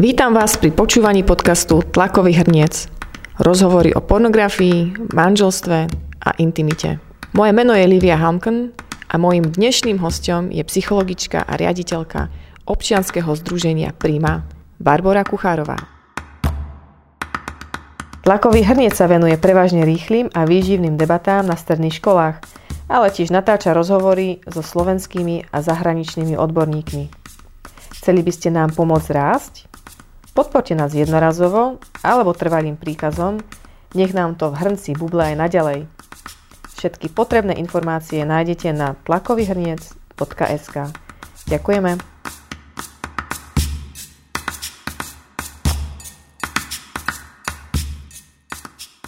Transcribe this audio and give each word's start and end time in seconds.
Vítam 0.00 0.32
vás 0.32 0.56
pri 0.56 0.72
počúvaní 0.72 1.20
podcastu 1.20 1.84
Tlakový 1.84 2.32
hrniec. 2.40 2.88
Rozhovory 3.36 3.92
o 3.92 4.00
pornografii, 4.00 5.12
manželstve 5.12 5.92
a 6.24 6.30
intimite. 6.40 6.96
Moje 7.36 7.52
meno 7.52 7.76
je 7.76 7.84
Livia 7.84 8.16
Hamken 8.16 8.72
a 9.12 9.20
mojim 9.20 9.52
dnešným 9.52 10.00
hostom 10.00 10.48
je 10.48 10.64
psychologička 10.64 11.44
a 11.44 11.52
riaditeľka 11.52 12.32
občianskeho 12.64 13.28
združenia 13.44 13.92
Prima, 13.92 14.48
Barbara 14.80 15.20
Kuchárová. 15.20 15.76
Tlakový 18.24 18.64
hrniec 18.64 18.96
sa 18.96 19.04
venuje 19.04 19.36
prevažne 19.36 19.84
rýchlým 19.84 20.32
a 20.32 20.48
výživným 20.48 20.96
debatám 20.96 21.44
na 21.44 21.60
stredných 21.60 22.00
školách, 22.00 22.40
ale 22.88 23.12
tiež 23.12 23.28
natáča 23.28 23.76
rozhovory 23.76 24.40
so 24.48 24.64
slovenskými 24.64 25.52
a 25.52 25.60
zahraničnými 25.60 26.40
odborníkmi. 26.40 27.04
Chceli 28.00 28.24
by 28.24 28.32
ste 28.32 28.48
nám 28.48 28.72
pomôcť 28.72 29.12
rásť? 29.12 29.69
Podporte 30.40 30.72
nás 30.72 30.96
jednorazovo 30.96 31.76
alebo 32.00 32.32
trvalým 32.32 32.72
príkazom, 32.80 33.44
nech 33.92 34.16
nám 34.16 34.40
to 34.40 34.48
v 34.48 34.56
hrnci 34.56 34.96
buble 34.96 35.20
aj 35.20 35.36
naďalej. 35.36 35.84
Všetky 36.80 37.12
potrebné 37.12 37.60
informácie 37.60 38.24
nájdete 38.24 38.72
na 38.72 38.96
tlakovýhrniec.sk. 39.04 40.76
Ďakujeme. 41.44 41.92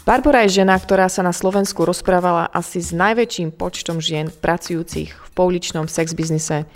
Barbara 0.05 0.45
je 0.45 0.61
žena, 0.61 0.77
ktorá 0.77 1.09
sa 1.09 1.25
na 1.25 1.33
Slovensku 1.33 1.89
rozprávala 1.89 2.53
asi 2.53 2.85
s 2.85 2.93
najväčším 2.93 3.57
počtom 3.57 4.05
žien 4.05 4.29
pracujúcich 4.29 5.17
v 5.17 5.29
pouličnom 5.33 5.89
sex 5.89 6.13
biznise, 6.13 6.69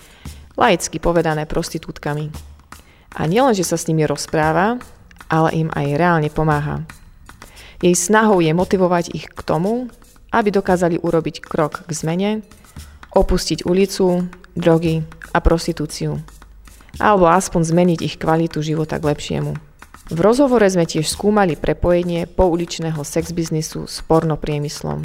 laicky 0.56 0.96
povedané 0.96 1.44
prostitútkami. 1.44 2.55
A 3.14 3.28
nielen, 3.28 3.54
že 3.54 3.62
sa 3.62 3.78
s 3.78 3.86
nimi 3.86 4.08
rozpráva, 4.08 4.80
ale 5.30 5.48
im 5.54 5.68
aj 5.70 5.86
reálne 5.94 6.30
pomáha. 6.30 6.82
Jej 7.78 7.94
snahou 7.94 8.40
je 8.40 8.50
motivovať 8.56 9.12
ich 9.12 9.28
k 9.28 9.40
tomu, 9.44 9.92
aby 10.32 10.48
dokázali 10.48 10.96
urobiť 10.98 11.44
krok 11.44 11.84
k 11.84 11.90
zmene, 11.92 12.30
opustiť 13.12 13.68
ulicu, 13.68 14.26
drogy 14.56 15.04
a 15.32 15.38
prostitúciu. 15.44 16.20
Alebo 16.96 17.28
aspoň 17.28 17.60
zmeniť 17.64 18.00
ich 18.00 18.16
kvalitu 18.16 18.64
života 18.64 18.96
k 18.96 19.12
lepšiemu. 19.12 19.52
V 20.06 20.18
rozhovore 20.22 20.64
sme 20.70 20.86
tiež 20.86 21.10
skúmali 21.10 21.58
prepojenie 21.58 22.30
pouličného 22.30 23.02
sex 23.02 23.34
biznisu 23.34 23.90
s 23.90 24.00
pornopriemyslom. 24.06 25.02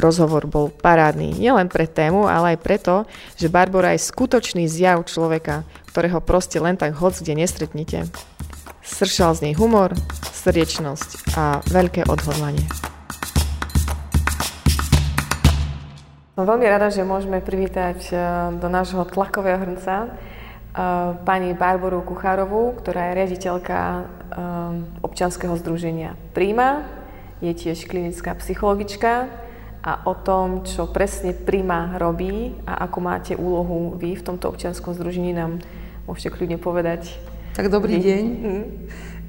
Rozhovor 0.00 0.48
bol 0.48 0.72
parádny 0.72 1.36
nielen 1.36 1.68
pre 1.68 1.84
tému, 1.84 2.24
ale 2.24 2.56
aj 2.56 2.64
preto, 2.64 2.94
že 3.36 3.52
Barbara 3.52 3.92
je 3.92 4.08
skutočný 4.08 4.64
zjav 4.64 5.04
človeka, 5.04 5.68
ktorého 5.90 6.22
proste 6.22 6.62
len 6.62 6.78
tak 6.78 6.94
hoc 7.02 7.18
kde 7.18 7.34
nestretnite. 7.34 8.06
Sršal 8.86 9.34
z 9.34 9.40
nej 9.50 9.54
humor, 9.58 9.92
srdečnosť 10.30 11.34
a 11.34 11.60
veľké 11.66 12.06
odhodlanie. 12.06 12.64
Som 16.40 16.48
veľmi 16.48 16.64
rada, 16.64 16.88
že 16.88 17.04
môžeme 17.04 17.44
privítať 17.44 17.98
eh, 18.08 18.18
do 18.56 18.72
nášho 18.72 19.04
tlakového 19.04 19.60
hrnca 19.60 20.08
eh, 20.08 20.10
pani 21.20 21.52
Barboru 21.52 22.00
Kuchárovú, 22.00 22.80
ktorá 22.80 23.12
je 23.12 23.16
riaditeľka 23.20 23.76
eh, 23.76 24.04
občanského 25.04 25.52
združenia 25.60 26.16
Príma, 26.32 26.88
je 27.44 27.52
tiež 27.52 27.84
klinická 27.84 28.32
psychologička 28.40 29.28
a 29.84 29.92
o 30.08 30.16
tom, 30.16 30.64
čo 30.64 30.88
presne 30.88 31.36
Prima 31.36 31.96
robí 32.00 32.56
a 32.64 32.88
ako 32.88 32.98
máte 33.04 33.32
úlohu 33.36 33.96
vy 34.00 34.16
v 34.16 34.24
tomto 34.24 34.48
občianskom 34.48 34.96
združení 34.96 35.36
nám 35.36 35.60
môžete 36.10 36.34
kľudne 36.34 36.58
povedať. 36.58 37.14
Tak 37.54 37.70
dobrý 37.70 38.02
deň. 38.02 38.22
Mm. 38.26 38.64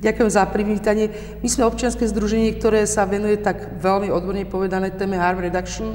Ďakujem 0.01 0.29
za 0.33 0.49
privítanie. 0.49 1.13
My 1.45 1.47
sme 1.53 1.69
občianske 1.69 2.09
združenie, 2.09 2.57
ktoré 2.57 2.89
sa 2.89 3.05
venuje 3.05 3.37
tak 3.37 3.77
veľmi 3.77 4.09
odborne 4.09 4.49
povedané 4.49 4.89
téme 4.89 5.13
harm 5.13 5.45
reduction, 5.45 5.93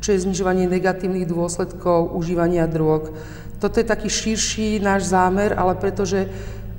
čo 0.00 0.16
je 0.16 0.24
znižovanie 0.24 0.64
negatívnych 0.64 1.28
dôsledkov 1.28 2.16
užívania 2.16 2.64
drog. 2.64 3.12
Toto 3.60 3.76
je 3.76 3.84
taký 3.84 4.08
širší 4.08 4.80
náš 4.80 5.12
zámer, 5.12 5.52
ale 5.52 5.76
pretože 5.76 6.32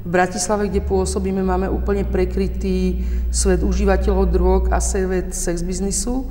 v 0.04 0.10
Bratislave, 0.10 0.68
kde 0.68 0.82
pôsobíme, 0.82 1.46
máme 1.46 1.70
úplne 1.70 2.04
prekrytý 2.10 3.06
svet 3.30 3.62
užívateľov 3.62 4.34
drog 4.34 4.62
a 4.74 4.82
svet 4.82 5.32
sex 5.32 5.62
biznisu, 5.62 6.26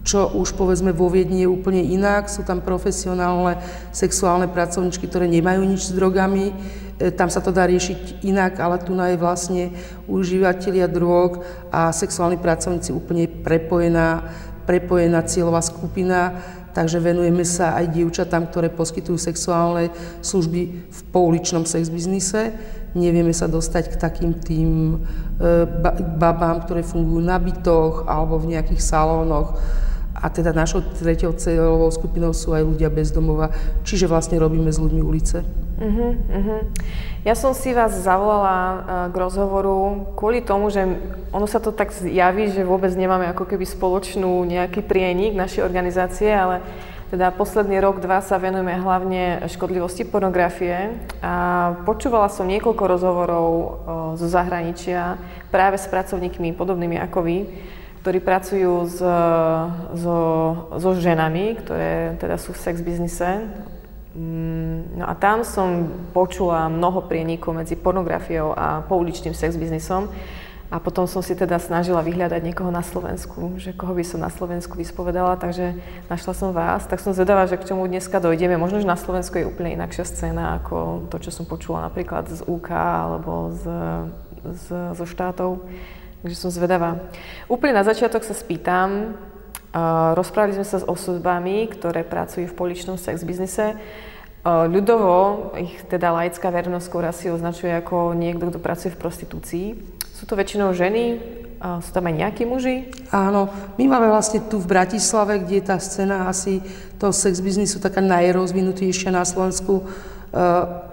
čo 0.00 0.32
už 0.32 0.56
povedzme 0.56 0.96
vo 0.96 1.12
Viedni 1.12 1.44
je 1.44 1.52
úplne 1.52 1.84
inak. 1.84 2.32
Sú 2.32 2.40
tam 2.40 2.64
profesionálne 2.64 3.60
sexuálne 3.92 4.48
pracovničky, 4.48 5.04
ktoré 5.04 5.28
nemajú 5.28 5.60
nič 5.64 5.92
s 5.92 5.96
drogami. 5.96 6.56
E, 6.96 7.12
tam 7.12 7.28
sa 7.28 7.44
to 7.44 7.52
dá 7.52 7.68
riešiť 7.68 8.24
inak, 8.24 8.56
ale 8.60 8.80
tu 8.80 8.96
je 8.96 9.20
vlastne 9.20 9.76
užívateľia 10.08 10.88
drog 10.88 11.44
a 11.68 11.92
sexuálni 11.92 12.40
pracovníci 12.40 12.96
úplne 12.96 13.28
prepojená, 13.28 14.24
prepojená 14.64 15.20
cieľová 15.28 15.60
skupina. 15.60 16.32
Takže 16.70 17.02
venujeme 17.02 17.42
sa 17.42 17.74
aj 17.82 17.98
dievčatám, 17.98 18.46
ktoré 18.46 18.70
poskytujú 18.70 19.18
sexuálne 19.18 19.90
služby 20.22 20.60
v 20.86 21.00
pouličnom 21.10 21.66
sex 21.66 21.90
biznise. 21.90 22.54
Nevieme 22.94 23.34
sa 23.34 23.50
dostať 23.50 23.94
k 23.94 24.00
takým 24.00 24.32
tým 24.38 25.02
babám, 26.20 26.60
ktoré 26.68 26.84
fungujú 26.84 27.24
na 27.24 27.40
bytoch 27.40 28.04
alebo 28.04 28.36
v 28.36 28.56
nejakých 28.56 28.80
salónoch 28.84 29.56
a 30.20 30.28
teda 30.28 30.52
našou 30.52 30.84
tretiou 30.84 31.32
cieľovou 31.32 31.88
skupinou 31.88 32.36
sú 32.36 32.52
aj 32.52 32.60
ľudia 32.60 32.92
bez 32.92 33.08
domova, 33.08 33.48
čiže 33.88 34.04
vlastne 34.04 34.36
robíme 34.36 34.68
s 34.68 34.76
ľuďmi 34.76 35.00
ulice. 35.00 35.40
Uh-huh, 35.80 36.12
uh-huh. 36.12 36.60
Ja 37.24 37.32
som 37.32 37.56
si 37.56 37.72
vás 37.72 37.96
zavolala 37.96 38.52
uh, 38.52 38.76
k 39.08 39.16
rozhovoru 39.16 40.12
kvôli 40.12 40.44
tomu, 40.44 40.68
že 40.68 40.84
ono 41.32 41.48
sa 41.48 41.56
to 41.56 41.72
tak 41.72 41.96
javí, 42.04 42.52
že 42.52 42.68
vôbec 42.68 42.92
nemáme 42.92 43.32
ako 43.32 43.48
keby 43.48 43.64
spoločnú 43.64 44.44
nejaký 44.44 44.84
prienik 44.84 45.32
našej 45.32 45.64
organizácie, 45.64 46.28
ale 46.28 46.60
teda 47.10 47.34
posledný 47.34 47.82
rok, 47.82 47.98
dva 47.98 48.22
sa 48.22 48.38
venujeme 48.38 48.78
hlavne 48.78 49.42
škodlivosti 49.50 50.06
pornografie 50.06 50.94
a 51.18 51.74
počúvala 51.82 52.30
som 52.30 52.46
niekoľko 52.46 52.84
rozhovorov 52.86 53.46
uh, 53.50 53.66
zo 54.14 54.30
zahraničia 54.30 55.18
práve 55.50 55.74
s 55.74 55.90
pracovníkmi 55.90 56.54
podobnými 56.54 57.02
ako 57.02 57.18
vy, 57.26 57.38
ktorí 58.06 58.18
pracujú 58.22 58.86
s, 58.86 59.02
so, 59.98 60.18
so 60.78 60.90
ženami, 60.94 61.58
ktoré 61.58 62.14
teda 62.16 62.38
sú 62.38 62.54
v 62.54 62.62
sex 62.62 62.78
biznise. 62.80 63.42
Mm, 64.14 65.02
no 65.02 65.04
a 65.06 65.14
tam 65.18 65.42
som 65.42 65.90
počula 66.14 66.70
mnoho 66.70 67.06
prienikov 67.10 67.58
medzi 67.58 67.74
pornografiou 67.74 68.54
a 68.54 68.86
pouličným 68.86 69.34
sex 69.34 69.58
biznisom. 69.58 70.10
A 70.70 70.78
potom 70.78 71.02
som 71.10 71.18
si 71.18 71.34
teda 71.34 71.58
snažila 71.58 71.98
vyhľadať 71.98 72.46
niekoho 72.46 72.70
na 72.70 72.86
Slovensku, 72.86 73.58
že 73.58 73.74
koho 73.74 73.90
by 73.90 74.06
som 74.06 74.22
na 74.22 74.30
Slovensku 74.30 74.78
vyspovedala, 74.78 75.34
takže 75.34 75.74
našla 76.06 76.30
som 76.30 76.54
vás. 76.54 76.86
Tak 76.86 77.02
som 77.02 77.10
zvedavá, 77.10 77.50
že 77.50 77.58
k 77.58 77.74
čomu 77.74 77.90
dneska 77.90 78.22
dojdeme. 78.22 78.54
Možno, 78.54 78.78
že 78.78 78.86
na 78.86 78.94
Slovensku 78.94 79.34
je 79.34 79.50
úplne 79.50 79.74
inakšia 79.74 80.06
scéna 80.06 80.62
ako 80.62 81.10
to, 81.10 81.18
čo 81.18 81.34
som 81.34 81.42
počula 81.42 81.90
napríklad 81.90 82.30
z 82.30 82.46
UK 82.46 82.70
alebo 82.70 83.50
z, 83.50 83.64
z, 84.46 84.64
zo 84.94 85.04
štátov. 85.10 85.66
Takže 86.22 86.36
som 86.38 86.54
zvedavá. 86.54 87.02
Úplne 87.50 87.74
na 87.74 87.82
začiatok 87.82 88.22
sa 88.22 88.36
spýtam, 88.36 89.18
uh, 89.74 90.14
rozprávali 90.14 90.54
sme 90.54 90.66
sa 90.70 90.78
s 90.78 90.86
osobami, 90.86 91.66
ktoré 91.66 92.06
pracujú 92.06 92.46
v 92.46 92.54
poličnom 92.54 92.94
sex 92.94 93.26
biznise. 93.26 93.74
Ľudovo 94.46 95.52
ich 95.60 95.84
teda 95.84 96.16
laická 96.16 96.48
verejnosť 96.48 96.86
skôr 96.88 97.04
asi 97.04 97.28
označuje 97.28 97.76
ako 97.76 98.16
niekto, 98.16 98.48
kto 98.48 98.56
pracuje 98.56 98.88
v 98.88 99.00
prostitúcii. 99.02 99.66
Sú 100.20 100.28
to 100.28 100.36
väčšinou 100.36 100.76
ženy, 100.76 101.16
uh, 101.64 101.80
sú 101.80 101.96
tam 101.96 102.04
aj 102.04 102.14
nejakí 102.20 102.44
muži? 102.44 102.92
Áno, 103.08 103.48
my 103.80 103.88
máme 103.88 104.12
vlastne 104.12 104.44
tu 104.44 104.60
v 104.60 104.68
Bratislave, 104.68 105.40
kde 105.40 105.64
je 105.64 105.64
tá 105.64 105.80
scéna 105.80 106.28
asi 106.28 106.60
toho 107.00 107.16
sex 107.16 107.40
biznisu 107.40 107.80
taká 107.80 108.04
najrozvinutejšia 108.04 109.08
na 109.08 109.24
Slovensku 109.24 109.88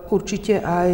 určite 0.09 0.63
aj 0.63 0.91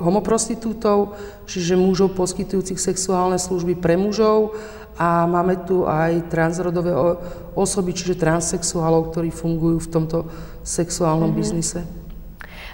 homoprostitútov, 0.00 1.14
čiže 1.46 1.78
mužov 1.78 2.16
poskytujúcich 2.16 2.80
sexuálne 2.80 3.38
služby 3.38 3.78
pre 3.78 3.94
mužov 3.94 4.56
a 4.98 5.24
máme 5.24 5.64
tu 5.64 5.86
aj 5.86 6.28
transrodové 6.28 6.92
osoby, 7.54 7.94
čiže 7.94 8.20
transsexuálov, 8.20 9.12
ktorí 9.12 9.30
fungujú 9.30 9.78
v 9.86 9.92
tomto 9.92 10.18
sexuálnom 10.66 11.30
mm-hmm. 11.30 11.40
biznise. 11.40 11.80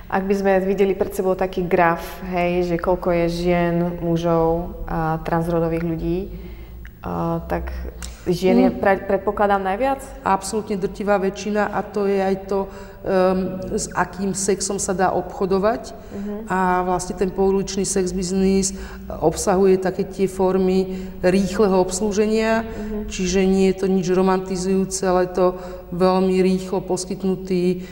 Ak 0.07 0.23
by 0.23 0.35
sme 0.39 0.53
videli 0.63 0.95
pred 0.95 1.11
sebou 1.11 1.35
taký 1.35 1.67
graf, 1.67 2.23
hej, 2.31 2.71
že 2.71 2.77
koľko 2.79 3.11
je 3.11 3.27
žien, 3.27 3.75
mužov 3.99 4.79
a 4.87 5.19
transrodových 5.27 5.83
ľudí, 5.83 6.19
uh, 7.03 7.43
tak 7.51 7.75
žien 8.27 8.59
je, 8.59 8.71
mm. 8.71 8.79
predpokladám, 9.07 9.63
najviac? 9.63 10.03
Absolútne 10.23 10.79
drtivá 10.79 11.19
väčšina 11.19 11.75
a 11.75 11.83
to 11.83 12.07
je 12.11 12.19
aj 12.23 12.37
to, 12.47 12.59
um, 12.67 13.59
s 13.75 13.87
akým 13.95 14.35
sexom 14.35 14.79
sa 14.83 14.95
dá 14.95 15.11
obchodovať. 15.15 15.95
Uh-huh. 15.95 16.43
A 16.51 16.83
vlastne 16.83 17.15
ten 17.15 17.31
pouličný 17.31 17.87
sex 17.87 18.11
biznis 18.11 18.75
obsahuje 19.11 19.79
také 19.79 20.07
tie 20.07 20.27
formy 20.27 21.07
rýchleho 21.23 21.79
obslúženia, 21.79 22.67
uh-huh. 22.67 23.11
čiže 23.11 23.47
nie 23.47 23.71
je 23.71 23.79
to 23.83 23.87
nič 23.87 24.07
romantizujúce, 24.11 25.03
ale 25.07 25.31
to 25.31 25.59
veľmi 25.93 26.43
rýchlo 26.43 26.83
poskytnutý 26.83 27.63
uh, 27.77 27.83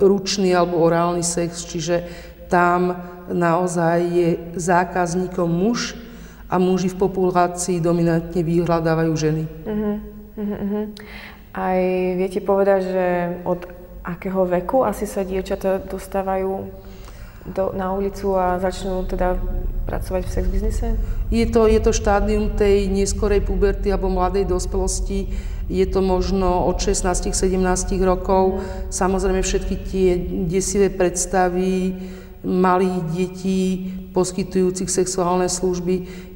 ručný 0.00 0.52
alebo 0.52 0.80
orálny 0.80 1.24
sex, 1.24 1.64
čiže 1.68 2.04
tam 2.48 2.94
naozaj 3.28 3.98
je 4.12 4.28
zákazníkom 4.56 5.48
muž 5.48 5.96
a 6.48 6.60
muži 6.60 6.92
v 6.92 7.00
populácii 7.00 7.80
dominantne 7.80 8.44
vyhľadávajú 8.44 9.12
ženy. 9.16 9.44
Uh-huh, 9.64 9.96
uh-huh. 10.36 10.84
Aj 11.56 11.80
viete 12.14 12.44
povedať, 12.44 12.80
že 12.84 13.06
od 13.48 13.64
akého 14.04 14.44
veku 14.44 14.84
asi 14.84 15.08
sa 15.08 15.24
dievčatá 15.24 15.80
dostávajú 15.80 16.68
do, 17.44 17.72
na 17.76 17.92
ulicu 17.92 18.32
a 18.36 18.56
začnú 18.56 19.04
teda 19.04 19.36
pracovať 19.84 20.22
v 20.24 20.30
sex 20.32 20.44
biznise? 20.48 20.86
Je 21.28 21.44
to, 21.44 21.68
je 21.68 21.80
to 21.80 21.92
štádium 21.92 22.56
tej 22.56 22.88
neskorej 22.88 23.44
puberty 23.44 23.92
alebo 23.92 24.08
mladej 24.08 24.48
dospelosti. 24.48 25.28
Je 25.68 25.84
to 25.88 26.00
možno 26.04 26.64
od 26.68 26.80
16-17 26.80 27.36
rokov. 28.04 28.64
Samozrejme 28.88 29.44
všetky 29.44 29.74
tie 29.84 30.08
desivé 30.48 30.88
predstavy 30.88 31.96
malých 32.44 32.96
detí 33.08 33.60
poskytujúcich 34.12 34.92
sexuálne 34.92 35.48
služby 35.48 35.94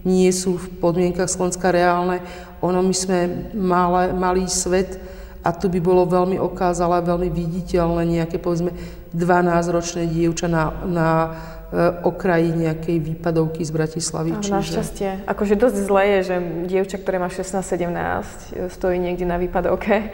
nie 0.08 0.30
sú 0.32 0.56
v 0.56 0.66
podmienkach 0.80 1.28
Slovenska 1.28 1.68
reálne. 1.68 2.24
Ono, 2.64 2.80
my 2.80 2.96
sme 2.96 3.18
malé, 3.54 4.10
malý 4.16 4.48
svet, 4.48 4.96
a 5.44 5.48
tu 5.54 5.70
by 5.70 5.78
bolo 5.78 6.04
veľmi 6.04 6.36
okázalé, 6.38 7.02
veľmi 7.02 7.30
viditeľné 7.30 8.02
nejaké, 8.04 8.42
povedzme, 8.42 8.74
12-ročné 9.14 10.04
dievča 10.10 10.50
na, 10.50 10.64
na 10.84 11.08
e, 11.16 11.28
okraji 12.04 12.50
nejakej 12.52 12.96
výpadovky 12.98 13.62
z 13.64 13.70
Bratislavy. 13.70 14.30
Čiže... 14.42 14.52
Našťastie. 14.52 15.10
Akože 15.24 15.54
dosť 15.54 15.76
zlé 15.78 16.04
je, 16.04 16.20
že 16.22 16.36
dievča, 16.68 16.96
ktoré 17.00 17.16
má 17.22 17.30
16-17, 17.30 18.58
e, 18.58 18.68
stojí 18.68 18.96
niekde 18.98 19.24
na 19.24 19.38
výpadovke 19.40 20.10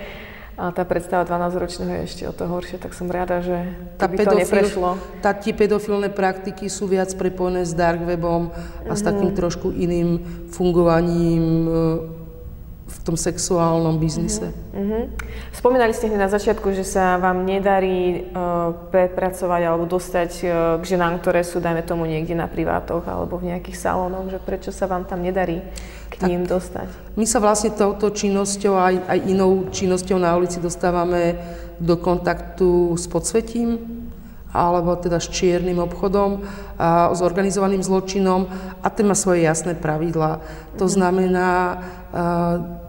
a 0.54 0.70
tá 0.70 0.86
predstava 0.86 1.26
12-ročného 1.26 1.90
je 1.98 2.02
ešte 2.06 2.22
o 2.30 2.32
to 2.32 2.46
horšie, 2.46 2.78
tak 2.78 2.94
som 2.94 3.10
rada, 3.10 3.42
že 3.42 3.74
tá 3.98 4.06
by 4.06 4.22
pedofil, 4.22 4.30
to 4.30 4.42
neprešlo. 4.46 4.90
Tá, 5.18 5.34
tie 5.34 5.50
pedofilné 5.50 6.14
praktiky 6.14 6.70
sú 6.70 6.86
viac 6.86 7.10
prepojené 7.18 7.66
s 7.66 7.74
dark 7.74 8.06
webom 8.06 8.54
a 8.54 8.54
mm-hmm. 8.54 8.94
s 8.94 9.02
takým 9.02 9.34
trošku 9.34 9.74
iným 9.74 10.22
fungovaním 10.54 11.44
e, 11.66 11.70
tom 13.04 13.20
sexuálnom 13.20 14.00
biznise. 14.00 14.48
Uh-huh. 14.72 15.12
Spomínali 15.52 15.92
ste 15.92 16.08
hneď 16.08 16.24
na 16.24 16.32
začiatku, 16.32 16.72
že 16.72 16.88
sa 16.88 17.20
vám 17.20 17.44
nedarí 17.44 18.24
uh, 18.32 18.72
prepracovať 18.88 19.60
alebo 19.60 19.84
dostať 19.84 20.30
uh, 20.40 20.48
k 20.80 20.84
ženám, 20.96 21.20
ktoré 21.20 21.44
sú, 21.44 21.60
dajme 21.60 21.84
tomu, 21.84 22.08
niekde 22.08 22.32
na 22.32 22.48
privátoch 22.48 23.04
alebo 23.04 23.36
v 23.36 23.52
nejakých 23.52 23.76
salónoch, 23.76 24.32
že 24.32 24.40
prečo 24.40 24.72
sa 24.72 24.88
vám 24.88 25.04
tam 25.04 25.20
nedarí 25.20 25.60
k 26.08 26.14
tak 26.16 26.32
ním 26.32 26.48
dostať? 26.48 26.88
My 27.20 27.28
sa 27.28 27.44
vlastne 27.44 27.76
touto 27.76 28.08
činnosťou 28.08 28.72
aj, 28.72 28.94
aj 29.04 29.18
inou 29.28 29.68
činnosťou 29.68 30.16
na 30.16 30.32
ulici 30.40 30.56
dostávame 30.56 31.36
do 31.76 32.00
kontaktu 32.00 32.96
s 32.96 33.04
podsvetím, 33.04 33.84
alebo 34.54 34.96
teda 34.96 35.20
s 35.20 35.28
čiernym 35.28 35.82
obchodom, 35.82 36.46
a 36.78 37.10
s 37.12 37.20
organizovaným 37.20 37.82
zločinom 37.82 38.46
a 38.80 38.86
ten 38.88 39.04
má 39.04 39.18
svoje 39.18 39.44
jasné 39.44 39.76
pravidlá. 39.76 40.40
To 40.80 40.86
mhm. 40.88 40.92
znamená, 40.94 41.50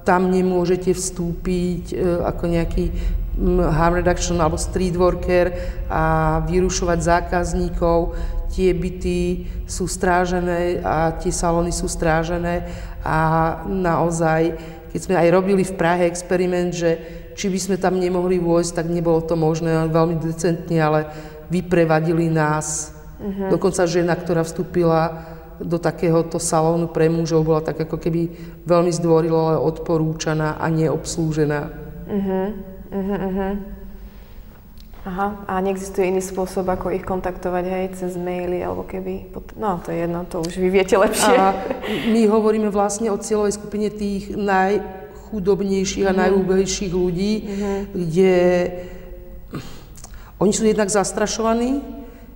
tam 0.05 0.29
nemôžete 0.29 0.93
vstúpiť 0.93 1.83
e, 1.91 1.95
ako 2.21 2.43
nejaký 2.45 2.85
harm 3.73 3.99
reduction 3.99 4.39
alebo 4.39 4.55
street 4.55 4.95
worker 4.95 5.51
a 5.91 6.39
vyrušovať 6.47 6.99
zákazníkov. 7.03 8.15
Tie 8.55 8.71
byty 8.71 9.19
sú 9.67 9.89
strážené 9.89 10.79
a 10.79 11.11
tie 11.19 11.33
salóny 11.33 11.75
sú 11.75 11.91
strážené 11.91 12.63
a 13.03 13.19
naozaj, 13.67 14.55
keď 14.95 14.99
sme 15.03 15.15
aj 15.19 15.27
robili 15.35 15.67
v 15.67 15.75
Prahe 15.75 16.07
experiment, 16.07 16.71
že 16.71 16.95
či 17.35 17.51
by 17.51 17.59
sme 17.59 17.75
tam 17.75 17.99
nemohli 17.99 18.39
vojsť, 18.39 18.79
tak 18.79 18.87
nebolo 18.87 19.19
to 19.19 19.35
možné, 19.35 19.91
veľmi 19.91 20.15
decentne, 20.23 20.79
ale 20.79 21.11
vyprevadili 21.51 22.31
nás. 22.31 22.95
Uh-huh. 23.19 23.51
Dokonca 23.51 23.83
žena, 23.83 24.15
ktorá 24.15 24.47
vstúpila 24.47 25.34
do 25.59 25.77
takéhoto 25.79 26.39
salónu 26.39 26.91
pre 26.91 27.07
mužov, 27.07 27.47
bola 27.47 27.61
tak 27.63 27.79
ako 27.79 27.97
keby 27.99 28.31
veľmi 28.67 28.91
zdvorilo, 28.91 29.55
ale 29.55 29.57
odporúčaná 29.59 30.59
a 30.59 30.65
neobslúžená. 30.67 31.59
Uh-huh. 32.05 32.47
Uh-huh, 32.91 33.19
uh-huh. 33.29 33.53
Aha, 35.05 35.27
a 35.45 35.61
neexistuje 35.61 36.09
iný 36.09 36.17
spôsob, 36.17 36.65
ako 36.65 36.89
ich 36.89 37.05
kontaktovať, 37.05 37.63
hej, 37.69 37.85
cez 37.93 38.17
maily, 38.17 38.65
alebo 38.65 38.81
keby... 38.89 39.29
No, 39.53 39.77
to 39.85 39.93
je 39.93 40.01
jedno, 40.01 40.25
to 40.25 40.41
už 40.41 40.57
vy 40.57 40.73
viete 40.73 40.97
lepšie. 40.97 41.35
A 41.37 41.53
my 42.09 42.25
hovoríme 42.25 42.73
vlastne 42.73 43.13
o 43.13 43.21
cieľovej 43.21 43.53
skupine 43.53 43.93
tých 43.93 44.33
najchudobnejších 44.33 46.09
a 46.09 46.13
uh-huh. 46.13 46.21
najúbejších 46.25 46.89
ľudí, 46.89 47.33
uh-huh. 47.37 47.79
kde 47.93 48.33
oni 50.41 50.51
sú 50.51 50.65
jednak 50.65 50.89
zastrašovaní, 50.89 51.79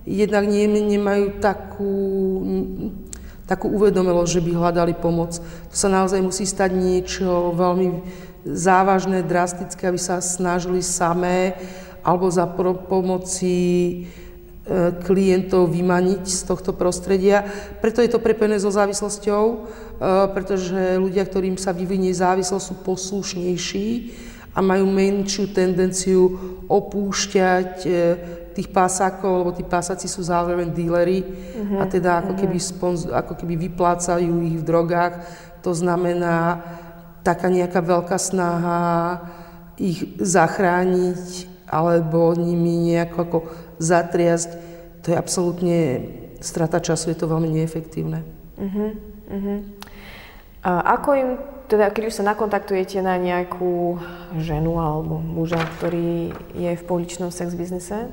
jednak 0.06 0.46
nemajú 0.48 1.42
takú, 1.42 1.94
takú 3.50 3.66
uvedomelosť, 3.74 4.30
že 4.38 4.44
by 4.46 4.50
hľadali 4.54 4.94
pomoc. 4.94 5.34
To 5.42 5.74
sa 5.74 5.90
naozaj 5.90 6.22
musí 6.22 6.46
stať 6.46 6.70
niečo 6.70 7.50
veľmi 7.58 7.98
závažné, 8.46 9.26
drastické, 9.26 9.90
aby 9.90 9.98
sa 9.98 10.22
snažili 10.22 10.86
samé 10.86 11.58
alebo 12.06 12.30
za 12.30 12.46
pomoci 12.86 13.58
e, 13.58 13.96
klientov 15.02 15.68
vymaniť 15.74 16.22
z 16.24 16.40
tohto 16.46 16.72
prostredia. 16.72 17.44
Preto 17.82 18.00
je 18.00 18.08
to 18.14 18.22
prepojené 18.22 18.62
so 18.62 18.70
závislosťou, 18.70 19.44
e, 19.50 19.56
pretože 20.30 20.96
ľudia, 20.96 21.26
ktorým 21.26 21.58
sa 21.58 21.74
vyvinie 21.74 22.14
závislosť, 22.14 22.64
sú 22.64 22.74
poslušnejší 22.86 23.88
a 24.54 24.58
majú 24.62 24.86
menšiu 24.88 25.52
tendenciu 25.52 26.22
opúšťať 26.70 27.70
e, 27.84 27.90
tých 28.54 28.68
pásákov, 28.70 29.44
lebo 29.44 29.50
tí 29.54 29.64
pásaci 29.64 30.10
sú 30.10 30.22
zároveň 30.26 30.70
díleri 30.74 31.22
uh-huh, 31.22 31.80
a 31.82 31.84
teda 31.86 32.20
ako, 32.20 32.32
uh-huh. 32.34 32.40
keby 32.44 32.58
sponz- 32.58 33.10
ako 33.10 33.32
keby 33.38 33.54
vyplácajú 33.70 34.32
ich 34.46 34.58
v 34.58 34.66
drogách. 34.66 35.22
To 35.62 35.70
znamená 35.76 36.60
taká 37.22 37.52
nejaká 37.52 37.84
veľká 37.84 38.16
snaha 38.16 39.20
ich 39.76 40.18
zachrániť 40.18 41.48
alebo 41.70 42.34
nimi 42.34 42.90
nejako 42.90 43.18
ako 43.22 43.38
zatriasť. 43.78 44.50
To 45.04 45.06
je 45.14 45.16
absolútne 45.16 45.78
strata 46.42 46.82
času, 46.82 47.12
je 47.12 47.18
to 47.18 47.30
veľmi 47.30 47.48
neefektívne. 47.48 48.26
Uh-huh, 48.60 48.90
uh-huh. 49.30 49.58
A 50.60 51.00
ako 51.00 51.10
im 51.16 51.30
teda 51.70 51.94
keď 51.94 52.10
už 52.10 52.18
sa 52.18 52.34
nakontaktujete 52.34 52.98
na 52.98 53.14
nejakú 53.14 54.02
ženu 54.42 54.82
alebo 54.82 55.22
muža, 55.22 55.62
ktorý 55.78 56.34
je 56.58 56.70
v 56.74 56.82
pouličnom 56.82 57.30
sex 57.30 57.54
biznise, 57.54 58.10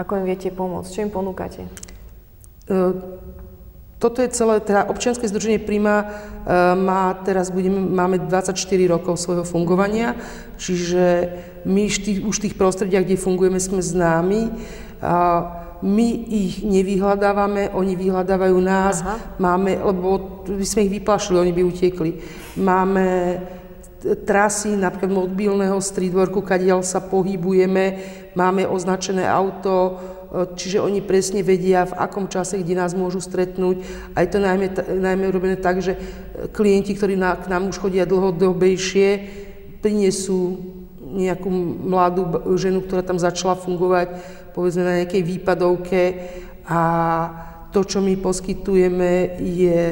ako 0.00 0.16
im 0.16 0.24
viete 0.24 0.48
pomôcť? 0.48 0.88
Čo 0.88 1.04
im 1.04 1.12
ponúkate? 1.12 1.68
Uh, 2.64 2.96
toto 4.00 4.24
je 4.24 4.32
celé, 4.32 4.64
teda 4.64 4.88
občianske 4.88 5.28
združenie 5.28 5.60
Prima 5.60 6.08
uh, 6.08 6.72
má 6.72 7.12
teraz, 7.20 7.52
budeme, 7.52 7.84
máme 7.84 8.16
24 8.24 8.56
rokov 8.88 9.20
svojho 9.20 9.44
fungovania, 9.44 10.16
čiže 10.56 11.28
my 11.68 11.84
tých, 11.92 12.24
už 12.24 12.40
v 12.40 12.44
tých 12.48 12.56
prostrediach, 12.56 13.04
kde 13.04 13.20
fungujeme, 13.20 13.60
sme 13.60 13.84
známi. 13.84 14.48
My 15.80 16.08
ich 16.28 16.60
nevyhľadávame, 16.60 17.72
oni 17.72 17.96
vyhľadávajú 17.96 18.56
nás, 18.60 19.00
Aha. 19.00 19.16
máme, 19.40 19.80
lebo 19.80 20.44
by 20.44 20.64
sme 20.64 20.84
ich 20.84 20.92
vyplašili, 21.00 21.40
oni 21.40 21.52
by 21.56 21.62
utekli. 21.64 22.10
Máme 22.60 23.04
trasy 24.00 24.76
napríklad 24.76 25.12
mobilného 25.12 25.76
streetworku, 25.80 26.44
kadiaľ 26.44 26.84
sa 26.84 27.00
pohybujeme, 27.04 27.96
máme 28.34 28.66
označené 28.66 29.26
auto, 29.26 29.98
čiže 30.54 30.78
oni 30.78 31.02
presne 31.02 31.42
vedia, 31.42 31.86
v 31.86 31.98
akom 31.98 32.30
čase, 32.30 32.62
kde 32.62 32.78
nás 32.78 32.94
môžu 32.94 33.18
stretnúť. 33.18 33.82
A 34.14 34.22
je 34.22 34.28
to 34.30 34.38
najmä, 34.38 34.70
najmä 34.78 35.24
urobené 35.26 35.56
tak, 35.58 35.82
že 35.82 35.98
klienti, 36.54 36.94
ktorí 36.94 37.18
na, 37.18 37.34
k 37.34 37.50
nám 37.50 37.66
už 37.68 37.82
chodia 37.82 38.06
dlhodobejšie, 38.06 39.08
prinesú 39.82 40.60
nejakú 41.10 41.50
mladú 41.90 42.54
ženu, 42.54 42.86
ktorá 42.86 43.02
tam 43.02 43.18
začala 43.18 43.58
fungovať, 43.58 44.14
povedzme 44.54 44.86
na 44.86 44.94
nejakej 45.02 45.22
výpadovke 45.26 46.02
a 46.70 46.80
to, 47.74 47.82
čo 47.82 47.98
my 47.98 48.14
poskytujeme, 48.18 49.42
je 49.42 49.82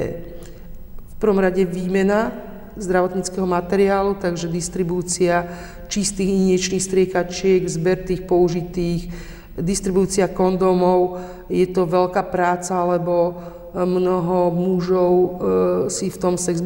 v 0.94 1.14
prvom 1.18 1.42
rade 1.42 1.66
výmena 1.66 2.30
zdravotníckého 2.78 3.46
materiálu, 3.46 4.14
takže 4.14 4.46
distribúcia 4.46 5.50
čistých 5.88 6.28
inječných 6.28 6.84
striekačiek, 6.84 7.64
zber 7.66 8.04
tých 8.04 8.22
použitých, 8.28 9.10
distribúcia 9.58 10.30
kondómov. 10.30 11.18
Je 11.50 11.66
to 11.66 11.88
veľká 11.88 12.30
práca, 12.30 12.78
lebo 12.86 13.34
mnoho 13.74 14.54
mužov 14.54 15.12
e, 15.12 15.28
si 15.90 16.08
v 16.08 16.16
tom 16.16 16.34
sex 16.38 16.62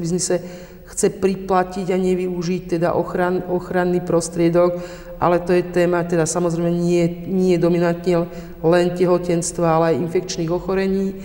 chce 0.92 1.08
priplatiť 1.08 1.88
a 1.88 1.96
nevyužiť 1.96 2.76
teda 2.76 2.92
ochran, 2.92 3.40
ochranný 3.48 4.04
prostriedok, 4.04 4.76
ale 5.16 5.40
to 5.40 5.56
je 5.56 5.64
téma 5.64 6.04
teda 6.04 6.28
samozrejme 6.28 6.68
nie, 6.68 7.08
nie 7.24 7.56
dominantne 7.56 8.28
len 8.60 8.86
tehotenstva, 8.92 9.66
ale 9.80 9.84
aj 9.96 10.02
infekčných 10.04 10.52
ochorení. 10.52 11.16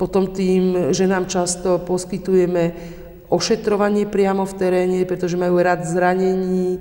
Potom 0.00 0.32
tým, 0.32 0.94
že 0.96 1.04
nám 1.04 1.28
často 1.28 1.76
poskytujeme 1.84 2.72
ošetrovanie 3.28 4.08
priamo 4.08 4.48
v 4.48 4.56
teréne, 4.56 5.00
pretože 5.04 5.36
majú 5.36 5.60
rad 5.60 5.84
zranení, 5.84 6.80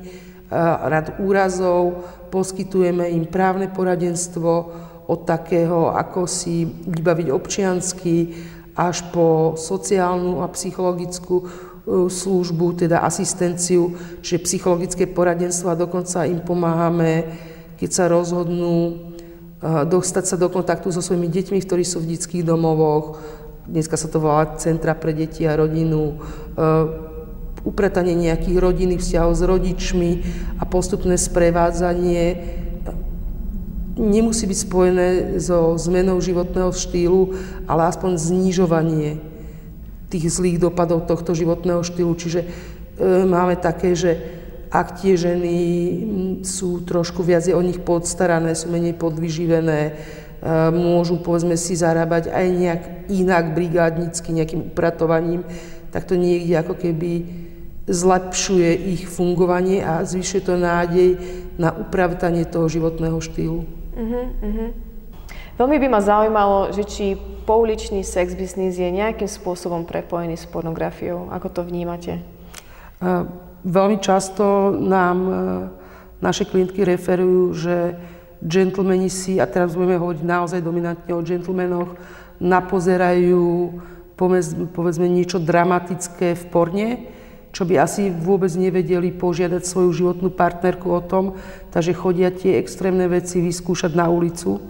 rad 0.85 1.17
úrazov, 1.23 2.03
poskytujeme 2.27 3.07
im 3.07 3.25
právne 3.25 3.71
poradenstvo, 3.71 4.53
od 5.11 5.27
takého, 5.27 5.91
ako 5.91 6.23
si 6.23 6.63
vybaviť 6.63 7.27
občiansky, 7.35 8.31
až 8.79 9.03
po 9.11 9.59
sociálnu 9.59 10.39
a 10.39 10.47
psychologickú 10.55 11.51
službu, 12.07 12.87
teda 12.87 13.03
asistenciu, 13.03 13.91
čiže 14.23 14.47
psychologické 14.47 15.11
poradenstvo 15.11 15.67
a 15.67 15.75
dokonca 15.75 16.23
im 16.23 16.39
pomáhame, 16.39 17.27
keď 17.75 17.89
sa 17.91 18.05
rozhodnú 18.07 19.11
dostať 19.61 20.23
sa 20.23 20.35
do 20.39 20.47
kontaktu 20.47 20.87
so 20.95 21.03
svojimi 21.03 21.27
deťmi, 21.27 21.59
ktorí 21.59 21.83
sú 21.83 21.99
v 21.99 22.15
detských 22.15 22.47
domovoch. 22.47 23.19
Dneska 23.67 23.99
sa 23.99 24.07
to 24.07 24.23
volá 24.23 24.55
Centra 24.55 24.95
pre 24.95 25.11
deti 25.11 25.43
a 25.43 25.59
rodinu. 25.59 26.15
Upratanie 27.61 28.17
nejakých 28.17 28.57
rodinných 28.57 29.05
vzťahov 29.05 29.33
s 29.37 29.43
rodičmi 29.45 30.11
a 30.57 30.63
postupné 30.65 31.13
sprevádzanie 31.13 32.23
nemusí 34.01 34.47
byť 34.47 34.59
spojené 34.65 35.07
so 35.37 35.75
zmenou 35.77 36.17
životného 36.17 36.71
štýlu, 36.71 37.37
ale 37.67 37.91
aspoň 37.91 38.17
znižovanie 38.17 39.19
tých 40.11 40.25
zlých 40.27 40.59
dopadov 40.59 41.07
tohto 41.07 41.31
životného 41.37 41.85
štýlu. 41.85 42.17
Čiže 42.17 42.41
e, 42.43 42.47
máme 43.23 43.55
také, 43.59 43.95
že 43.95 44.19
ak 44.71 45.03
tie 45.03 45.19
ženy 45.19 45.57
sú 46.47 46.83
trošku 46.83 47.23
viac 47.23 47.43
o 47.51 47.61
nich 47.63 47.79
podstarané, 47.79 48.55
sú 48.55 48.71
menej 48.71 48.95
podvyživené, 48.95 49.79
e, 49.87 49.91
môžu 50.71 51.19
povedzme 51.19 51.55
si 51.55 51.75
zarábať 51.75 52.31
aj 52.31 52.45
nejak 52.47 52.81
inak 53.11 53.45
brigádnicky, 53.55 54.35
nejakým 54.35 54.71
upratovaním, 54.71 55.43
tak 55.91 56.07
to 56.07 56.15
niekde 56.15 56.55
ako 56.55 56.75
keby 56.75 57.27
zlepšuje 57.91 58.71
ich 58.95 59.03
fungovanie 59.11 59.83
a 59.83 60.07
zvyšuje 60.07 60.41
to 60.47 60.55
nádej 60.55 61.09
na 61.59 61.75
upravtanie 61.75 62.47
toho 62.47 62.71
životného 62.71 63.19
štýlu. 63.19 63.67
Uh-huh, 63.91 64.25
uh-huh. 64.39 64.69
Veľmi 65.59 65.77
by 65.77 65.87
ma 65.91 65.99
zaujímalo, 66.01 66.71
že 66.71 66.87
či 66.87 67.05
pouličný 67.43 68.01
sex 68.07 68.33
business 68.33 68.79
je 68.79 68.87
nejakým 68.87 69.27
spôsobom 69.27 69.83
prepojený 69.83 70.39
s 70.39 70.47
pornografiou. 70.47 71.27
Ako 71.29 71.51
to 71.51 71.61
vnímate? 71.67 72.23
Uh, 73.03 73.27
veľmi 73.67 73.99
často 73.99 74.71
nám 74.71 75.17
uh, 75.21 75.35
naše 76.23 76.47
klientky 76.47 76.87
referujú, 76.87 77.53
že 77.53 77.75
gentlemani 78.41 79.11
si, 79.11 79.37
a 79.37 79.45
teraz 79.45 79.77
budeme 79.77 80.01
hovoriť 80.01 80.21
naozaj 80.25 80.65
dominantne 80.65 81.13
o 81.13 81.21
gentlemanoch, 81.21 81.93
napozerajú 82.41 83.77
povedzme 84.73 85.09
niečo 85.09 85.41
dramatické 85.41 86.37
v 86.37 86.43
porne, 86.53 86.89
čo 87.51 87.67
by 87.67 87.83
asi 87.83 88.07
vôbec 88.07 88.51
nevedeli 88.55 89.11
požiadať 89.11 89.63
svoju 89.67 89.91
životnú 89.91 90.31
partnerku 90.31 90.87
o 90.87 91.03
tom, 91.03 91.35
takže 91.69 91.95
chodia 91.95 92.31
tie 92.31 92.55
extrémne 92.55 93.05
veci 93.11 93.43
vyskúšať 93.43 93.91
na 93.91 94.07
ulicu. 94.07 94.63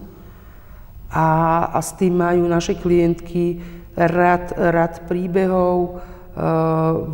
A, 1.14 1.28
a 1.70 1.80
s 1.80 1.94
tým 1.94 2.18
majú 2.18 2.50
naše 2.50 2.74
klientky 2.74 3.62
rad, 3.94 4.56
rad 4.58 5.06
príbehov, 5.06 5.78
e, 5.86 5.92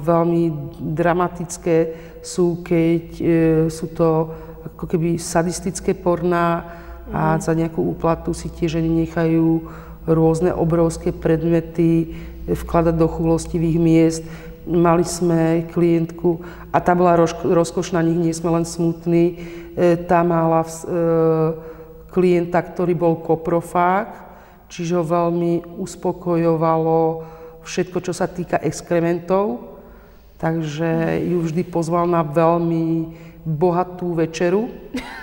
veľmi 0.07 0.43
dramatické 0.95 1.77
sú, 2.23 2.63
keď 2.63 3.03
e, 3.17 3.25
sú 3.67 3.91
to 3.91 4.31
ako 4.75 4.85
keby 4.87 5.17
sadistické 5.19 5.97
porná 5.97 6.63
a 7.11 7.35
mm. 7.35 7.41
za 7.43 7.53
nejakú 7.57 7.81
úplatu 7.83 8.31
si 8.31 8.47
tie 8.53 8.71
ženy 8.71 9.03
nechajú 9.03 9.67
rôzne 10.07 10.55
obrovské 10.55 11.11
predmety 11.11 12.15
vkladať 12.47 12.95
do 12.95 13.07
chulostivých 13.11 13.77
miest 13.81 14.23
Mali 14.67 15.07
sme 15.07 15.63
klientku 15.71 16.43
a 16.75 16.83
tá 16.83 16.91
bola 16.91 17.15
rozkošná, 17.43 18.03
nich 18.03 18.19
nie 18.19 18.35
sme 18.35 18.51
len 18.51 18.67
smutní. 18.67 19.39
E, 19.79 19.95
tá 19.95 20.27
mala 20.27 20.67
e, 20.67 20.71
klienta, 22.11 22.59
ktorý 22.59 22.91
bol 22.91 23.15
koprofák, 23.23 24.11
čiže 24.67 24.99
ho 24.99 25.05
veľmi 25.07 25.79
uspokojovalo 25.79 27.23
všetko, 27.63 27.97
čo 28.03 28.11
sa 28.11 28.27
týka 28.27 28.59
exkrementov. 28.59 29.75
Takže 30.37 31.23
ju 31.25 31.41
vždy 31.41 31.63
pozval 31.65 32.05
na 32.05 32.21
veľmi 32.21 33.15
bohatú 33.47 34.19
večeru. 34.19 34.67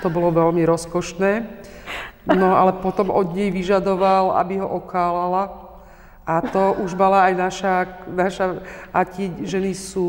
To 0.02 0.08
bolo 0.08 0.32
veľmi 0.32 0.64
rozkošné. 0.64 1.32
No 2.24 2.56
ale 2.56 2.80
potom 2.80 3.12
od 3.12 3.36
nej 3.36 3.52
vyžadoval, 3.52 4.40
aby 4.40 4.58
ho 4.64 4.68
okálala 4.80 5.63
a 6.24 6.40
to 6.40 6.80
už 6.80 6.96
mala 6.96 7.28
aj 7.28 7.34
naša, 7.36 7.74
naša 8.08 8.44
a 8.90 9.04
tie 9.04 9.28
ženy 9.44 9.76
sú 9.76 10.08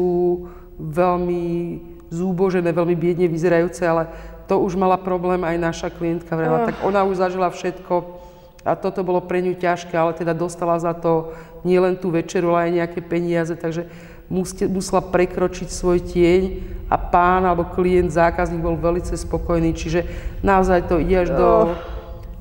veľmi 0.79 1.79
zúbožené, 2.07 2.71
veľmi 2.71 2.95
biedne 2.95 3.27
vyzerajúce, 3.27 3.83
ale 3.83 4.07
to 4.47 4.55
už 4.63 4.79
mala 4.79 4.95
problém 4.95 5.43
aj 5.43 5.57
naša 5.59 5.87
klientka. 5.91 6.31
Vrela. 6.35 6.71
Tak 6.71 6.87
ona 6.87 7.03
už 7.03 7.19
zažila 7.19 7.51
všetko 7.51 8.23
a 8.65 8.73
toto 8.73 9.05
bolo 9.05 9.21
pre 9.21 9.43
ňu 9.43 9.59
ťažké, 9.59 9.93
ale 9.93 10.17
teda 10.17 10.33
dostala 10.33 10.79
za 10.79 10.95
to 10.95 11.35
nielen 11.67 11.99
tú 11.99 12.09
večeru, 12.09 12.55
ale 12.55 12.71
aj 12.71 12.77
nejaké 12.81 12.99
peniaze, 13.03 13.53
takže 13.53 13.85
musela 14.25 15.05
prekročiť 15.05 15.69
svoj 15.69 16.01
tieň 16.01 16.41
a 16.89 16.97
pán 16.97 17.45
alebo 17.45 17.69
klient, 17.69 18.09
zákazník 18.09 18.61
bol 18.61 18.73
veľmi 18.73 19.05
spokojný, 19.05 19.69
čiže 19.77 20.01
naozaj 20.41 20.89
to 20.89 20.97
ide 20.97 21.25
až 21.25 21.29
do 21.37 21.49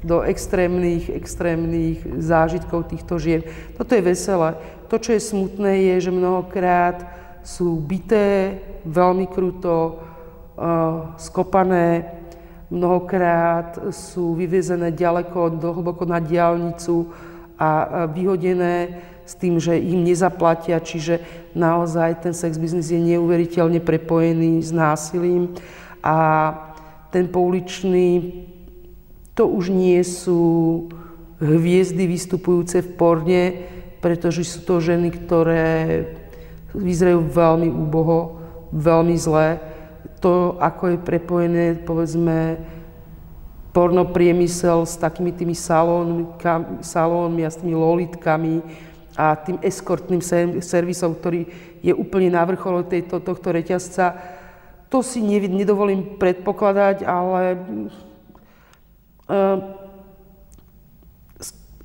do 0.04 0.20
extrémnych, 0.20 1.08
extrémnych 1.08 2.04
zážitkov 2.20 2.92
týchto 2.92 3.16
žien. 3.16 3.40
Toto 3.74 3.96
je 3.96 4.04
veselé. 4.04 4.60
To, 4.92 5.00
čo 5.00 5.16
je 5.16 5.20
smutné, 5.24 5.96
je, 5.96 6.08
že 6.08 6.12
mnohokrát 6.12 7.08
sú 7.40 7.80
byté 7.80 8.60
veľmi 8.84 9.24
kruto, 9.32 9.96
uh, 10.60 11.16
skopané, 11.16 12.04
mnohokrát 12.68 13.90
sú 13.90 14.36
vyvezené 14.36 14.92
ďaleko, 14.92 15.56
hlboko 15.56 16.04
na 16.04 16.20
diálnicu 16.20 17.08
a 17.56 18.04
vyhodené 18.12 19.00
s 19.24 19.32
tým, 19.40 19.56
že 19.56 19.80
im 19.80 20.04
nezaplatia, 20.04 20.76
čiže 20.84 21.20
naozaj 21.56 22.20
ten 22.20 22.36
sex 22.36 22.60
biznis 22.60 22.92
je 22.92 23.00
neuveriteľne 23.00 23.80
prepojený 23.80 24.60
s 24.60 24.68
násilím 24.68 25.56
a 26.04 26.16
ten 27.08 27.30
pouličný 27.30 28.44
to 29.34 29.50
už 29.50 29.74
nie 29.74 29.98
sú 30.06 30.86
hviezdy 31.42 32.06
vystupujúce 32.06 32.80
v 32.86 32.90
porne, 32.94 33.42
pretože 33.98 34.46
sú 34.46 34.62
to 34.62 34.78
ženy, 34.78 35.10
ktoré 35.10 36.06
vyzerajú 36.70 37.26
veľmi 37.30 37.68
úboho, 37.70 38.38
veľmi 38.70 39.18
zle. 39.18 39.58
To, 40.22 40.56
ako 40.62 40.94
je 40.94 40.98
prepojené, 41.02 41.64
povedzme, 41.82 42.62
pornopriemysel 43.74 44.86
s 44.86 44.94
takými 44.96 45.34
tými 45.34 45.52
salónmi 45.52 47.42
a 47.42 47.50
s 47.50 47.58
tými 47.58 47.74
lolitkami 47.74 48.62
a 49.18 49.34
tým 49.34 49.58
eskortným 49.58 50.22
servisom, 50.62 51.18
ktorý 51.18 51.46
je 51.82 51.90
úplne 51.90 52.30
na 52.30 52.46
vrchole 52.46 52.86
tejto, 52.86 53.18
tohto 53.18 53.50
reťazca. 53.50 54.14
To 54.94 55.02
si 55.02 55.18
nedovolím 55.26 56.22
predpokladať, 56.22 57.02
ale 57.02 57.58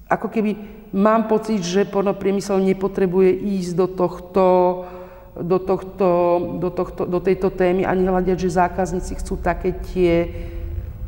ako 0.10 0.28
keby 0.28 0.52
mám 0.92 1.30
pocit, 1.30 1.62
že 1.62 1.86
pornopriemysel 1.86 2.58
nepotrebuje 2.60 3.32
ísť 3.62 3.72
do 3.78 3.88
tohto, 3.88 4.46
do, 5.38 5.58
tohto, 5.62 6.10
do, 6.58 6.70
tohto, 6.74 7.02
do 7.06 7.20
tejto 7.22 7.54
témy 7.54 7.86
ani 7.86 8.10
hľadať, 8.10 8.38
že 8.42 8.58
zákazníci 8.58 9.22
chcú 9.22 9.38
také 9.38 9.78
tie 9.94 10.14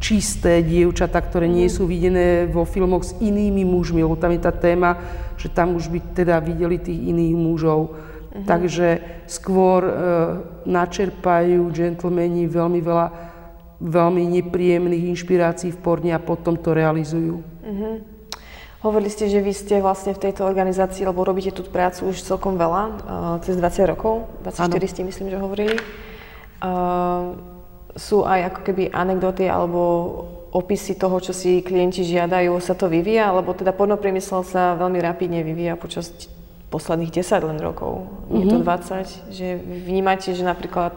čisté 0.02 0.66
dievčatá, 0.66 1.22
ktoré 1.22 1.46
nie 1.46 1.70
sú 1.70 1.86
videné 1.86 2.50
vo 2.50 2.66
filmoch 2.66 3.06
s 3.06 3.14
inými 3.22 3.62
mužmi, 3.66 4.02
lebo 4.02 4.18
tam 4.18 4.34
je 4.34 4.42
tá 4.42 4.54
téma, 4.54 4.98
že 5.38 5.50
tam 5.50 5.78
už 5.78 5.94
by 5.94 6.00
teda 6.18 6.42
videli 6.42 6.82
tých 6.82 6.98
iných 6.98 7.36
mužov. 7.38 7.94
Uh-huh. 7.94 8.46
Takže 8.48 9.02
skôr 9.30 9.86
e, 9.86 9.94
načerpajú 10.66 11.70
džentlmeni 11.70 12.50
veľmi 12.50 12.80
veľa 12.82 13.31
veľmi 13.82 14.22
nepríjemných 14.40 15.10
inšpirácií 15.18 15.74
v 15.74 15.82
porne 15.82 16.12
a 16.14 16.22
potom 16.22 16.54
to 16.54 16.78
realizujú. 16.78 17.42
Uh-huh. 17.42 17.98
Hovorili 18.86 19.10
ste, 19.10 19.30
že 19.30 19.42
vy 19.42 19.54
ste 19.54 19.82
vlastne 19.82 20.14
v 20.14 20.22
tejto 20.30 20.46
organizácii, 20.46 21.06
lebo 21.06 21.26
robíte 21.26 21.54
tú 21.54 21.66
prácu 21.66 22.14
už 22.14 22.22
celkom 22.22 22.58
veľa, 22.58 22.84
uh, 22.86 22.94
cez 23.42 23.58
20 23.58 23.94
rokov, 23.94 24.30
24 24.46 24.70
ano. 24.70 24.90
ste 24.90 25.02
myslím, 25.06 25.28
že 25.34 25.38
hovorili. 25.38 25.76
Uh, 26.62 27.38
sú 27.98 28.24
aj 28.24 28.54
ako 28.54 28.60
keby 28.66 28.84
anekdoty 28.94 29.50
alebo 29.50 29.82
opisy 30.52 31.00
toho, 31.00 31.18
čo 31.24 31.32
si 31.32 31.64
klienti 31.64 32.04
žiadajú, 32.04 32.52
sa 32.60 32.76
to 32.76 32.92
vyvíja, 32.92 33.32
lebo 33.32 33.56
teda 33.56 33.72
pornopriemysel 33.72 34.44
sa 34.44 34.76
veľmi 34.76 35.00
rapidne 35.00 35.42
vyvíja 35.48 35.80
počas 35.80 36.12
posledných 36.72 37.12
10 37.12 37.50
len 37.52 37.60
rokov, 37.60 38.08
mm-hmm. 38.32 38.50
to 38.50 38.58
20, 38.64 39.36
že 39.36 39.48
vnímate, 39.60 40.32
že 40.32 40.44
napríklad 40.44 40.96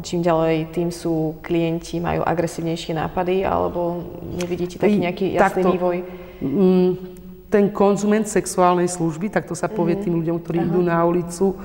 čím 0.00 0.20
ďalej, 0.22 0.72
tým 0.72 0.88
sú 0.88 1.40
klienti, 1.44 2.00
majú 2.00 2.24
agresívnejšie 2.24 2.96
nápady, 2.96 3.44
alebo 3.44 4.00
nevidíte 4.38 4.80
taký 4.80 4.96
nejaký 4.96 5.26
jasný 5.36 5.62
Takto, 5.66 5.68
vývoj? 5.76 5.96
Mm, 6.40 6.90
ten 7.50 7.64
konzument 7.74 8.24
sexuálnej 8.24 8.86
služby, 8.86 9.28
tak 9.28 9.50
to 9.50 9.58
sa 9.58 9.66
povie 9.66 9.98
mm-hmm. 9.98 10.04
tým 10.06 10.14
ľuďom, 10.22 10.36
ktorí 10.40 10.58
Aha. 10.62 10.66
idú 10.70 10.80
na 10.80 10.98
ulicu, 11.02 11.58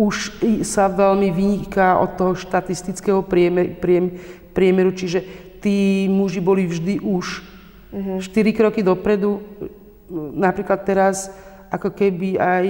už 0.00 0.40
sa 0.64 0.88
veľmi 0.88 1.28
vyniká 1.32 1.98
od 2.00 2.16
toho 2.16 2.32
štatistického 2.36 3.20
priemer, 3.24 3.76
priem, 3.76 4.16
priemeru, 4.52 4.92
čiže 4.94 5.24
tí 5.60 6.08
muži 6.08 6.40
boli 6.40 6.64
vždy 6.64 7.04
už 7.04 7.44
mm-hmm. 7.92 8.18
4 8.22 8.56
kroky 8.56 8.80
dopredu. 8.80 9.44
Napríklad 10.36 10.84
teraz, 10.88 11.28
ako 11.68 11.92
keby 11.92 12.40
aj 12.40 12.66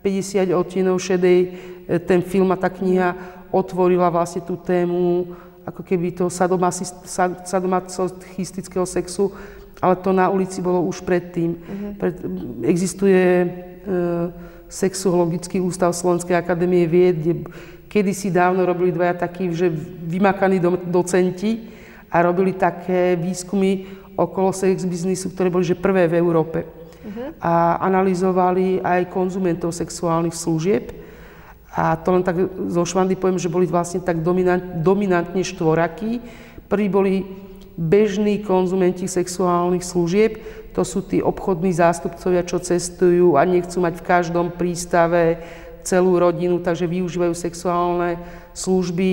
50 0.00 0.54
odtienov 0.54 0.96
šedej, 1.02 1.38
e, 1.44 1.98
ten 1.98 2.22
film 2.22 2.54
a 2.54 2.56
tá 2.56 2.70
kniha 2.70 3.35
otvorila 3.56 4.12
vlastne 4.12 4.44
tú 4.44 4.60
tému 4.60 5.32
ako 5.66 5.82
keby 5.82 6.14
toho 6.14 6.30
sadomasochistického 7.42 8.86
sexu, 8.86 9.32
ale 9.82 9.98
to 9.98 10.14
na 10.14 10.30
ulici 10.30 10.62
bolo 10.62 10.86
už 10.86 11.02
predtým. 11.02 11.58
Mm-hmm. 11.58 11.92
Pred, 11.98 12.16
existuje 12.70 13.22
e, 13.42 13.48
sexuologický 14.70 15.58
ústav 15.58 15.90
Slovenskej 15.90 16.38
akadémie 16.38 16.86
vied, 16.86 17.16
kde 17.18 17.34
kedysi 17.90 18.30
dávno 18.30 18.62
robili 18.62 18.94
dvaja 18.94 19.26
takí, 19.26 19.50
že 19.50 19.66
vymakaní 20.06 20.62
docenti 20.86 21.66
a 22.12 22.22
robili 22.22 22.54
také 22.54 23.18
výskumy 23.18 23.86
okolo 24.16 24.54
sex 24.54 24.86
biznisu, 24.86 25.34
ktoré 25.34 25.50
boli 25.50 25.66
že 25.66 25.74
prvé 25.76 26.06
v 26.08 26.16
Európe. 26.16 26.62
Uh-huh. 26.62 27.34
A 27.42 27.82
analyzovali 27.82 28.80
aj 28.80 29.10
konzumentov 29.12 29.74
sexuálnych 29.74 30.34
služieb. 30.34 31.05
A 31.76 31.92
to 32.00 32.08
len 32.16 32.24
tak 32.24 32.40
zo 32.72 32.82
švandy 32.88 33.20
poviem, 33.20 33.36
že 33.36 33.52
boli 33.52 33.68
vlastne 33.68 34.00
tak 34.00 34.24
dominant, 34.24 34.80
dominantne 34.80 35.44
štvorakí. 35.44 36.24
Prví 36.72 36.88
boli 36.88 37.14
bežní 37.76 38.40
konzumenti 38.40 39.04
sexuálnych 39.04 39.84
služieb, 39.84 40.40
to 40.72 40.84
sú 40.84 41.04
tí 41.04 41.20
obchodní 41.20 41.72
zástupcovia, 41.76 42.44
čo 42.44 42.60
cestujú 42.60 43.36
a 43.36 43.44
nechcú 43.44 43.80
mať 43.80 44.00
v 44.00 44.06
každom 44.08 44.46
prístave 44.52 45.40
celú 45.84 46.16
rodinu, 46.16 46.58
takže 46.58 46.88
využívajú 46.88 47.32
sexuálne 47.36 48.18
služby. 48.56 49.10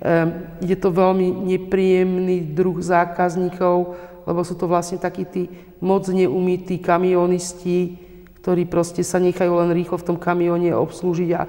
Ehm, 0.00 0.28
je 0.60 0.76
to 0.76 0.90
veľmi 0.90 1.28
nepríjemný 1.56 2.52
druh 2.52 2.80
zákazníkov, 2.80 3.96
lebo 4.26 4.40
sú 4.42 4.58
to 4.58 4.66
vlastne 4.66 4.98
takí 4.98 5.24
tí 5.24 5.42
moc 5.78 6.08
neumytí 6.10 6.82
kamionisti, 6.82 7.96
ktorí 8.42 8.66
proste 8.66 9.06
sa 9.06 9.22
nechajú 9.22 9.56
len 9.56 9.70
rýchlo 9.70 10.02
v 10.02 10.06
tom 10.12 10.18
kamióne 10.18 10.74
obslúžiť 10.74 11.30
a 11.32 11.42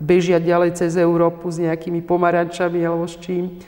bežia 0.00 0.42
ďalej 0.42 0.78
cez 0.78 0.98
Európu 0.98 1.50
s 1.50 1.62
nejakými 1.62 2.02
pomarančami 2.02 2.82
alebo 2.82 3.06
s 3.06 3.18
čím. 3.20 3.58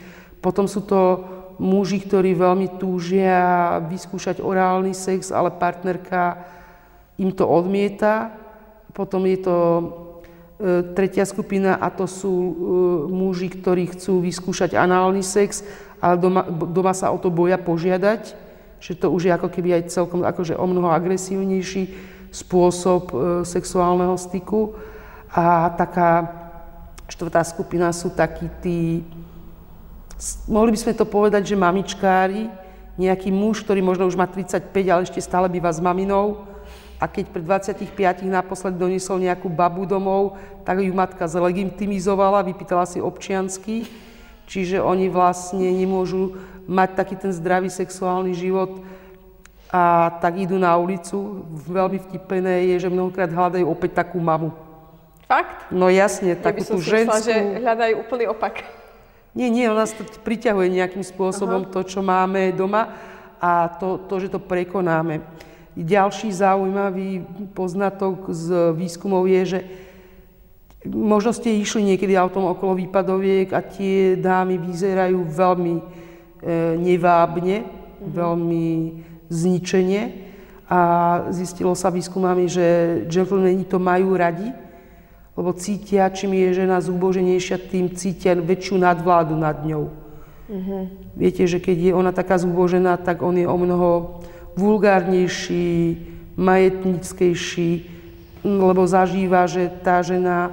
Potom 0.42 0.70
sú 0.70 0.84
to 0.84 1.24
muži, 1.56 2.04
ktorí 2.04 2.36
veľmi 2.36 2.76
túžia 2.76 3.78
vyskúšať 3.88 4.44
orálny 4.44 4.92
sex, 4.92 5.32
ale 5.32 5.54
partnerka 5.54 6.44
im 7.16 7.32
to 7.32 7.48
odmieta. 7.48 8.34
Potom 8.92 9.24
je 9.24 9.38
to 9.40 9.56
e, 9.56 9.84
tretia 10.92 11.24
skupina 11.24 11.80
a 11.80 11.88
to 11.88 12.04
sú 12.04 12.32
e, 12.32 12.52
muži, 13.08 13.48
ktorí 13.52 13.96
chcú 13.96 14.20
vyskúšať 14.20 14.76
análny 14.76 15.24
sex, 15.24 15.64
ale 16.00 16.20
doma, 16.20 16.44
doma 16.48 16.92
sa 16.92 17.08
o 17.12 17.18
to 17.18 17.32
boja 17.32 17.56
požiadať 17.56 18.46
že 18.80 18.94
to 18.94 19.08
už 19.10 19.28
je 19.28 19.32
ako 19.32 19.48
keby 19.48 19.80
aj 19.80 19.92
celkom 19.92 20.22
akože 20.22 20.56
o 20.56 20.66
mnoho 20.68 20.92
agresívnejší 20.92 21.90
spôsob 22.30 23.02
e, 23.10 23.14
sexuálneho 23.48 24.14
styku. 24.20 24.76
A 25.36 25.68
taká 25.76 26.32
štvrtá 27.12 27.44
skupina 27.44 27.92
sú 27.92 28.08
takí 28.08 28.48
tí, 28.64 29.04
mohli 30.48 30.72
by 30.72 30.78
sme 30.80 30.96
to 30.96 31.04
povedať, 31.04 31.52
že 31.52 31.60
mamičkári, 31.60 32.48
nejaký 32.96 33.28
muž, 33.28 33.60
ktorý 33.60 33.84
možno 33.84 34.08
už 34.08 34.16
má 34.16 34.24
35, 34.24 34.72
ale 34.88 35.04
ešte 35.04 35.20
stále 35.20 35.52
býva 35.52 35.68
s 35.68 35.84
maminou 35.84 36.48
a 36.96 37.04
keď 37.04 37.28
pred 37.28 37.44
25 37.44 38.24
naposledy 38.24 38.80
doniesol 38.80 39.20
nejakú 39.20 39.52
babu 39.52 39.84
domov, 39.84 40.40
tak 40.64 40.80
ju 40.80 40.88
matka 40.96 41.28
zlegitimizovala, 41.28 42.40
vypýtala 42.40 42.88
si 42.88 43.04
občiansky, 43.04 43.84
čiže 44.48 44.80
oni 44.80 45.12
vlastne 45.12 45.68
nemôžu 45.68 46.40
mať 46.64 46.96
taký 46.96 47.14
ten 47.20 47.36
zdravý 47.36 47.68
sexuálny 47.68 48.32
život 48.32 48.80
a 49.68 50.16
tak 50.24 50.40
idú 50.40 50.56
na 50.56 50.72
ulicu. 50.80 51.44
Veľmi 51.68 52.00
vtipené 52.00 52.72
je, 52.72 52.88
že 52.88 52.92
mnohokrát 52.92 53.28
hľadajú 53.28 53.68
opäť 53.68 54.00
takú 54.00 54.16
mamu. 54.16 54.65
Fakt? 55.26 55.68
No 55.74 55.90
jasne, 55.90 56.38
takú 56.38 56.62
tú 56.62 56.78
ženskú... 56.78 57.26
Že 57.26 57.62
hľadajú 57.62 57.94
úplný 58.00 58.24
opak. 58.30 58.62
Nie, 59.36 59.52
nie, 59.52 59.68
ona 59.68 59.84
to 59.84 60.06
priťahuje 60.24 60.72
nejakým 60.72 61.04
spôsobom 61.04 61.66
Aha. 61.66 61.70
to, 61.74 61.80
čo 61.84 62.00
máme 62.00 62.54
doma 62.56 62.94
a 63.36 63.68
to, 63.76 64.00
to, 64.06 64.14
že 64.22 64.32
to 64.32 64.40
prekonáme. 64.40 65.20
Ďalší 65.76 66.32
zaujímavý 66.32 67.20
poznatok 67.52 68.32
z 68.32 68.72
výskumov 68.72 69.28
je, 69.28 69.42
že 69.44 69.60
možno 70.88 71.36
ste 71.36 71.52
išli 71.60 71.84
niekedy 71.84 72.16
autom 72.16 72.48
okolo 72.48 72.80
výpadoviek 72.80 73.52
a 73.52 73.60
tie 73.60 74.16
dámy 74.16 74.56
vyzerajú 74.56 75.20
veľmi 75.20 75.74
E, 76.46 76.76
nevábne, 76.76 77.64
mm-hmm. 77.64 78.12
veľmi 78.12 78.68
zničenie 79.32 80.02
a 80.68 80.80
zistilo 81.32 81.72
sa 81.72 81.88
výskumami, 81.88 82.44
že 82.44 82.66
gentlemani 83.08 83.64
to 83.64 83.80
majú 83.80 84.12
radi, 84.14 84.52
lebo 85.36 85.52
cítia, 85.52 86.08
čím 86.08 86.32
je 86.32 86.64
žena 86.64 86.80
zúboženejšia, 86.80 87.60
tým 87.60 87.92
cítia 87.92 88.32
väčšiu 88.34 88.80
nadvládu 88.80 89.36
nad 89.36 89.60
ňou. 89.62 89.92
Mm-hmm. 90.48 90.82
Viete, 91.12 91.44
že 91.44 91.60
keď 91.60 91.76
je 91.76 91.92
ona 91.92 92.10
taká 92.10 92.40
zúbožená, 92.40 92.96
tak 92.96 93.20
on 93.20 93.36
je 93.36 93.44
o 93.44 93.56
mnoho 93.56 94.20
vulgárnejší, 94.56 96.00
majetnickejší, 96.36 97.70
lebo 98.44 98.88
zažíva, 98.88 99.44
že 99.44 99.68
tá 99.84 100.00
žena 100.00 100.52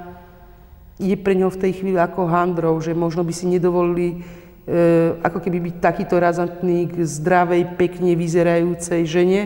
je 1.00 1.16
pre 1.16 1.34
ňou 1.34 1.50
v 1.50 1.60
tej 1.60 1.72
chvíli 1.80 1.98
ako 1.98 2.28
handrov, 2.28 2.78
že 2.84 2.92
možno 2.92 3.24
by 3.24 3.32
si 3.32 3.48
nedovolili 3.48 4.22
E, 4.64 5.12
ako 5.20 5.44
keby 5.44 5.60
byť 5.60 5.76
takýto 5.76 6.16
razantný 6.16 6.88
k 6.88 7.04
zdravej, 7.04 7.76
pekne 7.76 8.16
vyzerajúcej 8.16 9.04
žene. 9.04 9.40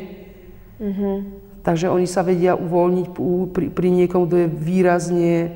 Mm-hmm. 0.79 1.17
Takže 1.63 1.91
oni 1.91 2.07
sa 2.07 2.23
vedia 2.23 2.55
uvoľniť 2.55 3.07
pri, 3.53 3.67
pri 3.75 3.91
niekom, 3.91 4.27
kto 4.27 4.37
je 4.47 4.49
výrazne, 4.49 5.51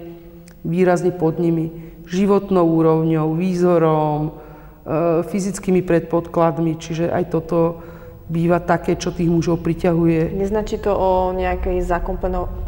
výrazne 0.67 1.13
pod 1.15 1.39
nimi. 1.39 1.71
Životnou 2.05 2.67
úrovňou, 2.67 3.35
výzorom, 3.39 4.21
e, 4.29 4.31
fyzickými 5.25 5.83
predpodkladmi, 5.87 6.77
čiže 6.77 7.09
aj 7.09 7.25
toto 7.33 7.81
býva 8.33 8.61
také, 8.61 8.97
čo 8.97 9.13
tých 9.13 9.29
mužov 9.29 9.57
priťahuje. 9.61 10.33
Neznačí 10.37 10.79
to 10.81 10.97
o 10.97 11.33
nejakej 11.37 11.83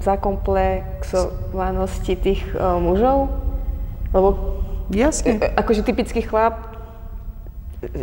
zakomplexovanosti 0.03 2.17
tých 2.21 2.45
uh, 2.53 2.77
mužov? 2.77 3.29
Lebo 4.13 4.61
Jasne. 4.93 5.41
Akože 5.57 5.81
typický 5.81 6.21
chlap 6.21 6.74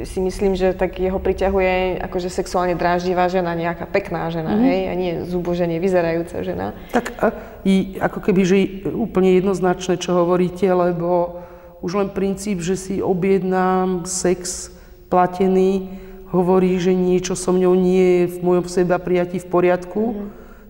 si 0.04 0.20
myslím, 0.22 0.56
že 0.56 0.74
tak 0.74 0.98
jeho 0.98 1.18
priťahuje 1.18 2.02
akože 2.04 2.30
sexuálne 2.30 2.76
dráždivá 2.78 3.28
žena, 3.28 3.58
nejaká 3.58 3.86
pekná 3.88 4.30
žena, 4.30 4.56
mm. 4.56 4.64
hej, 4.66 4.82
a 4.88 4.94
nie 4.94 5.12
zuboženie 5.28 5.78
vyzerajúca 5.82 6.42
žena. 6.42 6.74
Tak 6.96 7.06
a, 7.20 7.28
i, 7.66 7.98
ako 8.00 8.20
keby, 8.20 8.42
že 8.46 8.58
úplne 8.92 9.38
jednoznačné, 9.38 9.98
čo 10.02 10.18
hovoríte, 10.18 10.68
lebo 10.70 11.42
už 11.82 11.98
len 11.98 12.10
princíp, 12.14 12.62
že 12.62 12.78
si 12.78 12.96
objednám 13.02 14.06
sex 14.06 14.70
platený, 15.10 15.90
hovorí, 16.32 16.80
že 16.80 16.96
niečo 16.96 17.36
so 17.36 17.52
mňou 17.52 17.76
nie 17.76 18.06
je 18.24 18.24
v 18.34 18.38
mojom 18.40 18.66
seba 18.72 19.02
prijatí 19.02 19.42
v 19.42 19.50
poriadku. 19.52 20.04
Mm. 20.16 20.28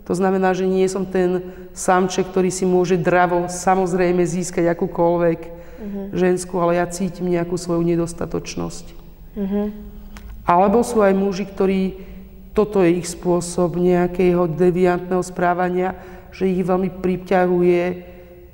To 0.10 0.14
znamená, 0.18 0.52
že 0.58 0.66
nie 0.66 0.90
som 0.90 1.06
ten 1.06 1.54
samček, 1.72 2.34
ktorý 2.34 2.50
si 2.50 2.66
môže 2.66 2.98
dravo 2.98 3.48
samozrejme 3.48 4.26
získať 4.26 4.68
akúkoľvek 4.74 5.40
mm-hmm. 5.40 6.06
ženskú, 6.18 6.60
ale 6.60 6.82
ja 6.82 6.86
cítim 6.90 7.30
nejakú 7.30 7.56
svoju 7.56 7.86
nedostatočnosť. 7.86 9.01
Mm-hmm. 9.38 9.66
Alebo 10.44 10.84
sú 10.84 11.00
aj 11.00 11.14
muži, 11.16 11.46
ktorí 11.48 11.82
toto 12.52 12.84
je 12.84 13.00
ich 13.00 13.08
spôsob 13.08 13.80
nejakého 13.80 14.52
deviantného 14.52 15.24
správania, 15.24 15.96
že 16.36 16.52
ich 16.52 16.64
veľmi 16.64 17.00
priťahuje 17.00 17.84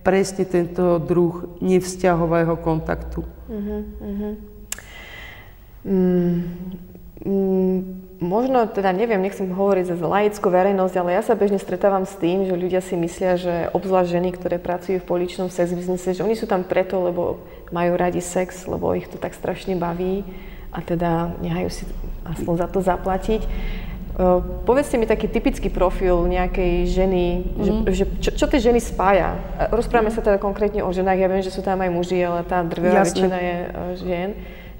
presne 0.06 0.46
tento 0.46 1.02
druh 1.02 1.58
nevzťahového 1.60 2.56
kontaktu. 2.62 3.26
Mm-hmm. 3.50 4.34
Mm, 5.88 6.38
mm, 7.26 7.80
možno 8.20 8.68
teda 8.70 8.92
neviem, 8.94 9.22
nechcem 9.22 9.50
hovoriť 9.50 9.94
za 9.94 9.98
laickú 9.98 10.48
verejnosť, 10.52 10.96
ale 11.00 11.16
ja 11.18 11.24
sa 11.26 11.38
bežne 11.38 11.58
stretávam 11.58 12.06
s 12.06 12.18
tým, 12.18 12.46
že 12.46 12.54
ľudia 12.54 12.82
si 12.84 12.96
myslia, 12.98 13.40
že 13.40 13.56
obzvlášť 13.74 14.14
ženy, 14.14 14.30
ktoré 14.36 14.58
pracujú 14.62 15.02
v 15.02 15.10
poličnom 15.10 15.50
sex 15.50 15.74
biznise, 15.74 16.14
že 16.14 16.24
oni 16.24 16.36
sú 16.36 16.46
tam 16.46 16.66
preto, 16.66 17.02
lebo 17.02 17.42
majú 17.72 17.94
radi 17.98 18.22
sex, 18.22 18.66
lebo 18.70 18.94
ich 18.94 19.10
to 19.10 19.18
tak 19.18 19.38
strašne 19.38 19.76
baví 19.80 20.28
a 20.72 20.80
teda 20.84 21.34
nehajú 21.40 21.70
si 21.72 21.84
aspoň 22.28 22.54
za 22.60 22.68
to 22.68 22.80
zaplatiť. 22.84 23.42
Uh, 24.18 24.42
povedzte 24.66 24.98
mi 24.98 25.06
taký 25.06 25.30
typický 25.30 25.70
profil 25.70 26.26
nejakej 26.26 26.90
ženy, 26.90 27.26
mm. 27.54 27.62
že, 27.62 27.72
že 27.94 28.06
čo, 28.18 28.30
čo 28.34 28.46
tie 28.50 28.58
ženy 28.58 28.82
spája? 28.82 29.38
Rozprávame 29.70 30.10
mm. 30.10 30.16
sa 30.18 30.26
teda 30.26 30.42
konkrétne 30.42 30.82
o 30.82 30.90
ženách, 30.90 31.22
ja 31.22 31.30
viem, 31.30 31.46
že 31.46 31.54
sú 31.54 31.62
tam 31.62 31.78
aj 31.86 31.94
muži, 31.94 32.26
ale 32.26 32.42
tá 32.42 32.66
drvivá 32.66 33.06
väčšina 33.06 33.38
je 33.38 33.56
uh, 33.62 33.70
žien. 34.02 34.30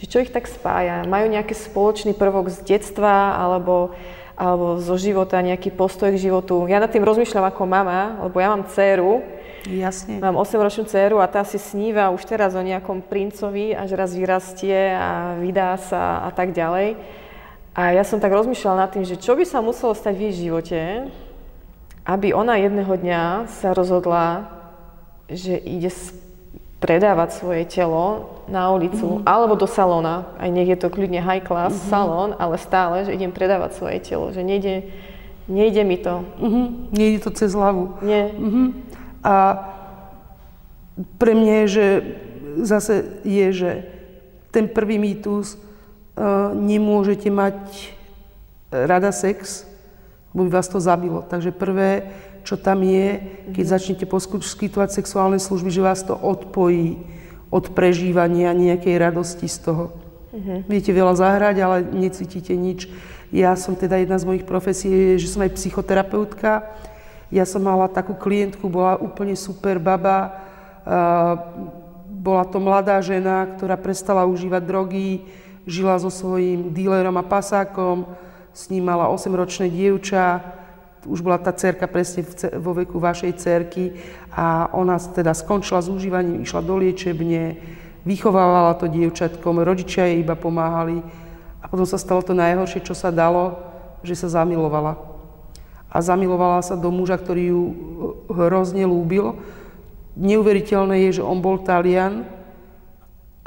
Že 0.02 0.06
čo 0.10 0.18
ich 0.26 0.34
tak 0.34 0.50
spája? 0.50 1.06
Majú 1.06 1.30
nejaký 1.30 1.54
spoločný 1.54 2.18
prvok 2.18 2.50
z 2.50 2.66
detstva 2.66 3.38
alebo, 3.38 3.94
alebo 4.34 4.82
zo 4.82 4.98
života, 4.98 5.38
nejaký 5.42 5.70
postoj 5.70 6.10
k 6.14 6.22
životu? 6.22 6.66
Ja 6.66 6.82
nad 6.82 6.90
tým 6.90 7.06
rozmýšľam 7.06 7.46
ako 7.50 7.62
mama, 7.70 8.18
lebo 8.26 8.42
ja 8.42 8.50
mám 8.50 8.66
dceru 8.70 9.22
Jasne. 9.68 10.24
Mám 10.24 10.40
8-ročnú 10.40 10.88
dceru 10.88 11.20
a 11.20 11.28
tá 11.28 11.44
si 11.44 11.60
sníva 11.60 12.08
už 12.16 12.24
teraz 12.24 12.56
o 12.56 12.64
nejakom 12.64 13.04
princovi, 13.04 13.76
až 13.76 14.00
raz 14.00 14.16
vyrastie 14.16 14.96
a 14.96 15.36
vydá 15.36 15.76
sa 15.76 16.24
a 16.24 16.32
tak 16.32 16.56
ďalej. 16.56 16.96
A 17.78 17.94
ja 17.94 18.02
som 18.08 18.18
tak 18.18 18.34
rozmýšľala 18.34 18.88
nad 18.88 18.92
tým, 18.96 19.06
že 19.06 19.20
čo 19.20 19.36
by 19.36 19.46
sa 19.46 19.62
muselo 19.62 19.94
stať 19.94 20.16
v 20.18 20.24
jej 20.32 20.48
živote, 20.48 20.80
aby 22.08 22.32
ona 22.32 22.56
jedného 22.56 22.90
dňa 22.90 23.52
sa 23.52 23.76
rozhodla, 23.76 24.48
že 25.28 25.60
ide 25.60 25.92
predávať 26.80 27.30
svoje 27.36 27.68
telo 27.68 28.38
na 28.48 28.72
ulicu 28.72 29.20
mm. 29.20 29.28
alebo 29.28 29.60
do 29.60 29.68
salóna. 29.68 30.30
Aj 30.40 30.48
nech 30.48 30.70
je 30.70 30.78
to 30.80 30.94
kľudne 30.94 31.20
high 31.20 31.44
class 31.44 31.74
mm-hmm. 31.74 31.92
salón, 31.92 32.30
ale 32.38 32.56
stále, 32.62 33.04
že 33.04 33.14
idem 33.18 33.34
predávať 33.34 33.76
svoje 33.76 33.98
telo. 34.00 34.30
Že 34.32 34.46
nejde, 34.46 34.76
nejde 35.50 35.84
mi 35.84 35.98
to. 36.00 36.24
Mm-hmm. 36.38 36.66
Nejde 36.94 37.20
to 37.26 37.30
cez 37.34 37.52
hlavu. 37.52 37.98
Nie. 38.06 38.30
Mm-hmm. 38.32 38.68
A 39.28 39.36
pre 41.20 41.36
mňa 41.36 41.54
je, 41.62 41.68
že 41.68 41.88
zase 42.64 42.96
je, 43.28 43.48
že 43.52 43.72
ten 44.56 44.72
prvý 44.72 44.96
mýtus 44.96 45.60
uh, 45.60 46.56
nemôžete 46.56 47.28
mať 47.28 47.92
rada 48.72 49.12
sex, 49.12 49.68
lebo 50.32 50.48
by 50.48 50.52
vás 50.58 50.72
to 50.72 50.80
zabilo. 50.80 51.28
Takže 51.28 51.52
prvé, 51.52 52.08
čo 52.48 52.56
tam 52.56 52.88
je, 52.88 53.20
keď 53.52 53.64
mm-hmm. 53.68 53.76
začnete 53.76 54.06
poskytovať 54.08 54.90
sexuálne 54.96 55.40
služby, 55.40 55.68
že 55.68 55.84
vás 55.84 56.08
to 56.08 56.16
odpojí 56.16 57.04
od 57.52 57.72
prežívania 57.76 58.56
nejakej 58.56 58.96
radosti 58.96 59.52
z 59.52 59.58
toho. 59.68 59.86
Mm-hmm. 60.32 60.60
Viete 60.68 60.92
veľa 60.96 61.16
zahrať, 61.20 61.56
ale 61.64 61.78
necítite 61.84 62.56
nič. 62.56 62.88
Ja 63.32 63.56
som 63.60 63.76
teda 63.76 64.00
jedna 64.00 64.16
z 64.16 64.28
mojich 64.28 64.48
profesí, 64.48 65.20
že 65.20 65.28
som 65.28 65.44
aj 65.44 65.56
psychoterapeutka. 65.60 66.64
Ja 67.28 67.44
som 67.44 67.64
mala 67.64 67.92
takú 67.92 68.16
klientku, 68.16 68.72
bola 68.72 68.96
úplne 68.96 69.36
super 69.36 69.80
baba. 69.80 70.32
Bola 72.08 72.44
to 72.48 72.64
mladá 72.64 73.00
žena, 73.04 73.44
ktorá 73.56 73.76
prestala 73.76 74.24
užívať 74.24 74.64
drogy, 74.64 75.28
žila 75.68 76.00
so 76.00 76.08
svojím 76.08 76.72
dílerom 76.72 77.20
a 77.20 77.28
pasákom, 77.28 78.08
s 78.56 78.72
ním 78.72 78.88
mala 78.88 79.12
8-ročné 79.12 79.68
dievča, 79.68 80.40
už 81.08 81.24
bola 81.24 81.40
tá 81.40 81.52
cerka 81.52 81.88
presne 81.88 82.24
vo 82.60 82.76
veku 82.76 83.00
vašej 83.00 83.32
cerky 83.40 83.96
a 84.32 84.72
ona 84.76 85.00
teda 85.00 85.32
skončila 85.36 85.80
s 85.80 85.92
užívaním, 85.92 86.44
išla 86.44 86.64
do 86.64 86.76
liečebne, 86.80 87.60
vychovávala 88.04 88.76
to 88.80 88.88
dievčatkom, 88.92 89.64
rodičia 89.64 90.08
jej 90.08 90.24
iba 90.24 90.36
pomáhali 90.36 91.04
a 91.64 91.66
potom 91.68 91.88
sa 91.88 92.00
stalo 92.00 92.24
to 92.24 92.36
najhoršie, 92.36 92.84
čo 92.84 92.96
sa 92.96 93.12
dalo, 93.12 93.60
že 94.04 94.16
sa 94.16 94.28
zamilovala. 94.32 95.17
A 95.88 95.98
zamilovala 96.04 96.60
sa 96.62 96.76
do 96.76 96.92
muža, 96.92 97.16
ktorý 97.16 97.44
ju 97.56 97.64
hrozne 98.28 98.84
lúbil. 98.84 99.40
Neuveriteľné 100.20 101.08
je, 101.08 101.22
že 101.22 101.24
on 101.26 101.40
bol 101.40 101.62
Talian 101.62 102.28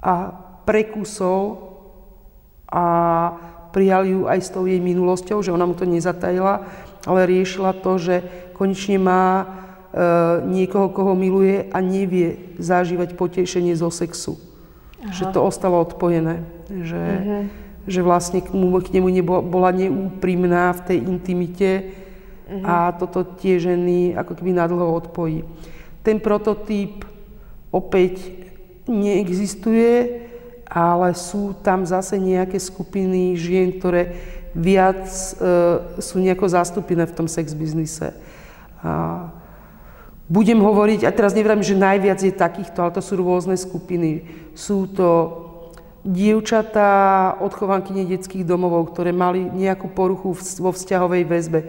a 0.00 0.32
prekusol 0.64 1.58
a 2.70 2.84
prijal 3.70 4.06
ju 4.06 4.20
aj 4.26 4.38
s 4.40 4.48
tou 4.50 4.64
jej 4.66 4.78
minulosťou, 4.78 5.42
že 5.42 5.52
ona 5.54 5.66
mu 5.66 5.74
to 5.74 5.84
nezatajila 5.84 6.64
ale 7.06 7.20
riešila 7.24 7.72
to, 7.80 7.96
že 7.96 8.14
konečne 8.52 9.00
má 9.00 9.24
e, 9.40 9.44
niekoho, 10.48 10.92
koho 10.92 11.16
miluje 11.16 11.68
a 11.72 11.80
nevie 11.80 12.56
zažívať 12.60 13.16
potešenie 13.16 13.72
zo 13.72 13.88
sexu. 13.88 14.36
Aha. 15.00 15.12
Že 15.16 15.24
to 15.32 15.40
ostalo 15.40 15.80
odpojené. 15.80 16.44
Že, 16.68 17.00
uh-huh. 17.00 17.42
že 17.88 18.00
vlastne 18.04 18.44
k, 18.44 18.52
mu, 18.52 18.76
k 18.84 18.92
nemu 18.92 19.08
nebola, 19.08 19.40
bola 19.40 19.70
neúprimná 19.72 20.76
v 20.76 20.80
tej 20.84 20.98
intimite 21.08 21.70
uh-huh. 22.50 22.66
a 22.66 22.74
toto 22.98 23.22
tie 23.38 23.62
ženy 23.62 24.18
ako 24.18 24.34
keby 24.34 24.50
nadlho 24.50 24.90
odpojí. 24.98 25.46
Ten 26.02 26.18
prototyp 26.18 27.06
opäť 27.70 28.18
neexistuje, 28.90 30.26
ale 30.66 31.14
sú 31.14 31.54
tam 31.62 31.86
zase 31.86 32.18
nejaké 32.18 32.58
skupiny 32.58 33.38
žien, 33.38 33.78
ktoré 33.78 34.18
viac 34.54 35.06
e, 35.06 35.30
sú 36.02 36.18
nejako 36.18 36.46
zastúpené 36.50 37.06
v 37.06 37.14
tom 37.14 37.26
sex 37.30 37.54
biznise. 37.54 38.14
A 38.82 39.30
budem 40.30 40.62
hovoriť, 40.62 41.06
a 41.06 41.10
teraz 41.10 41.34
neviem, 41.34 41.58
že 41.62 41.78
najviac 41.78 42.22
je 42.22 42.30
takýchto, 42.34 42.78
ale 42.82 42.94
to 42.94 43.02
sú 43.02 43.18
rôzne 43.18 43.58
skupiny. 43.58 44.26
Sú 44.54 44.86
to 44.86 45.10
dievčatá, 46.00 47.34
odchovankyne 47.44 48.08
detských 48.08 48.46
domovov, 48.46 48.94
ktoré 48.94 49.12
mali 49.12 49.44
nejakú 49.44 49.90
poruchu 49.92 50.32
vo 50.62 50.70
vzťahovej 50.72 51.22
väzbe. 51.28 51.60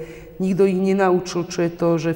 Nikto 0.41 0.65
ich 0.65 0.81
nenaučil, 0.81 1.45
čo 1.45 1.61
je 1.61 1.71
to, 1.71 1.89
že, 2.01 2.13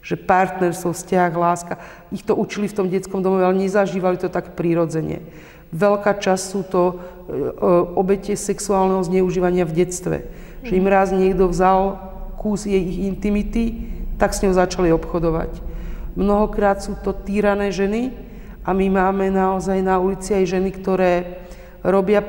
že 0.00 0.16
partnerstvo, 0.16 0.96
vzťah, 0.96 1.30
láska. 1.36 1.76
Ich 2.08 2.24
to 2.24 2.32
učili 2.32 2.72
v 2.72 2.76
tom 2.80 2.88
detskom 2.88 3.20
domove, 3.20 3.44
ale 3.44 3.60
nezažívali 3.60 4.16
to 4.16 4.32
tak 4.32 4.56
prirodzene. 4.56 5.20
Veľká 5.70 6.16
časť 6.16 6.44
sú 6.48 6.64
to 6.64 6.82
e, 6.88 6.94
obete 7.94 8.32
sexuálneho 8.32 9.04
zneužívania 9.04 9.68
v 9.68 9.84
detstve. 9.84 10.16
Že 10.64 10.72
im 10.80 10.86
raz 10.88 11.12
niekto 11.12 11.46
vzal 11.46 12.00
kus 12.40 12.64
jej 12.64 13.06
intimity, 13.06 13.92
tak 14.16 14.32
s 14.32 14.40
ňou 14.40 14.56
začali 14.56 14.88
obchodovať. 14.96 15.60
Mnohokrát 16.16 16.80
sú 16.80 16.96
to 17.04 17.12
týrané 17.12 17.68
ženy 17.68 18.16
a 18.64 18.72
my 18.72 18.88
máme 18.88 19.28
naozaj 19.28 19.78
na 19.84 20.00
ulici 20.00 20.32
aj 20.32 20.58
ženy, 20.58 20.72
ktoré 20.80 21.44
robia, 21.84 22.24
e, 22.24 22.28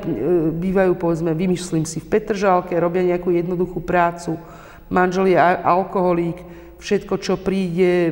bývajú 0.52 0.92
povedzme, 0.96 1.32
vymyslím 1.32 1.88
si, 1.88 2.00
v 2.00 2.08
Petržalke, 2.08 2.76
robia 2.76 3.16
nejakú 3.16 3.32
jednoduchú 3.32 3.80
prácu, 3.84 4.36
manžel 4.90 5.30
je 5.30 5.38
alkoholík, 5.62 6.38
všetko, 6.82 7.14
čo 7.22 7.38
príde, 7.38 8.10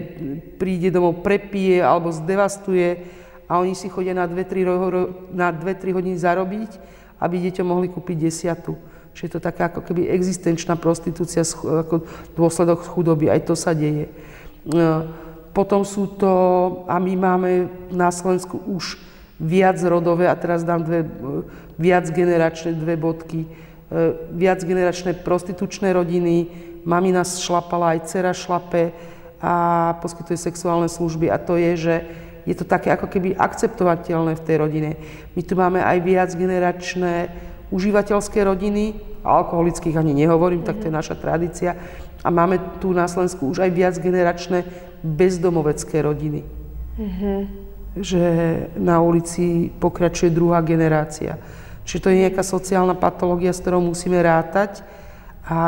príde 0.61 0.95
domov, 0.95 1.27
prepije 1.27 1.83
alebo 1.83 2.15
zdevastuje, 2.15 3.19
a 3.51 3.59
oni 3.59 3.75
si 3.75 3.91
chodia 3.91 4.15
na 4.15 4.31
2-3 4.31 5.91
hodiny 5.91 6.15
zarobiť, 6.15 6.71
aby 7.19 7.35
deťom 7.51 7.67
mohli 7.67 7.91
kúpiť 7.91 8.31
desiatu. 8.31 8.79
Čiže 9.11 9.27
je 9.27 9.33
to 9.35 9.43
taká 9.43 9.75
ako 9.75 9.83
keby 9.91 10.07
existenčná 10.07 10.79
prostitúcia 10.79 11.43
ako 11.43 12.07
dôsledok 12.39 12.87
chudoby. 12.87 13.27
Aj 13.27 13.43
to 13.43 13.59
sa 13.59 13.75
deje. 13.75 14.07
E, 14.07 14.11
potom 15.51 15.83
sú 15.83 16.15
to, 16.15 16.31
a 16.87 17.03
my 17.03 17.13
máme 17.19 17.51
na 17.91 18.15
Slovensku 18.15 18.55
už 18.71 19.03
viac 19.43 19.83
rodové, 19.83 20.31
a 20.31 20.39
teraz 20.39 20.63
dám 20.63 20.87
dve, 20.87 21.03
e, 21.03 21.09
viac 21.75 22.07
generačné 22.07 22.79
dve 22.79 22.95
bodky, 22.95 23.51
e, 23.91 24.15
viac 24.31 24.63
generačné 24.63 25.19
prostitučné 25.21 25.93
rodiny, 25.93 26.47
mamina 26.87 27.27
šlapala, 27.27 27.99
aj 27.99 28.09
dcera 28.09 28.33
šlape 28.33 28.95
a 29.43 29.53
poskytuje 30.01 30.39
sexuálne 30.39 30.89
služby. 30.89 31.29
A 31.29 31.37
to 31.37 31.59
je, 31.59 31.73
že 31.77 31.95
je 32.49 32.55
to 32.57 32.65
také 32.65 32.93
ako 32.93 33.07
keby 33.07 33.37
akceptovateľné 33.37 34.37
v 34.37 34.45
tej 34.45 34.57
rodine. 34.57 34.91
My 35.37 35.43
tu 35.45 35.55
máme 35.57 35.81
aj 35.85 35.99
viac 36.01 36.31
generačné 36.33 37.29
užívateľské 37.71 38.43
rodiny, 38.43 38.99
alkoholických 39.23 39.97
ani 39.97 40.17
nehovorím, 40.17 40.65
tak 40.65 40.81
to 40.81 40.89
je 40.89 40.95
naša 40.95 41.15
tradícia. 41.21 41.77
A 42.21 42.29
máme 42.29 42.61
tu 42.81 42.93
na 42.93 43.09
Slovensku 43.09 43.49
už 43.49 43.65
aj 43.65 43.71
viac 43.73 43.95
generačné 43.97 44.65
bezdomovecké 45.01 46.05
rodiny. 46.05 46.45
Mm-hmm. 47.01 47.39
Že 47.97 48.25
na 48.77 49.01
ulici 49.01 49.73
pokračuje 49.81 50.29
druhá 50.31 50.61
generácia. 50.61 51.41
Čiže 51.91 52.07
to 52.07 52.11
je 52.15 52.23
nejaká 52.23 52.47
sociálna 52.47 52.95
patológia, 52.95 53.51
s 53.51 53.59
ktorou 53.59 53.83
musíme 53.83 54.23
rátať. 54.23 54.87
A 55.43 55.59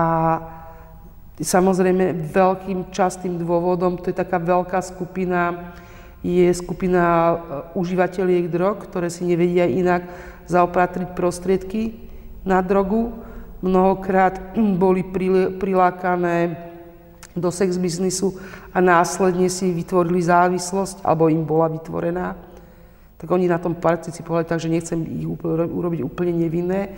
samozrejme 1.43 2.31
veľkým 2.31 2.95
častým 2.95 3.43
dôvodom, 3.43 3.99
to 3.99 4.15
je 4.15 4.23
taká 4.23 4.39
veľká 4.39 4.79
skupina 4.87 5.75
je 6.23 6.47
skupina 6.55 7.03
e, 7.03 7.35
užívateľiek 7.75 8.47
drog, 8.47 8.87
ktoré 8.87 9.11
si 9.11 9.27
nevedia 9.27 9.67
inak 9.67 10.07
zaopatriť 10.47 11.19
prostriedky 11.19 11.99
na 12.47 12.63
drogu. 12.63 13.11
Mnohokrát 13.59 14.55
boli 14.55 15.03
prilákané 15.59 16.71
do 17.35 17.51
sex 17.51 17.75
biznisu 17.75 18.39
a 18.71 18.79
následne 18.79 19.51
si 19.51 19.71
vytvorili 19.75 20.23
závislosť, 20.23 21.03
alebo 21.03 21.27
im 21.27 21.43
bola 21.43 21.71
vytvorená. 21.71 22.39
Tak 23.23 23.31
oni 23.31 23.47
na 23.47 23.63
tom 23.63 23.79
participovali, 23.79 24.43
takže 24.43 24.67
nechcem 24.67 24.99
ich 25.07 25.27
urobiť 25.31 26.03
úplne 26.03 26.35
nevinné. 26.35 26.91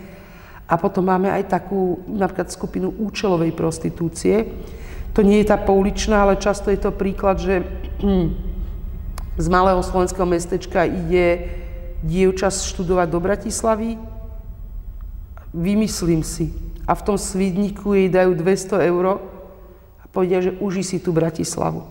A 0.65 0.81
potom 0.81 1.05
máme 1.05 1.29
aj 1.29 1.45
takú 1.45 2.01
napríklad 2.09 2.49
skupinu 2.49 2.89
účelovej 2.89 3.53
prostitúcie. 3.53 4.49
To 5.13 5.21
nie 5.21 5.45
je 5.45 5.53
tá 5.53 5.61
pouličná, 5.61 6.25
ale 6.25 6.41
často 6.41 6.73
je 6.73 6.81
to 6.81 6.89
príklad, 6.89 7.37
že 7.37 7.61
z 9.45 9.47
malého 9.47 9.85
slovenského 9.85 10.25
mestečka 10.25 10.89
ide 10.89 11.45
dievča 12.01 12.49
študovať 12.49 13.07
do 13.09 13.19
Bratislavy, 13.21 14.01
vymyslím 15.53 16.25
si, 16.25 16.51
a 16.85 16.93
v 16.93 17.01
tom 17.01 17.17
svidníku 17.17 17.97
jej 17.97 18.09
dajú 18.13 18.37
200 18.37 18.89
eur 18.93 19.17
a 20.01 20.05
povedia, 20.13 20.41
že 20.41 20.53
uži 20.61 20.85
si 20.85 20.97
tú 21.01 21.09
Bratislavu. 21.09 21.81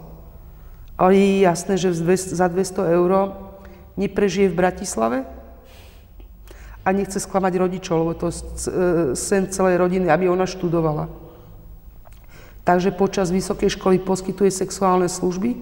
Ale 0.95 1.19
je 1.19 1.43
jasné, 1.43 1.75
že 1.75 1.91
za 2.15 2.47
200 2.47 2.95
eur 2.95 3.11
neprežije 3.95 4.51
v 4.51 4.59
Bratislave 4.59 5.19
a 6.85 6.89
nechce 6.93 7.17
sklamať 7.17 7.53
rodičov, 7.57 7.97
lebo 8.05 8.13
to 8.15 8.29
je 8.29 8.37
sen 9.17 9.49
celej 9.49 9.81
rodiny, 9.81 10.13
aby 10.13 10.29
ona 10.29 10.45
študovala. 10.45 11.09
Takže 12.65 12.97
počas 12.97 13.29
vysokej 13.29 13.77
školy 13.77 14.01
poskytuje 14.01 14.49
sexuálne 14.49 15.09
služby, 15.09 15.57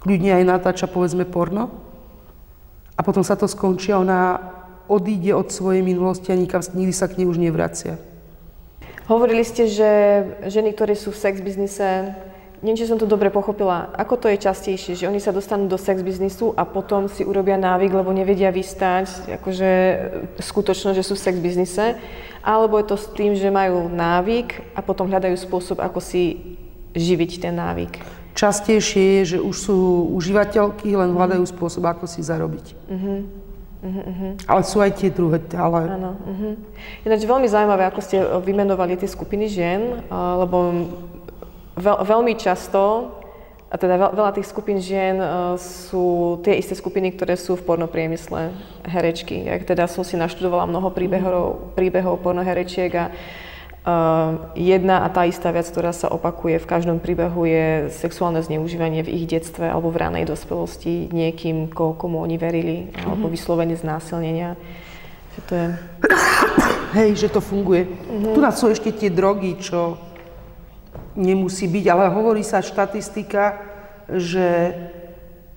kľudne 0.00 0.32
aj 0.36 0.44
natáča 0.44 0.86
povedzme 0.88 1.24
porno 1.24 1.72
a 2.96 3.00
potom 3.00 3.24
sa 3.24 3.36
to 3.36 3.48
skončí 3.48 3.92
a 3.92 4.00
ona 4.00 4.20
odíde 4.88 5.32
od 5.36 5.52
svojej 5.52 5.84
minulosti 5.84 6.32
a 6.32 6.36
nikam, 6.36 6.64
nikdy 6.64 6.92
sa 6.92 7.08
k 7.08 7.20
nej 7.20 7.26
už 7.28 7.40
nevracia. 7.40 8.00
Hovorili 9.08 9.40
ste, 9.40 9.64
že 9.64 9.90
ženy, 10.52 10.76
ktoré 10.76 10.92
sú 10.92 11.12
v 11.12 11.20
sex 11.20 11.40
biznise, 11.40 12.12
neviem, 12.62 12.78
či 12.78 12.90
som 12.90 12.98
to 12.98 13.06
dobre 13.06 13.30
pochopila, 13.30 13.94
ako 13.94 14.14
to 14.18 14.26
je 14.30 14.42
častejšie, 14.42 14.98
že 14.98 15.08
oni 15.08 15.22
sa 15.22 15.30
dostanú 15.30 15.70
do 15.70 15.78
sex 15.78 16.02
biznisu 16.02 16.54
a 16.58 16.66
potom 16.66 17.06
si 17.06 17.22
urobia 17.22 17.54
návyk, 17.54 17.94
lebo 17.94 18.10
nevedia 18.10 18.50
vystať, 18.50 19.10
akože 19.38 19.70
skutočno, 20.42 20.90
že 20.94 21.06
sú 21.06 21.14
v 21.14 21.22
sex 21.22 21.34
biznise, 21.38 21.94
alebo 22.42 22.78
je 22.82 22.86
to 22.90 22.96
s 22.98 23.06
tým, 23.14 23.38
že 23.38 23.54
majú 23.54 23.86
návyk 23.90 24.74
a 24.74 24.80
potom 24.82 25.06
hľadajú 25.06 25.38
spôsob, 25.38 25.78
ako 25.78 26.02
si 26.02 26.56
živiť 26.98 27.30
ten 27.42 27.54
návyk. 27.54 27.98
Častejšie 28.34 29.02
je, 29.02 29.22
že 29.34 29.38
už 29.42 29.56
sú 29.56 29.78
užívateľky, 30.14 30.94
len 30.94 31.10
hľadajú 31.14 31.42
spôsob, 31.46 31.82
ako 31.90 32.06
si 32.06 32.22
zarobiť. 32.22 32.66
Uh-huh. 32.86 33.26
Uh-huh. 33.78 34.34
Ale 34.46 34.62
sú 34.62 34.78
aj 34.78 34.94
tie 34.98 35.10
druhé, 35.10 35.42
ale... 35.54 35.90
Áno. 35.90 36.14
Uh-huh. 36.22 36.54
Ináč 37.02 37.26
veľmi 37.26 37.46
zaujímavé, 37.50 37.86
ako 37.90 38.00
ste 38.02 38.22
vymenovali 38.22 38.94
tie 38.94 39.10
skupiny 39.10 39.50
žien, 39.50 40.06
lebo 40.10 40.56
veľ, 41.78 42.04
veľmi 42.04 42.34
často, 42.36 43.14
a 43.68 43.76
teda 43.76 44.00
veľ, 44.00 44.10
veľa 44.16 44.32
tých 44.34 44.48
skupín 44.48 44.80
žien 44.80 45.20
sú 45.60 46.40
tie 46.40 46.56
isté 46.56 46.72
skupiny, 46.72 47.12
ktoré 47.12 47.36
sú 47.36 47.54
v 47.54 47.68
pornopriemysle, 47.68 48.50
herečky. 48.88 49.44
Ja 49.44 49.60
teda 49.60 49.84
som 49.86 50.02
si 50.02 50.16
naštudovala 50.16 50.64
mnoho 50.64 50.88
príbehov, 50.90 51.76
príbehov 51.78 52.20
pornoherečiek 52.20 52.92
a 52.96 53.06
Uh, 53.88 54.52
jedna 54.52 55.00
a 55.00 55.08
tá 55.08 55.24
istá 55.24 55.48
vec, 55.48 55.64
ktorá 55.64 55.96
sa 55.96 56.12
opakuje 56.12 56.60
v 56.60 56.66
každom 56.68 57.00
príbehu, 57.00 57.48
je 57.48 57.88
sexuálne 57.88 58.36
zneužívanie 58.44 59.00
v 59.00 59.16
ich 59.16 59.24
detstve 59.24 59.64
alebo 59.64 59.88
v 59.88 60.04
ranej 60.04 60.28
dospelosti 60.28 61.08
niekým, 61.08 61.72
ko, 61.72 61.96
komu 61.96 62.20
oni 62.20 62.36
verili, 62.36 62.84
mm-hmm. 62.84 63.08
alebo 63.08 63.32
vyslovene 63.32 63.72
znásilnenia. 63.80 64.60
Že 65.32 65.40
to 65.40 65.52
je... 65.56 65.66
Hej, 67.00 67.10
že 67.16 67.28
to 67.32 67.40
funguje. 67.40 67.88
Mm-hmm. 67.88 68.34
Tu 68.36 68.40
sú 68.60 68.66
ešte 68.68 68.90
tie 68.92 69.08
drogy, 69.08 69.56
čo 69.56 69.96
nemusí 71.18 71.66
byť, 71.66 71.84
ale 71.90 72.14
hovorí 72.14 72.46
sa 72.46 72.62
štatistika, 72.62 73.58
že 74.06 74.78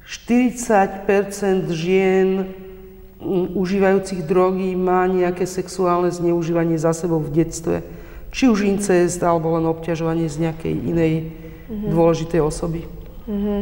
40% 0.10 1.70
žien 1.70 2.50
užívajúcich 3.54 4.26
drogy 4.26 4.74
má 4.74 5.06
nejaké 5.06 5.46
sexuálne 5.46 6.10
zneužívanie 6.10 6.82
za 6.82 6.90
sebou 6.92 7.22
v 7.22 7.46
detstve 7.46 7.86
či 8.32 8.48
už 8.48 8.64
incest, 8.64 9.20
alebo 9.22 9.60
len 9.60 9.68
obťažovanie 9.68 10.32
z 10.32 10.48
nejakej 10.48 10.74
inej 10.74 11.14
mm-hmm. 11.68 11.92
dôležitej 11.92 12.42
osoby. 12.42 12.88
Mm-hmm. 13.28 13.62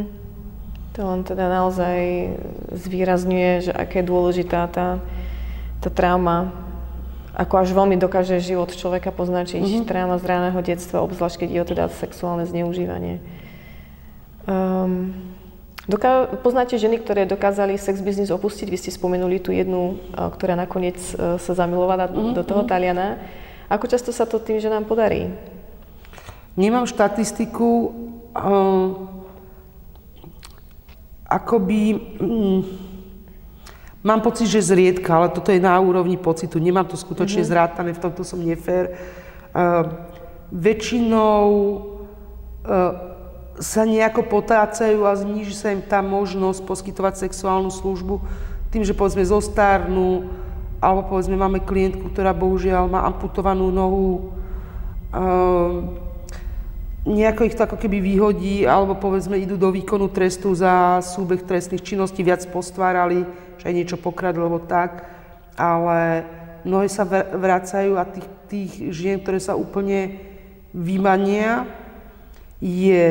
To 0.98 1.00
len 1.06 1.20
teda 1.26 1.46
naozaj 1.50 1.98
zvýrazňuje, 2.70 3.70
že 3.70 3.72
aká 3.74 4.02
je 4.02 4.10
dôležitá 4.10 4.70
tá, 4.70 5.02
tá 5.82 5.90
trauma, 5.90 6.54
ako 7.40 7.54
až 7.56 7.72
veľmi 7.72 7.96
dokáže 7.96 8.36
život 8.36 8.68
človeka 8.68 9.08
poznačiť, 9.16 9.64
mm-hmm. 9.64 9.88
trauma 9.88 10.20
z 10.20 10.28
ráneho 10.28 10.60
detstva, 10.60 11.00
obzvlášť 11.00 11.40
keď 11.40 11.48
je 11.48 11.60
o 11.64 11.68
teda 11.72 11.84
sexuálne 11.88 12.44
zneužívanie. 12.44 13.24
Um, 14.44 15.16
doká- 15.88 16.28
poznáte 16.44 16.76
ženy, 16.76 17.00
ktoré 17.00 17.24
dokázali 17.24 17.80
sex 17.80 18.04
business 18.04 18.28
opustiť? 18.28 18.68
Vy 18.68 18.76
ste 18.76 18.92
spomenuli 18.92 19.40
tú 19.40 19.56
jednu, 19.56 19.96
ktorá 20.12 20.52
nakoniec 20.52 21.00
e, 21.16 21.40
sa 21.40 21.52
zamilovala 21.56 22.12
mm-hmm. 22.12 22.36
do 22.36 22.42
toho 22.44 22.68
Taliana. 22.68 23.16
Ako 23.72 23.88
často 23.88 24.12
sa 24.12 24.28
to 24.28 24.36
tým, 24.36 24.60
že 24.60 24.68
nám 24.68 24.84
podarí? 24.84 25.32
Nemám 26.60 26.84
štatistiku, 26.84 27.70
uh, 28.36 28.88
akoby... 31.24 31.80
Um, 32.20 32.89
mám 34.00 34.20
pocit, 34.24 34.48
že 34.48 34.64
zriedka, 34.64 35.12
ale 35.12 35.28
toto 35.28 35.52
je 35.52 35.60
na 35.60 35.76
úrovni 35.80 36.16
pocitu. 36.16 36.56
Nemám 36.56 36.88
to 36.88 36.96
skutočne 36.96 37.44
mm-hmm. 37.44 37.52
zrátané, 37.52 37.90
v 37.92 38.02
tomto 38.02 38.24
som 38.24 38.40
nefér. 38.40 38.96
Uh, 39.52 40.08
väčšinou 40.48 41.44
uh, 41.46 43.10
sa 43.60 43.82
nejako 43.84 44.24
potácajú 44.24 45.04
a 45.04 45.12
zníži 45.12 45.52
sa 45.52 45.68
im 45.68 45.84
tá 45.84 46.00
možnosť 46.00 46.64
poskytovať 46.64 47.28
sexuálnu 47.28 47.68
službu 47.68 48.24
tým, 48.72 48.86
že 48.86 48.96
povedzme 48.96 49.26
zostarnú, 49.26 50.30
alebo 50.80 51.12
povedzme 51.12 51.36
máme 51.36 51.60
klientku, 51.60 52.08
ktorá 52.08 52.32
bohužiaľ 52.32 52.88
má 52.88 53.04
amputovanú 53.04 53.68
nohu, 53.68 54.32
uh, 55.12 55.84
nejako 57.04 57.48
ich 57.48 57.56
to 57.56 57.64
ako 57.64 57.76
keby 57.76 58.00
vyhodí, 58.00 58.64
alebo 58.64 58.96
povedzme 58.96 59.36
idú 59.36 59.60
do 59.60 59.68
výkonu 59.72 60.08
trestu 60.08 60.52
za 60.56 61.00
súbeh 61.04 61.44
trestných 61.44 61.84
činností, 61.84 62.20
viac 62.24 62.44
postvárali, 62.48 63.24
že 63.60 63.68
aj 63.68 63.74
niečo 63.76 63.96
pokradli, 64.00 64.40
alebo 64.40 64.64
tak, 64.64 65.04
ale 65.54 66.24
mnohé 66.64 66.88
sa 66.88 67.04
vracajú 67.04 68.00
a 68.00 68.08
tých, 68.08 68.28
tých 68.48 68.70
žien, 68.90 69.20
ktoré 69.20 69.38
sa 69.38 69.54
úplne 69.54 70.18
vymania, 70.72 71.68
je, 72.60 73.06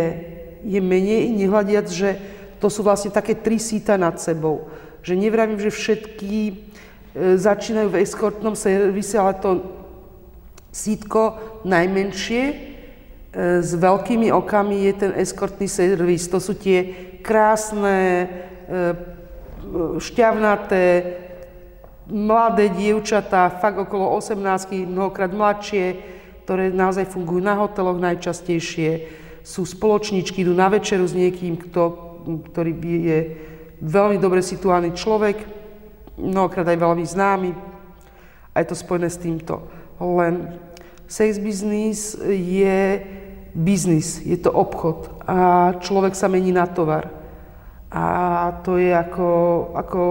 je 0.66 0.80
menej, 0.82 1.30
nehľadiac, 1.34 1.88
že 1.90 2.18
to 2.58 2.68
sú 2.68 2.82
vlastne 2.82 3.14
také 3.14 3.38
tri 3.38 3.62
síta 3.62 3.96
nad 3.96 4.18
sebou. 4.18 4.70
Že 5.06 5.16
nevravím, 5.16 5.58
že 5.58 5.74
všetky 5.74 6.70
E, 7.10 7.42
začínajú 7.42 7.90
v 7.90 8.00
eskortnom 8.06 8.54
servise, 8.54 9.18
ale 9.18 9.34
to 9.42 9.66
sítko 10.70 11.42
najmenšie 11.66 12.44
e, 12.46 12.56
s 13.66 13.72
veľkými 13.74 14.30
okami 14.30 14.86
je 14.86 14.94
ten 14.94 15.12
eskortný 15.18 15.66
servis. 15.66 16.30
To 16.30 16.38
sú 16.38 16.54
tie 16.54 16.94
krásne, 17.26 18.30
e, 18.70 18.86
šťavnaté, 20.00 20.86
mladé 22.10 22.74
dievčatá, 22.74 23.54
fakt 23.62 23.78
okolo 23.78 24.18
18, 24.18 24.90
mnohokrát 24.90 25.30
mladšie, 25.30 25.86
ktoré 26.44 26.74
naozaj 26.74 27.06
fungujú 27.14 27.46
na 27.46 27.54
hoteloch 27.62 28.02
najčastejšie, 28.02 29.06
sú 29.46 29.66
spoločníčky, 29.66 30.42
idú 30.42 30.58
na 30.58 30.70
večeru 30.70 31.06
s 31.06 31.14
niekým, 31.14 31.58
kto, 31.58 31.82
ktorý 32.50 32.74
je 32.82 33.20
veľmi 33.80 34.18
dobre 34.18 34.42
situálny 34.42 34.98
človek, 34.98 35.46
mnohokrát 36.20 36.68
aj 36.68 36.78
veľmi 36.82 37.06
známy 37.06 37.52
a 38.52 38.56
je 38.60 38.68
to 38.68 38.76
spojené 38.76 39.08
s 39.08 39.22
týmto. 39.22 39.64
Len 40.02 40.58
sex 41.08 41.40
business 41.40 42.18
je 42.28 43.00
biznis, 43.56 44.20
je 44.26 44.38
to 44.38 44.52
obchod 44.52 45.10
a 45.26 45.72
človek 45.80 46.14
sa 46.14 46.28
mení 46.28 46.52
na 46.52 46.68
tovar. 46.68 47.19
A 47.90 48.06
to 48.62 48.78
je 48.78 48.94
ako, 48.94 49.30
ako 49.74 50.02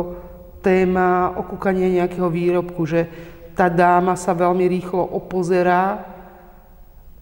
téma 0.63 1.33
okúkania 1.39 2.03
nejakého 2.03 2.27
výrobku, 2.27 2.83
že 2.87 3.07
tá 3.55 3.71
dáma 3.71 4.15
sa 4.19 4.35
veľmi 4.35 4.67
rýchlo 4.67 5.03
opozerá 5.03 6.03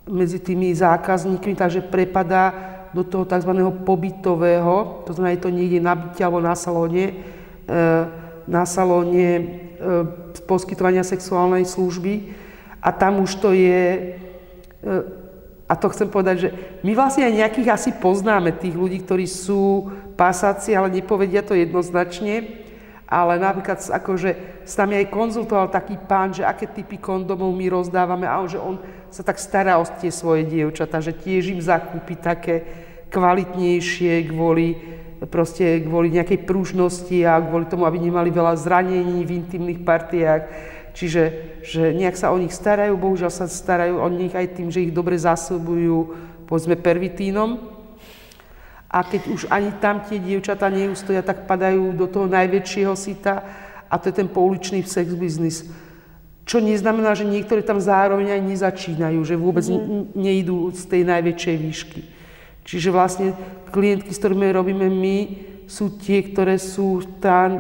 medzi 0.09 0.39
tými 0.41 0.73
zákazníkmi, 0.73 1.57
takže 1.57 1.85
prepadá 1.85 2.77
do 2.95 3.05
toho 3.05 3.29
tzv. 3.29 3.53
pobytového, 3.85 5.05
to 5.05 5.13
znamená, 5.13 5.37
je 5.37 5.45
to 5.45 5.51
niekde 5.53 5.81
na 5.83 5.93
byte 5.93 6.23
alebo 6.25 6.41
na 6.41 6.55
salóne, 6.57 7.13
e, 7.13 7.15
na 8.49 8.63
salóne 8.65 9.29
e, 9.37 9.45
poskytovania 10.49 11.05
sexuálnej 11.05 11.69
služby 11.69 12.33
a 12.81 12.89
tam 12.95 13.21
už 13.21 13.37
to 13.43 13.51
je, 13.53 13.83
e, 13.85 14.89
a 15.67 15.75
to 15.75 15.91
chcem 15.91 16.07
povedať, 16.07 16.37
že 16.47 16.49
my 16.87 16.95
vlastne 16.95 17.27
aj 17.27 17.39
nejakých 17.43 17.69
asi 17.75 17.91
poznáme 17.99 18.55
tých 18.55 18.79
ľudí, 18.79 19.03
ktorí 19.03 19.27
sú 19.27 19.91
pasáci, 20.15 20.79
ale 20.79 20.95
nepovedia 20.95 21.43
to 21.43 21.59
jednoznačne. 21.59 22.63
Ale 23.07 23.39
napríklad 23.39 23.79
akože 23.79 24.63
s 24.67 24.75
nami 24.79 24.99
aj 24.99 25.15
konzultoval 25.15 25.71
taký 25.71 25.95
pán, 25.95 26.35
že 26.35 26.43
aké 26.43 26.67
typy 26.67 26.99
kondomov 26.99 27.55
my 27.55 27.67
rozdávame 27.71 28.27
a 28.27 28.43
že 28.47 28.59
on 28.59 28.83
sa 29.11 29.23
tak 29.23 29.39
stará 29.39 29.79
o 29.79 29.87
tie 29.87 30.11
svoje 30.11 30.43
dievčatá, 30.47 30.99
že 30.99 31.15
tiež 31.15 31.55
im 31.55 31.63
zakúpi 31.63 32.19
také 32.19 32.67
kvalitnejšie 33.11 34.27
kvôli 34.31 34.75
proste 35.31 35.81
kvôli 35.81 36.13
nejakej 36.13 36.45
pružnosti 36.45 37.17
a 37.25 37.41
kvôli 37.41 37.65
tomu, 37.67 37.89
aby 37.89 37.97
nemali 37.97 38.29
veľa 38.29 38.53
zranení 38.59 39.25
v 39.25 39.35
intimných 39.41 39.81
partiách. 39.81 40.43
Čiže 40.93 41.23
že 41.67 41.91
nejak 41.91 42.15
sa 42.15 42.31
o 42.31 42.39
nich 42.39 42.55
starajú, 42.55 42.95
bohužiaľ 42.95 43.33
sa 43.35 43.51
starajú 43.51 43.99
o 43.99 44.07
nich 44.07 44.31
aj 44.31 44.55
tým, 44.55 44.71
že 44.71 44.87
ich 44.87 44.95
dobre 44.95 45.19
zásobujú, 45.19 46.15
povedzme, 46.47 46.79
pervitínom. 46.79 47.59
A 48.87 49.03
keď 49.03 49.23
už 49.27 49.43
ani 49.51 49.75
tam 49.83 49.99
tie 50.07 50.23
dievčatá 50.23 50.71
neustoja, 50.71 51.27
tak 51.27 51.51
padajú 51.51 51.91
do 51.91 52.07
toho 52.07 52.31
najväčšieho 52.31 52.95
sita 52.95 53.43
a 53.91 53.99
to 53.99 54.15
je 54.15 54.23
ten 54.23 54.31
pouličný 54.31 54.87
sex 54.87 55.11
business. 55.19 55.67
Čo 56.47 56.63
neznamená, 56.63 57.19
že 57.19 57.27
niektorí 57.27 57.67
tam 57.67 57.83
zároveň 57.83 58.39
aj 58.39 58.43
nezačínajú, 58.47 59.19
že 59.27 59.35
vôbec 59.35 59.67
mm. 59.67 60.15
nejdú 60.15 60.71
z 60.71 60.87
tej 60.87 61.03
najväčšej 61.03 61.57
výšky. 61.59 62.01
Čiže 62.63 62.95
vlastne 62.95 63.35
klientky, 63.75 64.15
s 64.15 64.23
ktorými 64.23 64.55
robíme 64.55 64.87
my, 64.87 65.17
sú 65.67 65.99
tie, 65.99 66.23
ktoré 66.23 66.63
sú 66.63 67.03
tá, 67.19 67.51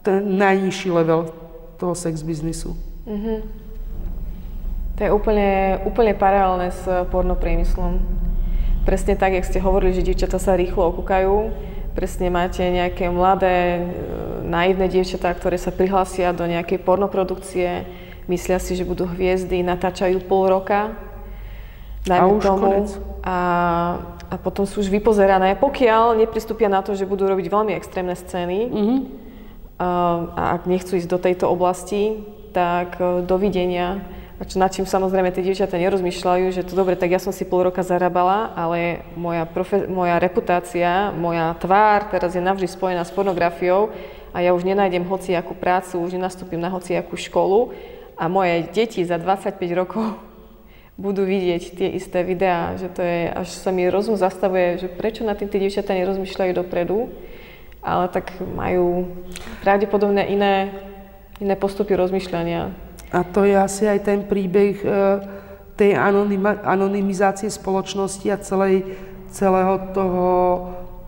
ten 0.00 0.24
najnižší 0.24 0.88
level 0.88 1.28
toho 1.76 1.92
sex 1.92 2.24
biznisu. 2.24 2.89
Mm-hmm. 3.10 3.38
To 4.96 5.00
je 5.02 5.10
úplne, 5.10 5.80
úplne 5.88 6.14
paralelné 6.14 6.70
s 6.70 6.84
pornopriemyslom. 7.10 7.98
Presne 8.86 9.18
tak, 9.18 9.34
jak 9.34 9.48
ste 9.48 9.58
hovorili, 9.58 9.96
že 9.96 10.06
dievčatá 10.06 10.38
sa 10.38 10.54
rýchlo 10.54 10.92
okúkajú, 10.94 11.50
presne 11.96 12.30
máte 12.30 12.62
nejaké 12.62 13.10
mladé, 13.10 13.80
e, 13.80 13.82
naivné 14.46 14.86
dievčatá, 14.86 15.32
ktoré 15.34 15.58
sa 15.58 15.74
prihlásia 15.74 16.30
do 16.30 16.46
nejakej 16.46 16.80
pornoprodukcie, 16.86 17.84
myslia 18.30 18.62
si, 18.62 18.78
že 18.78 18.86
budú 18.86 19.10
hviezdy, 19.10 19.64
natáčajú 19.66 20.22
pol 20.24 20.48
roka, 20.48 20.94
dajme 22.06 22.30
a 22.30 22.36
už 22.36 22.42
tomu. 22.44 22.72
A, 23.20 23.38
a 24.32 24.34
potom 24.40 24.64
sú 24.64 24.80
už 24.80 24.88
vypozerané, 24.88 25.58
pokiaľ 25.58 26.16
nepristúpia 26.16 26.70
na 26.70 26.80
to, 26.80 26.96
že 26.96 27.08
budú 27.08 27.26
robiť 27.28 27.46
veľmi 27.50 27.72
extrémne 27.74 28.14
scény. 28.16 28.58
Mm-hmm. 28.70 28.98
A, 29.80 29.88
a 30.36 30.42
ak 30.60 30.68
nechcú 30.68 30.96
ísť 30.96 31.08
do 31.08 31.18
tejto 31.20 31.48
oblasti, 31.48 32.20
tak 32.50 32.98
e, 32.98 33.22
dovidenia. 33.22 34.02
Nad 34.40 34.72
čím 34.72 34.88
samozrejme 34.88 35.36
tie 35.36 35.44
dievčatá 35.44 35.76
nerozmýšľajú, 35.76 36.48
že 36.48 36.64
to 36.64 36.72
dobre, 36.72 36.96
tak 36.96 37.12
ja 37.12 37.20
som 37.20 37.28
si 37.28 37.44
pol 37.44 37.68
roka 37.68 37.84
zarábala, 37.84 38.56
ale 38.56 39.04
moja, 39.12 39.44
profe- 39.44 39.84
moja 39.84 40.16
reputácia, 40.16 41.12
moja 41.12 41.52
tvár 41.60 42.08
teraz 42.08 42.32
je 42.32 42.40
navždy 42.40 42.64
spojená 42.64 43.04
s 43.04 43.12
pornografiou 43.12 43.92
a 44.32 44.40
ja 44.40 44.56
už 44.56 44.64
nenájdem 44.64 45.04
hociakú 45.04 45.52
prácu, 45.52 46.00
už 46.00 46.16
nenastúpim 46.16 46.56
na 46.56 46.72
hociakú 46.72 47.20
školu 47.20 47.76
a 48.16 48.32
moje 48.32 48.64
deti 48.72 49.04
za 49.04 49.20
25 49.20 49.60
rokov 49.76 50.16
budú 51.04 51.28
vidieť 51.28 51.76
tie 51.76 51.88
isté 51.92 52.24
videá, 52.24 52.80
že 52.80 52.88
to 52.88 53.04
je, 53.04 53.28
až 53.28 53.48
sa 53.52 53.68
mi 53.68 53.92
rozum 53.92 54.16
zastavuje, 54.16 54.80
že 54.80 54.88
prečo 54.88 55.20
na 55.20 55.36
tým 55.36 55.52
tie 55.52 55.60
dievčatá 55.60 55.92
nerozmýšľajú 55.92 56.52
dopredu, 56.56 57.12
ale 57.84 58.08
tak 58.08 58.32
majú 58.40 59.08
pravdepodobne 59.60 60.28
iné, 60.28 60.72
iné 61.40 61.56
postupy 61.56 61.96
rozmýšľania. 61.96 62.70
A 63.10 63.26
to 63.26 63.42
je 63.42 63.56
asi 63.58 63.90
aj 63.90 64.06
ten 64.06 64.22
príbeh 64.22 64.76
e, 64.84 64.88
tej 65.74 65.96
anonymizácie 66.62 67.50
spoločnosti 67.50 68.28
a 68.30 68.38
celej, 68.38 68.86
celého 69.32 69.90
toho 69.96 70.26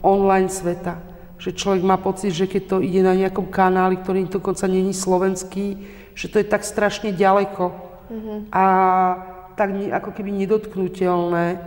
online 0.03 0.51
sveta. 0.51 0.99
Že 1.39 1.51
človek 1.55 1.83
má 1.85 2.01
pocit, 2.01 2.35
že 2.35 2.51
keď 2.51 2.63
to 2.67 2.77
ide 2.83 3.05
na 3.05 3.15
nejakom 3.15 3.53
kanáli, 3.53 4.01
ktorý 4.01 4.27
dokonca 4.27 4.67
není 4.67 4.97
slovenský, 4.97 5.79
že 6.17 6.27
to 6.27 6.41
je 6.41 6.47
tak 6.49 6.67
strašne 6.67 7.15
ďaleko 7.15 7.65
mm-hmm. 8.11 8.39
a 8.53 8.65
tak 9.55 9.69
ako 9.93 10.11
keby 10.17 10.31
nedotknutelné, 10.33 11.61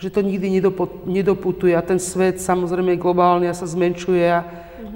že 0.00 0.08
to 0.12 0.20
nikdy 0.24 0.60
nedoputuje 1.04 1.76
a 1.76 1.84
ten 1.84 2.00
svet 2.00 2.40
samozrejme 2.40 2.96
je 2.96 3.04
globálny 3.04 3.46
a 3.48 3.56
sa 3.56 3.68
zmenšuje. 3.68 4.24
A. 4.28 4.40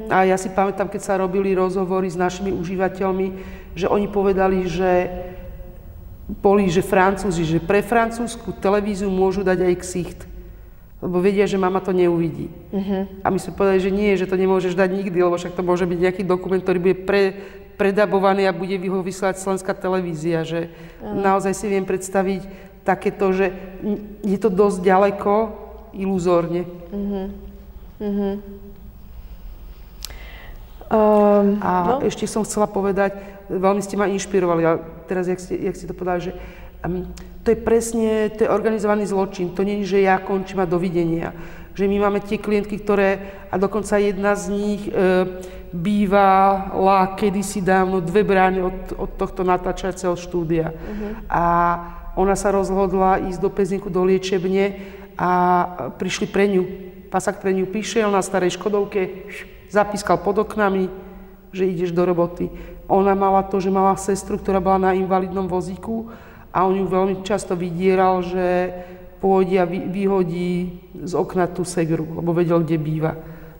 a 0.09 0.29
ja 0.29 0.37
si 0.37 0.53
pamätám, 0.53 0.89
keď 0.89 1.01
sa 1.01 1.21
robili 1.21 1.57
rozhovory 1.57 2.09
s 2.09 2.19
našimi 2.19 2.53
užívateľmi, 2.53 3.27
že 3.75 3.89
oni 3.89 4.07
povedali, 4.09 4.69
že 4.69 5.09
boli, 6.29 6.73
že 6.73 6.81
Francúzi, 6.81 7.45
že 7.45 7.61
pre 7.61 7.85
francúzsku 7.85 8.57
televíziu 8.57 9.13
môžu 9.13 9.45
dať 9.45 9.59
aj 9.61 9.75
ksicht. 9.85 10.21
Lebo 11.05 11.21
vedia, 11.21 11.45
že 11.45 11.61
mama 11.61 11.85
to 11.85 11.93
neuvidí. 11.93 12.49
Uh-huh. 12.73 13.05
A 13.21 13.29
my 13.29 13.37
sme 13.37 13.53
povedali, 13.53 13.77
že 13.77 13.93
nie, 13.93 14.17
že 14.17 14.25
to 14.25 14.41
nemôžeš 14.41 14.73
dať 14.73 14.89
nikdy, 14.89 15.21
lebo 15.21 15.37
však 15.37 15.53
to 15.53 15.61
môže 15.61 15.85
byť 15.85 15.99
nejaký 16.01 16.23
dokument, 16.25 16.65
ktorý 16.65 16.81
bude 16.81 16.97
pre, 17.05 17.37
predabovaný 17.77 18.49
a 18.49 18.57
bude 18.57 18.81
ho 18.81 19.05
vysielať 19.05 19.37
slovenská 19.37 19.77
televízia. 19.77 20.49
Že 20.49 20.73
uh-huh. 20.73 21.13
naozaj 21.13 21.53
si 21.53 21.69
viem 21.69 21.85
predstaviť 21.85 22.49
takéto, 22.89 23.37
že 23.37 23.53
je 24.25 24.39
to 24.41 24.49
dosť 24.49 24.81
ďaleko, 24.81 25.33
iluzórne. 25.93 26.65
Uh-huh. 26.89 27.27
Uh-huh. 28.01 28.35
Um, 30.95 31.59
a 31.59 31.99
no? 31.99 32.07
ešte 32.07 32.31
som 32.31 32.47
chcela 32.47 32.71
povedať, 32.71 33.19
veľmi 33.51 33.83
ste 33.83 33.99
ma 33.99 34.07
inšpirovali, 34.07 34.63
a 34.63 34.79
teraz, 35.11 35.27
jak 35.27 35.43
ste, 35.43 35.59
jak 35.59 35.75
ste 35.75 35.91
to 35.91 35.99
povedali, 35.99 36.31
že 36.31 36.33
um, 36.87 37.11
to 37.43 37.51
je 37.51 37.59
presne, 37.59 38.31
to 38.31 38.47
je 38.47 38.55
organizovaný 38.55 39.11
zločin, 39.11 39.51
to 39.51 39.67
nie 39.67 39.83
je, 39.83 39.99
že 39.99 40.07
ja 40.07 40.23
končím 40.23 40.63
a 40.63 40.71
dovidenia. 40.71 41.35
Že 41.75 41.91
my 41.91 41.97
máme 42.07 42.23
tie 42.23 42.39
klientky, 42.39 42.79
ktoré, 42.79 43.19
a 43.51 43.59
dokonca 43.59 43.99
jedna 43.99 44.39
z 44.39 44.45
nich 44.55 44.83
e, 44.87 44.95
bývala 45.75 47.19
kedysi 47.19 47.59
dávno 47.59 47.99
dve 47.99 48.23
brány 48.23 48.63
od, 48.63 48.79
od 48.95 49.11
tohto 49.19 49.43
natáčaceho 49.43 50.15
štúdia. 50.15 50.71
Uh-huh. 50.71 51.19
A 51.27 51.43
ona 52.15 52.39
sa 52.39 52.55
rozhodla 52.55 53.27
ísť 53.27 53.43
do 53.43 53.51
Pezinku, 53.51 53.91
do 53.91 54.07
liečebne 54.07 54.79
a 55.19 55.31
prišli 55.99 56.31
pre 56.31 56.47
ňu. 56.47 56.63
Pasak 57.11 57.43
pre 57.43 57.51
ňu 57.51 57.67
prišiel 57.67 58.07
na 58.07 58.23
starej 58.23 58.55
Škodovke, 58.55 59.27
zapískal 59.75 60.23
pod 60.23 60.47
oknami, 60.47 60.87
že 61.51 61.67
ideš 61.67 61.91
do 61.91 62.07
roboty. 62.07 62.51
Ona 62.87 63.19
mala 63.19 63.43
to, 63.47 63.59
že 63.59 63.75
mala 63.75 63.99
sestru, 63.99 64.39
ktorá 64.39 64.63
bola 64.63 64.91
na 64.91 64.91
invalidnom 64.95 65.51
vozíku 65.51 66.11
a 66.55 66.63
on 66.63 66.79
ju 66.79 66.87
veľmi 66.87 67.27
často 67.27 67.59
vydieral, 67.59 68.23
že 68.23 68.71
pôjde 69.19 69.57
a 69.59 69.67
vyhodí 69.67 70.79
z 71.03 71.13
okna 71.17 71.49
tú 71.49 71.65
segru, 71.65 72.05
lebo 72.21 72.37
vedel, 72.37 72.61
kde 72.61 72.77
býva 72.77 73.13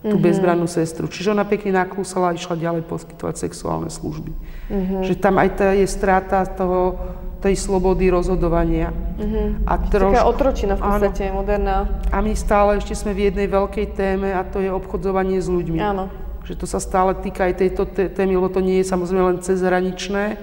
tú 0.05 0.21
mm-hmm. 0.21 0.27
bezbrannú 0.29 0.69
sestru. 0.69 1.09
Čiže 1.09 1.33
ona 1.33 1.49
pekne 1.49 1.81
naklúsala 1.81 2.31
a 2.31 2.37
išla 2.37 2.61
ďalej 2.61 2.85
poskytovať 2.85 3.41
sexuálne 3.41 3.89
služby. 3.89 4.37
Mm-hmm. 4.69 5.03
Že 5.09 5.15
tam 5.17 5.41
aj 5.41 5.51
tá 5.57 5.73
je 5.73 5.89
strata 5.89 6.45
toho, 6.45 7.01
tej 7.45 7.61
slobody 7.61 8.09
rozhodovania. 8.09 8.89
Mm-hmm. 9.21 9.69
A 9.69 9.73
troš... 9.93 10.17
Taká 10.17 10.25
otročina 10.25 10.73
v 10.75 10.81
podstate, 10.81 11.29
áno. 11.29 11.45
moderná. 11.45 11.77
A 12.09 12.25
my 12.25 12.33
stále 12.33 12.81
ešte 12.81 12.97
sme 12.97 13.13
v 13.13 13.29
jednej 13.29 13.53
veľkej 13.53 13.93
téme 13.93 14.33
a 14.33 14.41
to 14.49 14.65
je 14.65 14.73
obchodzovanie 14.73 15.45
s 15.45 15.53
ľuďmi. 15.53 15.81
Áno 15.85 16.25
že 16.45 16.55
to 16.61 16.69
sa 16.69 16.77
stále 16.77 17.17
týka 17.17 17.49
aj 17.49 17.55
tejto 17.57 17.89
témy, 17.89 18.37
lebo 18.37 18.53
to 18.53 18.61
nie 18.61 18.85
je 18.85 18.91
samozrejme 18.93 19.25
len 19.35 19.39
cezhraničné. 19.41 20.37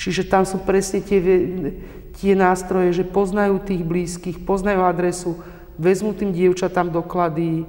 Čiže 0.00 0.32
tam 0.32 0.48
sú 0.48 0.56
presne 0.64 1.04
tie, 1.04 1.20
tie 2.16 2.32
nástroje, 2.32 2.96
že 2.96 3.04
poznajú 3.04 3.60
tých 3.60 3.84
blízkych, 3.84 4.40
poznajú 4.48 4.80
adresu, 4.80 5.36
vezmú 5.76 6.16
tým 6.16 6.32
dievčatám 6.32 6.88
doklady, 6.88 7.68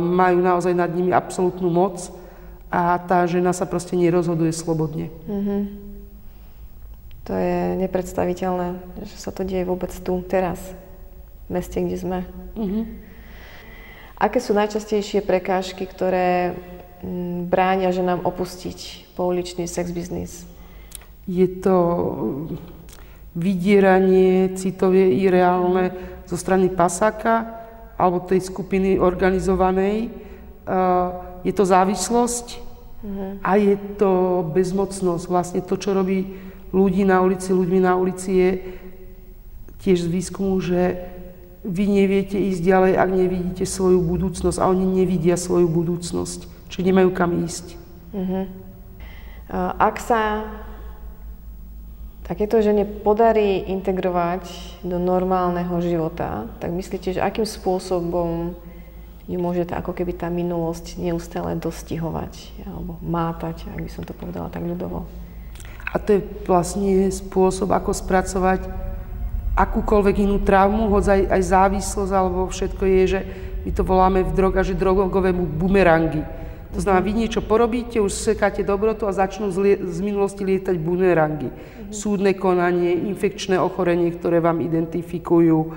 majú 0.00 0.40
naozaj 0.40 0.72
nad 0.72 0.88
nimi 0.88 1.12
absolútnu 1.12 1.68
moc 1.68 2.08
a 2.72 2.96
tá 3.04 3.20
žena 3.28 3.52
sa 3.52 3.68
proste 3.68 4.00
nerozhoduje 4.00 4.48
slobodne. 4.56 5.12
Mm-hmm. 5.28 5.60
To 7.30 7.32
je 7.38 7.78
nepredstaviteľné, 7.78 8.82
že 9.06 9.16
sa 9.16 9.30
to 9.30 9.46
deje 9.46 9.62
vôbec 9.62 9.94
tu, 9.94 10.18
teraz, 10.26 10.58
v 11.46 11.50
meste, 11.54 11.78
kde 11.78 11.96
sme. 11.98 12.18
Mm-hmm. 12.58 12.84
Aké 14.18 14.38
sú 14.42 14.54
najčastejšie 14.54 15.22
prekážky, 15.22 15.86
ktoré 15.86 16.58
mm, 17.02 17.46
bránia 17.46 17.94
ženám 17.94 18.26
opustiť 18.26 19.10
pouličný 19.14 19.70
sex 19.70 19.94
biznis? 19.94 20.46
Je 21.26 21.46
to 21.46 21.74
vydieranie 23.38 24.58
citové 24.58 25.14
i 25.14 25.30
reálne 25.30 25.94
zo 26.26 26.34
strany 26.34 26.68
pasáka 26.68 27.62
alebo 27.96 28.26
tej 28.26 28.42
skupiny 28.44 28.98
organizovanej. 28.98 30.10
Je 31.46 31.52
to 31.54 31.64
závislosť 31.64 32.46
uh-huh. 33.06 33.40
a 33.40 33.50
je 33.56 33.74
to 33.96 34.42
bezmocnosť. 34.52 35.24
Vlastne 35.30 35.60
to, 35.64 35.78
čo 35.78 35.94
robí 35.94 36.34
ľudí 36.72 37.04
na 37.04 37.20
ulici, 37.20 37.52
ľuďmi 37.52 37.80
na 37.84 37.92
ulici, 37.94 38.30
je 38.32 38.50
tiež 39.84 40.04
z 40.04 40.08
výskumu, 40.08 40.58
že 40.58 41.12
vy 41.62 41.84
neviete 41.86 42.34
ísť 42.34 42.60
ďalej, 42.64 42.92
ak 42.98 43.10
nevidíte 43.12 43.64
svoju 43.68 44.02
budúcnosť 44.02 44.58
a 44.58 44.66
oni 44.66 45.04
nevidia 45.04 45.38
svoju 45.38 45.70
budúcnosť, 45.70 46.50
čiže 46.66 46.88
nemajú 46.90 47.14
kam 47.14 47.38
ísť. 47.46 47.78
Uh-huh. 48.10 48.50
Ak 49.78 50.02
sa 50.02 50.48
takéto 52.26 52.58
žene 52.64 52.82
podarí 52.82 53.62
integrovať 53.68 54.48
do 54.82 54.98
normálneho 54.98 55.78
života, 55.84 56.50
tak 56.58 56.74
myslíte, 56.74 57.14
že 57.14 57.22
akým 57.22 57.46
spôsobom 57.46 58.58
ju 59.30 59.38
môže 59.38 59.62
tá, 59.70 59.78
ako 59.78 59.94
keby 59.94 60.18
tá 60.18 60.26
minulosť 60.26 60.98
neustále 60.98 61.54
dostihovať 61.54 62.66
alebo 62.66 62.98
mátať, 63.02 63.70
ak 63.70 63.80
by 63.86 63.90
som 63.90 64.02
to 64.02 64.16
povedala 64.16 64.50
tak 64.50 64.66
ľudovo? 64.66 65.06
A 65.92 66.00
to 66.00 66.16
je 66.16 66.20
vlastne 66.48 67.12
spôsob, 67.12 67.68
ako 67.68 67.92
spracovať 67.92 68.64
akúkoľvek 69.52 70.24
inú 70.24 70.40
traumu, 70.40 70.88
hoď 70.88 71.04
aj, 71.12 71.22
aj 71.28 71.42
závislosť 71.52 72.12
alebo 72.16 72.48
všetko 72.48 72.82
je, 72.88 73.02
že 73.04 73.20
my 73.62 73.70
to 73.70 73.82
voláme 73.84 74.20
v 74.24 74.32
droga, 74.32 74.64
že 74.64 74.72
drogovému 74.72 75.44
bumerangy. 75.44 76.24
To 76.72 76.80
znamená, 76.80 77.04
vy 77.04 77.12
niečo 77.12 77.44
porobíte, 77.44 78.00
už 78.00 78.32
sekáte 78.32 78.64
dobrotu 78.64 79.04
a 79.04 79.12
začnú 79.12 79.52
z, 79.52 79.58
lie- 79.60 79.82
z 79.84 79.98
minulosti 80.00 80.40
lietať 80.40 80.80
bumerangy. 80.80 81.52
Mm-hmm. 81.52 81.92
Súdne 81.92 82.32
konanie, 82.32 82.96
infekčné 83.12 83.60
ochorenie, 83.60 84.08
ktoré 84.08 84.40
vám 84.40 84.64
identifikujú, 84.64 85.68
e, 85.68 85.70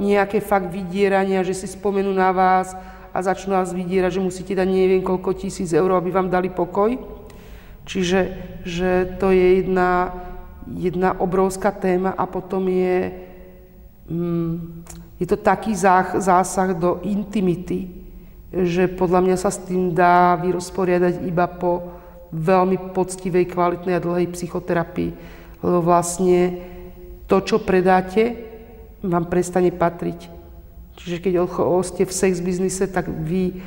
nejaké 0.00 0.40
fakt 0.40 0.72
vydierania, 0.72 1.44
že 1.44 1.52
si 1.52 1.68
spomenú 1.68 2.16
na 2.16 2.32
vás 2.32 2.72
a 3.12 3.18
začnú 3.20 3.60
vás 3.60 3.76
vydierať, 3.76 4.16
že 4.16 4.24
musíte 4.24 4.52
dať 4.56 4.64
neviem 4.64 5.04
koľko 5.04 5.36
tisíc 5.36 5.68
eur, 5.76 5.92
aby 5.92 6.08
vám 6.08 6.32
dali 6.32 6.48
pokoj. 6.48 6.96
Čiže 7.84 8.20
že 8.64 9.20
to 9.20 9.28
je 9.28 9.60
jedna 9.60 10.24
jedna 10.68 11.12
obrovská 11.20 11.70
téma 11.70 12.16
a 12.16 12.24
potom 12.24 12.64
je, 12.68 13.12
mm, 14.08 14.54
je 15.20 15.26
to 15.28 15.36
taký 15.36 15.76
zásah 15.76 16.72
do 16.72 17.00
intimity, 17.04 17.92
že 18.54 18.88
podľa 18.88 19.20
mňa 19.20 19.36
sa 19.36 19.50
s 19.50 19.60
tým 19.66 19.92
dá 19.92 20.38
vyrosporiadať 20.40 21.26
iba 21.26 21.46
po 21.50 22.00
veľmi 22.34 22.94
poctivej, 22.94 23.50
kvalitnej 23.50 23.98
a 23.98 24.04
dlhej 24.04 24.30
psychoterapii. 24.30 25.10
Lebo 25.62 25.78
vlastne 25.82 26.62
to, 27.26 27.42
čo 27.42 27.62
predáte, 27.62 28.36
vám 29.02 29.26
prestane 29.26 29.70
patriť. 29.74 30.30
Čiže 30.94 31.16
keď 31.18 31.32
ste 31.82 32.06
v 32.06 32.14
sex 32.14 32.38
biznise, 32.38 32.86
tak 32.86 33.10
vy 33.10 33.58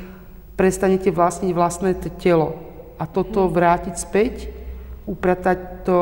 prestanete 0.56 1.12
vlastniť 1.12 1.52
vlastné 1.52 1.92
telo. 2.16 2.67
A 2.98 3.06
toto 3.06 3.46
vrátiť 3.46 3.94
späť, 3.94 4.50
upratať 5.06 5.86
to 5.86 6.00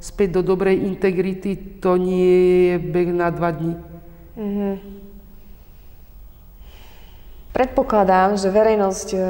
späť 0.00 0.40
do 0.40 0.42
dobrej 0.42 0.80
integrity, 0.80 1.78
to 1.78 2.00
nie 2.00 2.72
je 2.72 2.76
beh 2.80 3.12
na 3.12 3.28
dva 3.28 3.52
dní. 3.52 3.76
Mm-hmm. 4.40 4.74
Predpokladám, 7.52 8.40
že 8.40 8.48
verejnosť 8.48 9.08
e, 9.12 9.20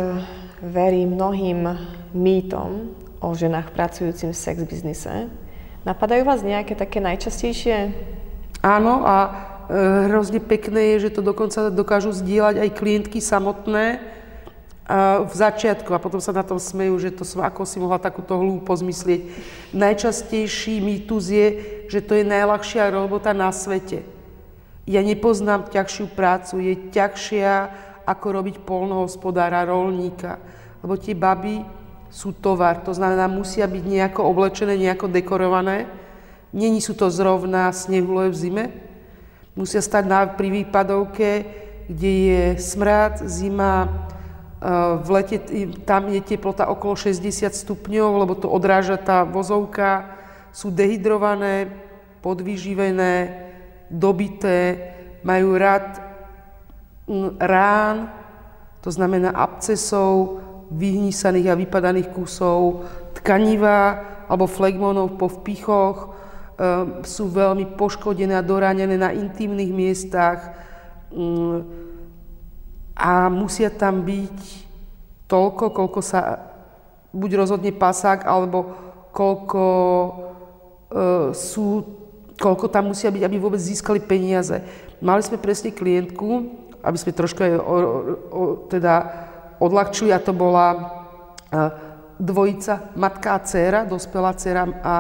verí 0.63 1.03
mnohým 1.09 1.67
mýtom 2.15 2.95
o 3.19 3.29
ženách 3.35 3.75
pracujúcim 3.75 4.31
v 4.31 4.39
sex 4.39 4.57
biznise. 4.63 5.27
Napadajú 5.83 6.23
vás 6.23 6.47
nejaké 6.47 6.79
také 6.79 7.03
najčastejšie? 7.03 7.91
Áno 8.63 9.03
a 9.03 9.17
e, 9.25 9.31
hrozne 10.07 10.39
pekné 10.39 10.95
je, 10.95 11.09
že 11.09 11.17
to 11.19 11.25
dokonca 11.25 11.73
dokážu 11.73 12.13
zdieľať 12.13 12.57
aj 12.61 12.77
klientky 12.77 13.19
samotné, 13.19 14.05
v 15.23 15.35
začiatku 15.35 15.87
a 15.95 16.03
potom 16.03 16.19
sa 16.19 16.35
na 16.35 16.43
tom 16.43 16.59
smejú, 16.59 16.99
že 16.99 17.15
to 17.15 17.23
som 17.23 17.47
ako 17.47 17.63
si 17.63 17.79
mohla 17.79 18.03
takúto 18.03 18.35
hlúposť 18.35 18.83
myslieť. 18.83 19.21
Najčastejší 19.71 20.83
mýtus 20.83 21.31
je, 21.31 21.47
že 21.87 22.03
to 22.03 22.19
je 22.19 22.27
najľahšia 22.27 22.91
robota 22.91 23.31
na 23.31 23.55
svete. 23.55 24.03
Ja 24.91 24.99
nepoznám 25.07 25.71
ťažšiu 25.71 26.11
prácu, 26.19 26.59
je 26.59 26.75
ťažšia 26.91 27.53
ako 28.03 28.27
robiť 28.43 28.57
polnohospodára, 28.67 29.71
rolníka. 29.71 30.43
Lebo 30.83 30.99
tie 30.99 31.15
baby 31.15 31.63
sú 32.11 32.35
tovar, 32.35 32.83
to 32.83 32.91
znamená, 32.91 33.31
musia 33.31 33.71
byť 33.71 33.85
nejako 33.87 34.27
oblečené, 34.27 34.75
nejako 34.75 35.07
dekorované. 35.07 35.87
Není 36.51 36.83
sú 36.83 36.99
to 36.99 37.07
zrovna 37.07 37.71
snehulé 37.71 38.27
v 38.27 38.35
zime. 38.35 38.65
Musia 39.55 39.79
stať 39.79 40.11
na, 40.11 40.27
pri 40.27 40.51
výpadovke, 40.51 41.31
kde 41.87 42.11
je 42.11 42.43
smrad, 42.59 43.23
zima, 43.31 43.87
v 45.01 45.09
lete 45.09 45.41
tam 45.89 46.13
je 46.13 46.21
teplota 46.21 46.69
okolo 46.69 46.93
60 46.93 47.49
stupňov, 47.49 48.11
lebo 48.21 48.37
to 48.37 48.45
odráža 48.45 49.01
tá 49.01 49.25
vozovka. 49.25 50.21
Sú 50.53 50.69
dehydrované, 50.69 51.73
podvyživené, 52.21 53.49
dobité, 53.89 54.93
majú 55.25 55.57
rad 55.57 56.11
rán, 57.41 58.13
to 58.85 58.91
znamená 58.93 59.33
abcesov, 59.33 60.41
vyhnísaných 60.71 61.51
a 61.51 61.59
vypadaných 61.59 62.09
kusov, 62.15 62.87
tkaniva 63.19 64.07
alebo 64.31 64.47
flegmónov 64.47 65.19
po 65.19 65.27
vpichoch, 65.27 66.07
e, 66.07 66.09
sú 67.03 67.27
veľmi 67.27 67.75
poškodené 67.75 68.39
a 68.39 68.47
doránené 68.47 68.95
na 68.95 69.11
intimných 69.11 69.73
miestach, 69.75 70.55
mm, 71.11 71.90
a 73.01 73.33
musia 73.33 73.73
tam 73.73 74.05
byť 74.05 74.37
toľko, 75.25 75.73
koľko 75.73 76.01
sa 76.05 76.53
buď 77.17 77.31
rozhodne 77.41 77.73
pasák, 77.73 78.29
alebo 78.29 78.77
koľko 79.17 79.65
e, 80.05 80.11
sú, 81.33 81.81
koľko 82.37 82.69
tam 82.69 82.93
musia 82.93 83.09
byť, 83.09 83.25
aby 83.25 83.37
vôbec 83.41 83.57
získali 83.57 84.05
peniaze. 84.05 84.61
Mali 85.01 85.25
sme 85.25 85.41
presne 85.41 85.73
klientku, 85.73 86.29
aby 86.85 86.99
sme 87.01 87.17
trošku 87.17 87.41
aj 87.41 87.53
o, 87.57 87.61
o, 87.65 88.43
teda 88.69 89.09
odľahčili, 89.57 90.13
a 90.13 90.21
to 90.21 90.37
bola 90.37 90.69
e, 90.77 90.79
dvojica, 92.21 92.93
matka 93.01 93.33
a 93.33 93.41
dcéra, 93.41 93.89
dospelá 93.89 94.37
dcéra 94.37 94.69
a 94.85 94.95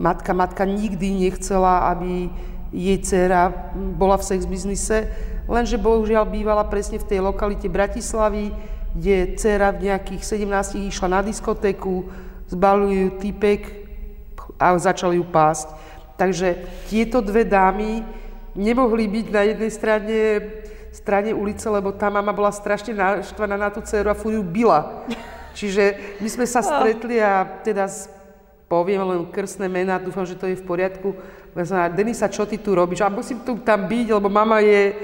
matka. 0.00 0.32
Matka 0.32 0.64
nikdy 0.64 1.28
nechcela, 1.28 1.92
aby 1.92 2.32
jej 2.72 2.98
dcéra 3.04 3.52
bola 3.76 4.16
v 4.16 4.26
sex 4.32 4.48
biznise, 4.48 5.06
lenže 5.48 5.76
bohužiaľ 5.80 6.24
bývala 6.28 6.64
presne 6.66 7.00
v 7.00 7.08
tej 7.08 7.20
lokalite 7.20 7.68
Bratislavy, 7.68 8.54
kde 8.94 9.34
dcera 9.34 9.74
v 9.74 9.90
nejakých 9.90 10.22
17 10.22 10.88
išla 10.88 11.08
na 11.10 11.20
diskotéku, 11.20 12.06
zbalujú 12.46 12.94
ju 12.94 13.10
typek 13.18 13.62
a 14.56 14.78
začali 14.78 15.18
ju 15.18 15.26
pásť. 15.26 15.74
Takže 16.14 16.62
tieto 16.86 17.18
dve 17.18 17.42
dámy 17.42 18.06
nemohli 18.54 19.10
byť 19.10 19.26
na 19.34 19.42
jednej 19.50 19.70
strane, 19.74 20.18
strane 20.94 21.34
ulice, 21.34 21.66
lebo 21.66 21.90
tá 21.90 22.06
mama 22.06 22.30
bola 22.30 22.54
strašne 22.54 22.94
naštvaná 22.94 23.58
na 23.58 23.68
tú 23.74 23.82
dceru 23.82 24.14
a 24.14 24.14
furt 24.14 24.38
ju 24.38 24.42
bila. 24.46 25.02
Čiže 25.58 26.18
my 26.22 26.28
sme 26.30 26.46
sa 26.46 26.62
stretli 26.70 27.18
a 27.18 27.42
teda 27.66 27.90
poviem 28.70 29.02
len 29.02 29.20
krstné 29.26 29.66
mená, 29.66 29.98
dúfam, 29.98 30.22
že 30.22 30.38
to 30.38 30.46
je 30.46 30.58
v 30.58 30.66
poriadku. 30.66 31.18
Denisa, 31.94 32.30
čo 32.30 32.46
ty 32.46 32.58
tu 32.58 32.74
robíš? 32.74 33.02
A 33.02 33.10
musím 33.10 33.42
tu 33.42 33.58
tam 33.62 33.86
byť, 33.86 34.06
lebo 34.10 34.26
mama 34.26 34.58
je 34.58 34.94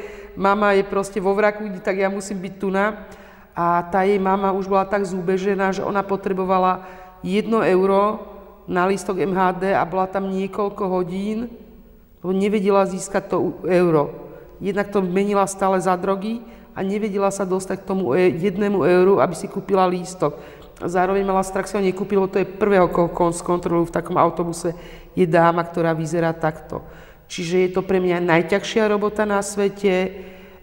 mama 0.40 0.72
je 0.72 0.80
proste 0.88 1.20
vo 1.20 1.36
vraku, 1.36 1.68
tak 1.84 2.00
ja 2.00 2.08
musím 2.08 2.40
byť 2.40 2.54
tu 2.56 2.72
na. 2.72 3.04
A 3.52 3.84
tá 3.92 4.08
jej 4.08 4.16
mama 4.16 4.56
už 4.56 4.64
bola 4.64 4.88
tak 4.88 5.04
zúbežená, 5.04 5.76
že 5.76 5.84
ona 5.84 6.00
potrebovala 6.00 6.88
1 7.20 7.44
euro 7.76 8.24
na 8.64 8.88
lístok 8.88 9.20
MHD 9.20 9.76
a 9.76 9.84
bola 9.84 10.08
tam 10.08 10.32
niekoľko 10.32 10.84
hodín, 10.88 11.52
lebo 12.24 12.32
nevedela 12.32 12.88
získať 12.88 13.36
to 13.36 13.60
euro. 13.68 14.32
Jednak 14.64 14.88
to 14.88 15.04
menila 15.04 15.44
stále 15.44 15.76
za 15.76 15.92
drogy 16.00 16.40
a 16.72 16.80
nevedela 16.80 17.28
sa 17.28 17.44
dostať 17.44 17.84
k 17.84 17.88
tomu 17.88 18.16
e, 18.16 18.32
jednému 18.40 18.80
euru, 18.80 19.20
aby 19.20 19.36
si 19.36 19.50
kúpila 19.50 19.84
lístok. 19.84 20.40
Zároveň 20.80 21.28
mala 21.28 21.44
strach 21.44 21.68
si 21.68 21.76
ho 21.76 21.82
nekúpiť, 21.84 22.16
lebo 22.16 22.32
to 22.32 22.40
je 22.40 22.48
prvého, 22.48 22.88
koho 22.88 23.36
skontrolujú 23.36 23.92
v 23.92 23.96
takom 24.00 24.16
autobuse, 24.16 24.72
je 25.12 25.28
dáma, 25.28 25.60
ktorá 25.60 25.92
vyzerá 25.92 26.32
takto. 26.32 26.80
Čiže 27.30 27.56
je 27.62 27.70
to 27.70 27.86
pre 27.86 28.02
mňa 28.02 28.26
najťažšia 28.26 28.90
robota 28.90 29.22
na 29.22 29.38
svete, 29.38 30.10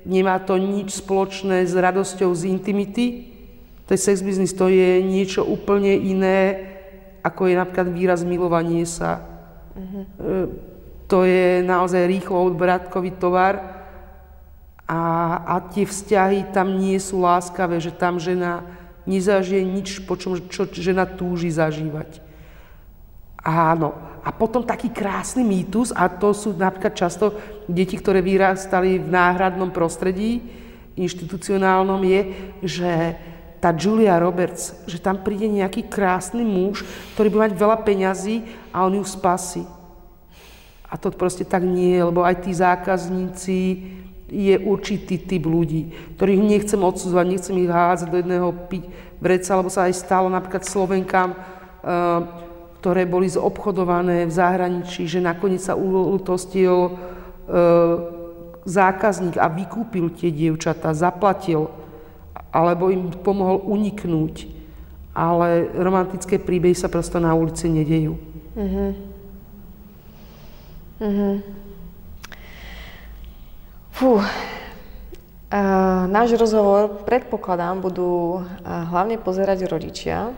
nemá 0.04 0.36
to 0.44 0.60
nič 0.60 1.00
spoločné 1.00 1.64
s 1.64 1.72
radosťou 1.72 2.28
z 2.36 2.52
intimity. 2.52 3.06
To 3.88 3.96
je 3.96 4.00
sex 4.04 4.20
business, 4.20 4.52
to 4.52 4.68
je 4.68 5.00
niečo 5.00 5.48
úplne 5.48 5.96
iné, 5.96 6.68
ako 7.24 7.48
je 7.48 7.56
napríklad 7.56 7.88
výraz 7.88 8.28
milovanie 8.28 8.84
sa. 8.84 9.24
Uh-huh. 9.80 10.52
To 11.08 11.24
je 11.24 11.64
naozaj 11.64 12.04
rýchlo 12.04 12.52
odbratkový 12.52 13.16
tovar 13.16 13.64
a, 14.84 15.02
a 15.48 15.56
tie 15.72 15.88
vzťahy 15.88 16.52
tam 16.52 16.76
nie 16.76 17.00
sú 17.00 17.24
láskavé, 17.24 17.80
že 17.80 17.96
tam 17.96 18.20
žena 18.20 18.68
nezažije 19.08 19.64
nič, 19.64 20.04
po 20.04 20.20
čom 20.20 20.36
čo 20.52 20.68
žena 20.68 21.08
túži 21.08 21.48
zažívať. 21.48 22.27
Áno. 23.48 23.96
A 24.28 24.36
potom 24.36 24.60
taký 24.60 24.92
krásny 24.92 25.40
mýtus, 25.40 25.96
a 25.96 26.12
to 26.12 26.36
sú 26.36 26.52
napríklad 26.52 26.92
často 26.92 27.32
deti, 27.64 27.96
ktoré 27.96 28.20
vyrastali 28.20 29.00
v 29.00 29.08
náhradnom 29.08 29.72
prostredí, 29.72 30.44
inštitucionálnom, 31.00 32.04
je, 32.04 32.22
že 32.60 32.92
tá 33.64 33.72
Julia 33.72 34.20
Roberts, 34.20 34.84
že 34.84 35.00
tam 35.00 35.24
príde 35.24 35.48
nejaký 35.48 35.88
krásny 35.88 36.44
muž, 36.44 36.84
ktorý 37.16 37.28
bude 37.32 37.44
mať 37.48 37.54
veľa 37.56 37.78
peňazí 37.88 38.44
a 38.76 38.84
on 38.84 39.00
ju 39.00 39.06
spasí. 39.08 39.64
A 40.92 41.00
to 41.00 41.08
proste 41.08 41.48
tak 41.48 41.64
nie 41.64 41.96
je, 41.96 42.04
lebo 42.04 42.28
aj 42.28 42.44
tí 42.44 42.52
zákazníci 42.52 43.60
je 44.28 44.56
určitý 44.60 45.24
typ 45.24 45.48
ľudí, 45.48 45.96
ktorých 46.20 46.42
nechcem 46.44 46.84
odsudzovať, 46.84 47.26
nechcem 47.32 47.56
ich 47.64 47.72
hádzať 47.72 48.08
do 48.12 48.20
jedného 48.20 48.52
piť 48.68 48.84
vreca, 49.24 49.56
lebo 49.56 49.72
sa 49.72 49.88
aj 49.88 49.96
stalo 49.96 50.28
napríklad 50.28 50.68
Slovenkám, 50.68 51.32
uh, 51.32 52.47
ktoré 52.88 53.04
boli 53.04 53.28
zobchodované 53.28 54.24
v 54.24 54.32
zahraničí, 54.32 55.12
že 55.12 55.20
nakoniec 55.20 55.60
sa 55.60 55.76
ulutostil 55.76 56.88
e, 56.88 56.92
zákazník 58.64 59.36
a 59.36 59.52
vykúpil 59.52 60.16
tie 60.16 60.32
dievčatá, 60.32 60.96
zaplatil, 60.96 61.68
alebo 62.48 62.88
im 62.88 63.12
pomohol 63.12 63.60
uniknúť. 63.68 64.48
Ale 65.12 65.68
romantické 65.76 66.40
príbehy 66.40 66.80
sa 66.80 66.88
prosto 66.88 67.20
na 67.20 67.36
ulici 67.36 67.68
nedejú. 67.68 68.16
Uh-huh. 68.56 68.96
Fú. 73.92 74.24
Uh, 75.52 76.08
náš 76.08 76.40
rozhovor, 76.40 77.04
predpokladám, 77.04 77.84
budú 77.84 78.40
uh, 78.40 78.44
hlavne 78.64 79.20
pozerať 79.20 79.68
rodičia, 79.68 80.32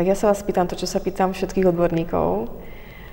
tak 0.00 0.08
ja 0.08 0.16
sa 0.16 0.32
vás 0.32 0.40
pýtam 0.40 0.64
to, 0.64 0.80
čo 0.80 0.88
sa 0.88 0.96
pýtam 0.96 1.36
všetkých 1.36 1.76
odborníkov. 1.76 2.48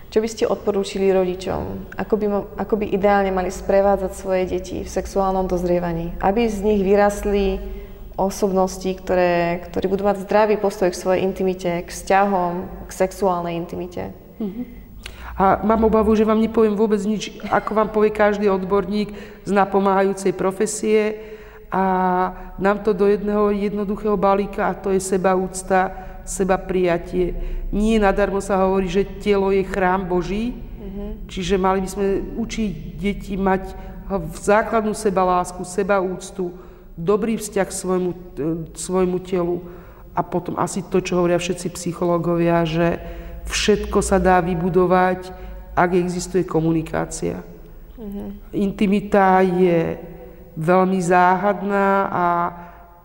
Čo 0.08 0.24
by 0.24 0.28
ste 0.32 0.48
odporúčili 0.48 1.12
rodičom? 1.12 1.92
Ako 2.00 2.16
by, 2.16 2.26
ako 2.64 2.80
by 2.80 2.96
ideálne 2.96 3.28
mali 3.28 3.52
sprevádzať 3.52 4.12
svoje 4.16 4.48
deti 4.48 4.88
v 4.88 4.88
sexuálnom 4.88 5.52
dozrievaní? 5.52 6.16
Aby 6.24 6.48
z 6.48 6.64
nich 6.64 6.80
vyrastli 6.80 7.60
osobnosti, 8.16 8.88
ktoré, 8.88 9.68
ktorí 9.68 9.92
budú 9.92 10.08
mať 10.08 10.24
zdravý 10.24 10.56
postoj 10.56 10.88
k 10.88 10.96
svojej 10.96 11.28
intimite, 11.28 11.84
k 11.84 11.92
vzťahom, 11.92 12.88
k 12.88 12.92
sexuálnej 12.96 13.60
intimite. 13.60 14.16
Mm-hmm. 14.40 14.66
A 15.44 15.60
mám 15.68 15.84
obavu, 15.84 16.16
že 16.16 16.24
vám 16.24 16.40
nepoviem 16.40 16.80
vôbec 16.80 17.04
nič, 17.04 17.36
ako 17.52 17.76
vám 17.76 17.92
povie 17.92 18.16
každý 18.16 18.48
odborník 18.48 19.12
z 19.44 19.52
napomáhajúcej 19.52 20.32
profesie 20.32 21.20
a 21.68 21.84
nám 22.56 22.80
to 22.80 22.96
do 22.96 23.12
jedného 23.12 23.52
jednoduchého 23.52 24.16
balíka 24.16 24.72
a 24.72 24.78
to 24.80 24.96
je 24.96 25.04
sebaúcta, 25.04 26.08
seba 26.28 26.60
prijatie. 26.60 27.34
Nie 27.72 27.98
nadarmo 27.98 28.44
sa 28.44 28.60
hovorí, 28.62 28.92
že 28.92 29.08
telo 29.24 29.50
je 29.50 29.64
chrám 29.64 30.06
Boží, 30.06 30.54
mm-hmm. 30.54 31.10
Čiže 31.28 31.56
mali 31.56 31.84
by 31.84 31.90
sme 31.90 32.06
učiť 32.36 32.72
deti 33.00 33.34
mať 33.40 33.64
v 34.08 34.38
základnú 34.40 34.96
sebalásku, 34.96 35.60
sebaúctu, 35.68 36.56
dobrý 36.96 37.36
vzťah 37.36 37.68
k 37.68 37.76
svojmu, 37.76 38.12
svojmu 38.72 39.18
telu 39.22 39.68
a 40.16 40.24
potom 40.24 40.56
asi 40.58 40.82
to, 40.88 41.04
čo 41.04 41.20
hovoria 41.20 41.38
všetci 41.38 41.76
psychológovia, 41.76 42.64
že 42.64 42.98
všetko 43.46 44.00
sa 44.02 44.18
dá 44.18 44.40
vybudovať, 44.42 45.30
ak 45.78 45.94
existuje 45.94 46.42
komunikácia. 46.48 47.46
Mm-hmm. 48.00 48.28
Intimita 48.58 49.46
je 49.46 50.00
veľmi 50.58 50.98
záhadná 50.98 52.10
a, 52.10 52.28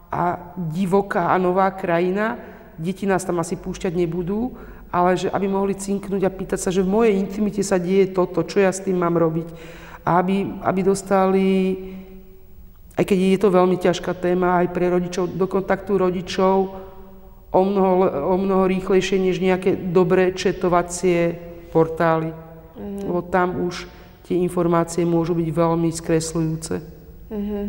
a 0.09 0.23
divoká 0.57 1.29
a 1.29 1.37
nová 1.37 1.69
krajina. 1.77 2.41
Deti 2.83 3.07
nás 3.07 3.23
tam 3.23 3.39
asi 3.39 3.55
púšťať 3.55 3.95
nebudú, 3.95 4.59
ale 4.91 5.15
že 5.15 5.31
aby 5.31 5.47
mohli 5.47 5.79
cinknúť 5.79 6.27
a 6.27 6.35
pýtať 6.35 6.59
sa, 6.59 6.75
že 6.75 6.83
v 6.83 6.93
mojej 6.93 7.15
intimite 7.15 7.63
sa 7.63 7.79
deje 7.79 8.11
toto, 8.11 8.43
čo 8.43 8.59
ja 8.59 8.75
s 8.75 8.83
tým 8.83 8.99
mám 8.99 9.15
robiť. 9.15 9.49
A 10.03 10.19
aby, 10.19 10.59
aby 10.67 10.81
dostali, 10.83 11.47
aj 12.99 13.05
keď 13.07 13.19
je 13.23 13.39
to 13.39 13.49
veľmi 13.55 13.79
ťažká 13.79 14.13
téma 14.19 14.61
aj 14.61 14.75
pre 14.75 14.91
rodičov, 14.91 15.33
do 15.33 15.47
kontaktu 15.47 15.95
rodičov 15.95 16.57
o 17.53 17.61
mnoho, 17.63 17.93
o 18.29 18.35
mnoho 18.37 18.65
rýchlejšie 18.67 19.23
než 19.23 19.39
nejaké 19.39 19.79
dobré 19.79 20.35
četovacie 20.35 21.39
portály. 21.71 22.35
Mm-hmm. 22.35 23.07
Lebo 23.07 23.21
tam 23.23 23.65
už 23.65 23.87
tie 24.27 24.41
informácie 24.41 25.07
môžu 25.07 25.33
byť 25.39 25.49
veľmi 25.49 25.89
skresľujúce. 25.89 26.75
Mm-hmm. 27.33 27.65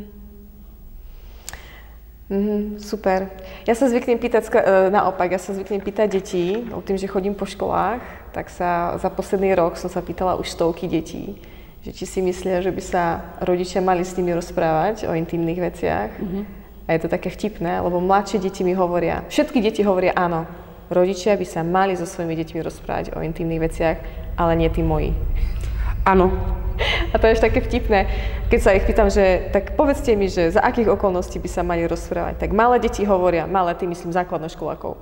Mm-hmm, 2.34 2.82
super. 2.82 3.30
Ja 3.70 3.78
sa 3.78 3.86
zvyknem 3.86 4.18
pýtať, 4.18 4.50
e, 4.50 4.90
naopak, 4.90 5.30
ja 5.30 5.38
sa 5.38 5.54
zvyknem 5.54 5.86
pýtať 5.86 6.18
detí, 6.18 6.66
o 6.74 6.82
tým, 6.82 6.98
že 6.98 7.06
chodím 7.06 7.38
po 7.38 7.46
školách, 7.46 8.02
tak 8.34 8.50
sa 8.50 8.98
za 8.98 9.14
posledný 9.14 9.54
rok 9.54 9.78
som 9.78 9.86
sa 9.86 10.02
pýtala 10.02 10.34
už 10.42 10.50
stovky 10.50 10.90
detí, 10.90 11.38
že 11.86 11.94
či 11.94 12.10
si 12.10 12.20
myslia, 12.26 12.66
že 12.66 12.74
by 12.74 12.82
sa 12.82 13.22
rodičia 13.38 13.86
mali 13.86 14.02
s 14.02 14.18
nimi 14.18 14.34
rozprávať 14.34 15.06
o 15.06 15.14
intimných 15.14 15.62
veciach. 15.62 16.10
Mm-hmm. 16.18 16.44
A 16.84 16.90
je 16.98 17.00
to 17.06 17.14
také 17.14 17.30
vtipné, 17.30 17.86
lebo 17.86 18.02
mladšie 18.02 18.42
deti 18.42 18.66
mi 18.66 18.74
hovoria, 18.74 19.22
všetky 19.30 19.62
deti 19.62 19.86
hovoria 19.86 20.18
áno, 20.18 20.50
rodičia 20.90 21.38
by 21.38 21.46
sa 21.46 21.62
mali 21.62 21.94
so 21.94 22.10
svojimi 22.10 22.34
deťmi 22.34 22.60
rozprávať 22.66 23.06
o 23.14 23.22
intimných 23.22 23.62
veciach, 23.62 23.98
ale 24.42 24.58
nie 24.58 24.74
tí 24.74 24.82
moji. 24.82 25.14
Áno. 26.04 26.36
A 27.14 27.22
to 27.22 27.30
je 27.30 27.38
ešte 27.38 27.48
také 27.48 27.62
vtipné, 27.64 28.00
keď 28.50 28.60
sa 28.60 28.76
ich 28.76 28.84
pýtam, 28.84 29.08
že 29.08 29.54
tak 29.54 29.78
povedzte 29.78 30.18
mi, 30.18 30.26
že 30.26 30.52
za 30.52 30.62
akých 30.66 30.98
okolností 30.98 31.38
by 31.38 31.50
sa 31.50 31.62
mali 31.62 31.86
rozprávať. 31.86 32.42
Tak 32.42 32.50
malé 32.52 32.82
deti 32.82 33.06
hovoria, 33.06 33.46
malé, 33.46 33.78
tým 33.78 33.94
myslím 33.94 34.12
základnoškolákov. 34.12 34.98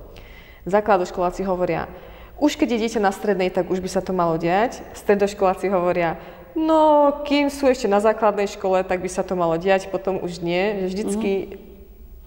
Základoškoláci 0.68 1.42
hovoria, 1.48 1.90
už 2.38 2.60
keď 2.60 2.78
je 2.78 3.00
na 3.02 3.10
strednej, 3.10 3.50
tak 3.50 3.72
už 3.72 3.80
by 3.80 3.90
sa 3.90 4.02
to 4.04 4.12
malo 4.12 4.36
diať. 4.36 4.84
Stredoškoláci 4.94 5.72
hovoria, 5.72 6.20
no 6.54 7.10
kým 7.24 7.48
sú 7.48 7.72
ešte 7.72 7.88
na 7.88 8.04
základnej 8.04 8.52
škole, 8.52 8.84
tak 8.84 9.00
by 9.00 9.10
sa 9.10 9.24
to 9.24 9.34
malo 9.40 9.56
diať, 9.56 9.90
potom 9.90 10.20
už 10.20 10.44
nie. 10.44 10.86
Vždycky 10.86 11.32
mm-hmm 11.32 11.71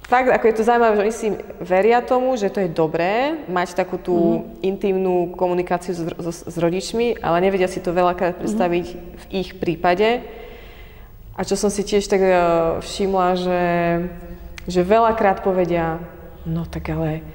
fakt, 0.05 0.29
ako 0.29 0.45
je 0.47 0.57
to 0.57 0.69
zaujímavé, 0.69 0.95
že 0.97 1.05
oni 1.05 1.15
si 1.15 1.29
veria 1.65 2.01
tomu, 2.05 2.37
že 2.37 2.53
to 2.53 2.61
je 2.61 2.71
dobré 2.71 3.45
mať 3.49 3.75
takú 3.75 3.97
tú 3.97 4.17
mm. 4.17 4.45
intimnú 4.63 5.17
komunikáciu 5.35 5.97
s, 5.97 6.01
s, 6.05 6.39
s 6.49 6.57
rodičmi, 6.57 7.19
ale 7.25 7.45
nevedia 7.45 7.67
si 7.67 7.81
to 7.81 7.97
veľakrát 7.97 8.37
predstaviť 8.39 8.87
mm. 8.93 8.99
v 9.01 9.25
ich 9.33 9.49
prípade. 9.57 10.25
A 11.35 11.43
čo 11.43 11.59
som 11.59 11.67
si 11.67 11.83
tiež 11.83 12.07
tak 12.07 12.23
uh, 12.23 12.79
všimla, 12.79 13.29
že, 13.35 13.63
že 14.71 14.81
veľakrát 14.87 15.43
povedia, 15.43 15.99
no 16.47 16.63
tak 16.63 16.95
ale 16.95 17.27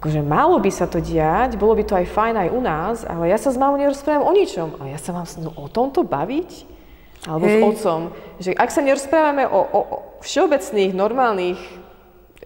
akože 0.00 0.22
malo 0.24 0.56
by 0.62 0.70
sa 0.72 0.86
to 0.88 1.02
diať, 1.02 1.58
bolo 1.60 1.76
by 1.76 1.84
to 1.84 1.98
aj 1.98 2.06
fajn 2.08 2.34
aj 2.46 2.48
u 2.54 2.60
nás, 2.62 2.96
ale 3.04 3.28
ja 3.28 3.36
sa 3.36 3.52
s 3.52 3.60
mamou 3.60 3.76
nerozprávam 3.76 4.24
o 4.24 4.32
ničom. 4.32 4.80
A 4.80 4.94
ja 4.94 4.98
sa 5.02 5.12
mám 5.12 5.26
no, 5.42 5.50
o 5.58 5.66
tomto 5.68 6.06
baviť? 6.06 6.78
Alebo 7.26 7.50
Hej. 7.50 7.58
s 7.58 7.62
otcom. 7.66 8.00
Že 8.38 8.50
ak 8.54 8.70
sa 8.70 8.80
nerozprávame 8.80 9.42
o, 9.50 9.58
o, 9.58 9.80
o 9.82 9.96
všeobecných, 10.22 10.94
normálnych 10.94 11.58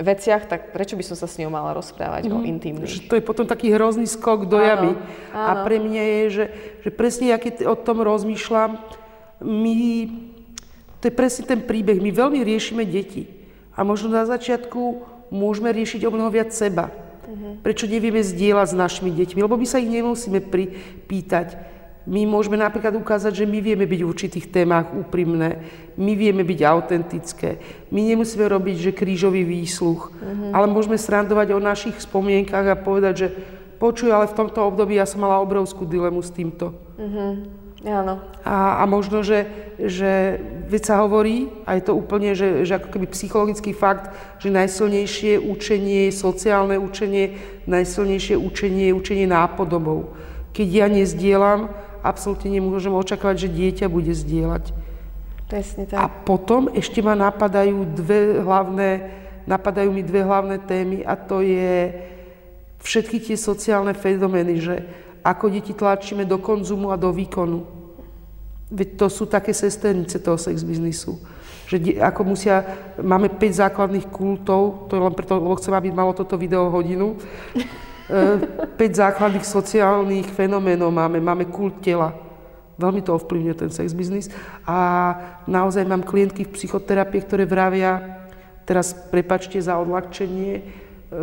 veciach, 0.00 0.48
tak 0.48 0.72
prečo 0.72 0.96
by 0.96 1.04
som 1.04 1.16
sa 1.16 1.28
s 1.28 1.36
ňou 1.36 1.52
mala 1.52 1.76
rozprávať 1.76 2.28
mm. 2.28 2.32
o 2.32 2.38
mhm. 2.40 2.46
intimných? 2.48 2.92
Že 2.92 3.00
to 3.08 3.14
je 3.20 3.24
potom 3.24 3.44
taký 3.44 3.72
hrozný 3.74 4.08
skok 4.08 4.48
do 4.48 4.56
áno, 4.56 4.66
jamy. 4.66 4.90
Áno. 5.36 5.46
A 5.48 5.50
pre 5.64 5.76
mňa 5.76 6.02
je, 6.02 6.22
že, 6.30 6.44
že 6.86 6.90
presne, 6.92 7.32
ja 7.32 7.38
keď 7.40 7.68
o 7.68 7.76
tom 7.76 8.00
rozmýšľam, 8.00 8.80
my, 9.42 9.76
to 11.02 11.04
je 11.10 11.14
presne 11.14 11.44
ten 11.44 11.60
príbeh, 11.60 11.98
my 11.98 12.10
veľmi 12.14 12.40
riešime 12.40 12.86
deti. 12.86 13.28
A 13.72 13.82
možno 13.82 14.12
na 14.12 14.24
začiatku 14.28 15.08
môžeme 15.32 15.72
riešiť 15.72 16.04
o 16.04 16.12
mnoho 16.12 16.28
viac 16.28 16.52
seba. 16.52 16.92
Mm-hmm. 16.92 17.64
Prečo 17.64 17.88
nevieme 17.88 18.20
zdieľať 18.20 18.68
s 18.72 18.76
našimi 18.76 19.10
deťmi? 19.16 19.40
Lebo 19.40 19.56
my 19.56 19.64
sa 19.64 19.80
ich 19.80 19.88
nemusíme 19.88 20.44
pripýtať 20.44 21.71
my 22.02 22.26
môžeme 22.26 22.58
napríklad 22.58 22.98
ukázať, 22.98 23.42
že 23.42 23.46
my 23.46 23.62
vieme 23.62 23.86
byť 23.86 24.00
v 24.02 24.10
určitých 24.10 24.46
témach 24.50 24.90
úprimné, 24.90 25.62
my 25.94 26.12
vieme 26.18 26.42
byť 26.42 26.60
autentické. 26.66 27.62
My 27.94 28.02
nemusíme 28.02 28.42
robiť, 28.42 28.76
že 28.90 28.98
krížový 28.98 29.46
výsluch, 29.46 30.10
mm-hmm. 30.10 30.50
ale 30.50 30.66
môžeme 30.66 30.98
srandovať 30.98 31.54
o 31.54 31.62
našich 31.62 31.94
spomienkach 32.02 32.66
a 32.66 32.74
povedať, 32.74 33.14
že 33.14 33.28
počuj, 33.78 34.10
ale 34.10 34.26
v 34.26 34.38
tomto 34.38 34.66
období 34.66 34.98
ja 34.98 35.06
som 35.06 35.22
mala 35.22 35.38
obrovskú 35.38 35.86
dilemu 35.86 36.18
s 36.22 36.34
týmto. 36.34 36.74
Mm-hmm. 36.98 37.62
Áno. 37.82 38.22
A, 38.46 38.78
a 38.78 38.84
možno, 38.86 39.26
že, 39.26 39.46
že 39.74 40.38
veď 40.70 40.82
sa 40.86 40.94
hovorí, 41.02 41.50
a 41.66 41.74
je 41.74 41.82
to 41.82 41.98
úplne, 41.98 42.30
že, 42.30 42.62
že 42.62 42.78
ako 42.78 42.94
keby 42.94 43.06
psychologický 43.10 43.74
fakt, 43.74 44.14
že 44.38 44.54
najsilnejšie 44.54 45.42
učenie 45.42 46.06
je 46.06 46.12
sociálne 46.14 46.78
učenie, 46.78 47.34
najsilnejšie 47.66 48.38
učenie 48.38 48.90
je 48.90 48.94
učenie 48.94 49.26
nápodobou. 49.26 50.14
Keď 50.54 50.68
ja 50.70 50.86
nezdielam, 50.86 51.74
absolútne 52.02 52.50
nemôžem 52.50 52.92
očakávať, 52.92 53.46
že 53.46 53.54
dieťa 53.54 53.86
bude 53.86 54.10
zdieľať. 54.12 54.74
Presne 55.46 55.86
tak. 55.86 55.98
A 56.00 56.10
potom 56.10 56.68
ešte 56.74 56.98
ma 57.00 57.14
napadajú 57.14 57.86
dve 57.94 58.42
hlavné, 58.42 58.90
napadajú 59.46 59.90
mi 59.94 60.02
dve 60.02 60.26
hlavné 60.26 60.58
témy 60.64 61.06
a 61.06 61.14
to 61.14 61.40
je 61.44 61.94
všetky 62.82 63.22
tie 63.22 63.38
sociálne 63.38 63.94
fenomény, 63.94 64.54
že 64.58 64.74
ako 65.22 65.54
deti 65.54 65.70
tlačíme 65.70 66.26
do 66.26 66.42
konzumu 66.42 66.90
a 66.90 66.98
do 66.98 67.14
výkonu. 67.14 67.62
Veď 68.72 68.88
to 68.98 69.06
sú 69.06 69.28
také 69.28 69.54
sesternice 69.54 70.18
toho 70.18 70.40
sex 70.40 70.64
biznisu. 70.66 71.20
Že 71.68 72.00
ako 72.00 72.34
musia, 72.34 72.64
máme 72.98 73.30
5 73.30 73.62
základných 73.68 74.10
kultov, 74.10 74.90
to 74.90 74.98
je 74.98 75.04
len 75.04 75.14
preto, 75.14 75.38
lebo 75.38 75.54
chcem, 75.60 75.76
aby 75.76 75.94
malo 75.94 76.16
toto 76.16 76.40
video 76.40 76.72
hodinu, 76.72 77.14
5 78.12 78.76
e, 78.76 78.92
základných 78.92 79.46
sociálnych 79.46 80.28
fenoménov 80.36 80.92
máme. 80.92 81.16
Máme 81.16 81.48
kult 81.48 81.80
tela. 81.80 82.12
Veľmi 82.76 83.00
to 83.00 83.16
ovplyvňuje 83.16 83.56
ten 83.56 83.70
sex 83.72 83.96
biznis. 83.96 84.28
A 84.68 85.16
naozaj 85.48 85.88
mám 85.88 86.04
klientky 86.04 86.44
v 86.44 86.52
psychoterapii, 86.52 87.24
ktoré 87.24 87.44
vravia, 87.48 88.20
teraz 88.68 88.92
prepačte 88.92 89.56
za 89.56 89.80
odľahčenie, 89.80 90.52
e, 90.60 90.62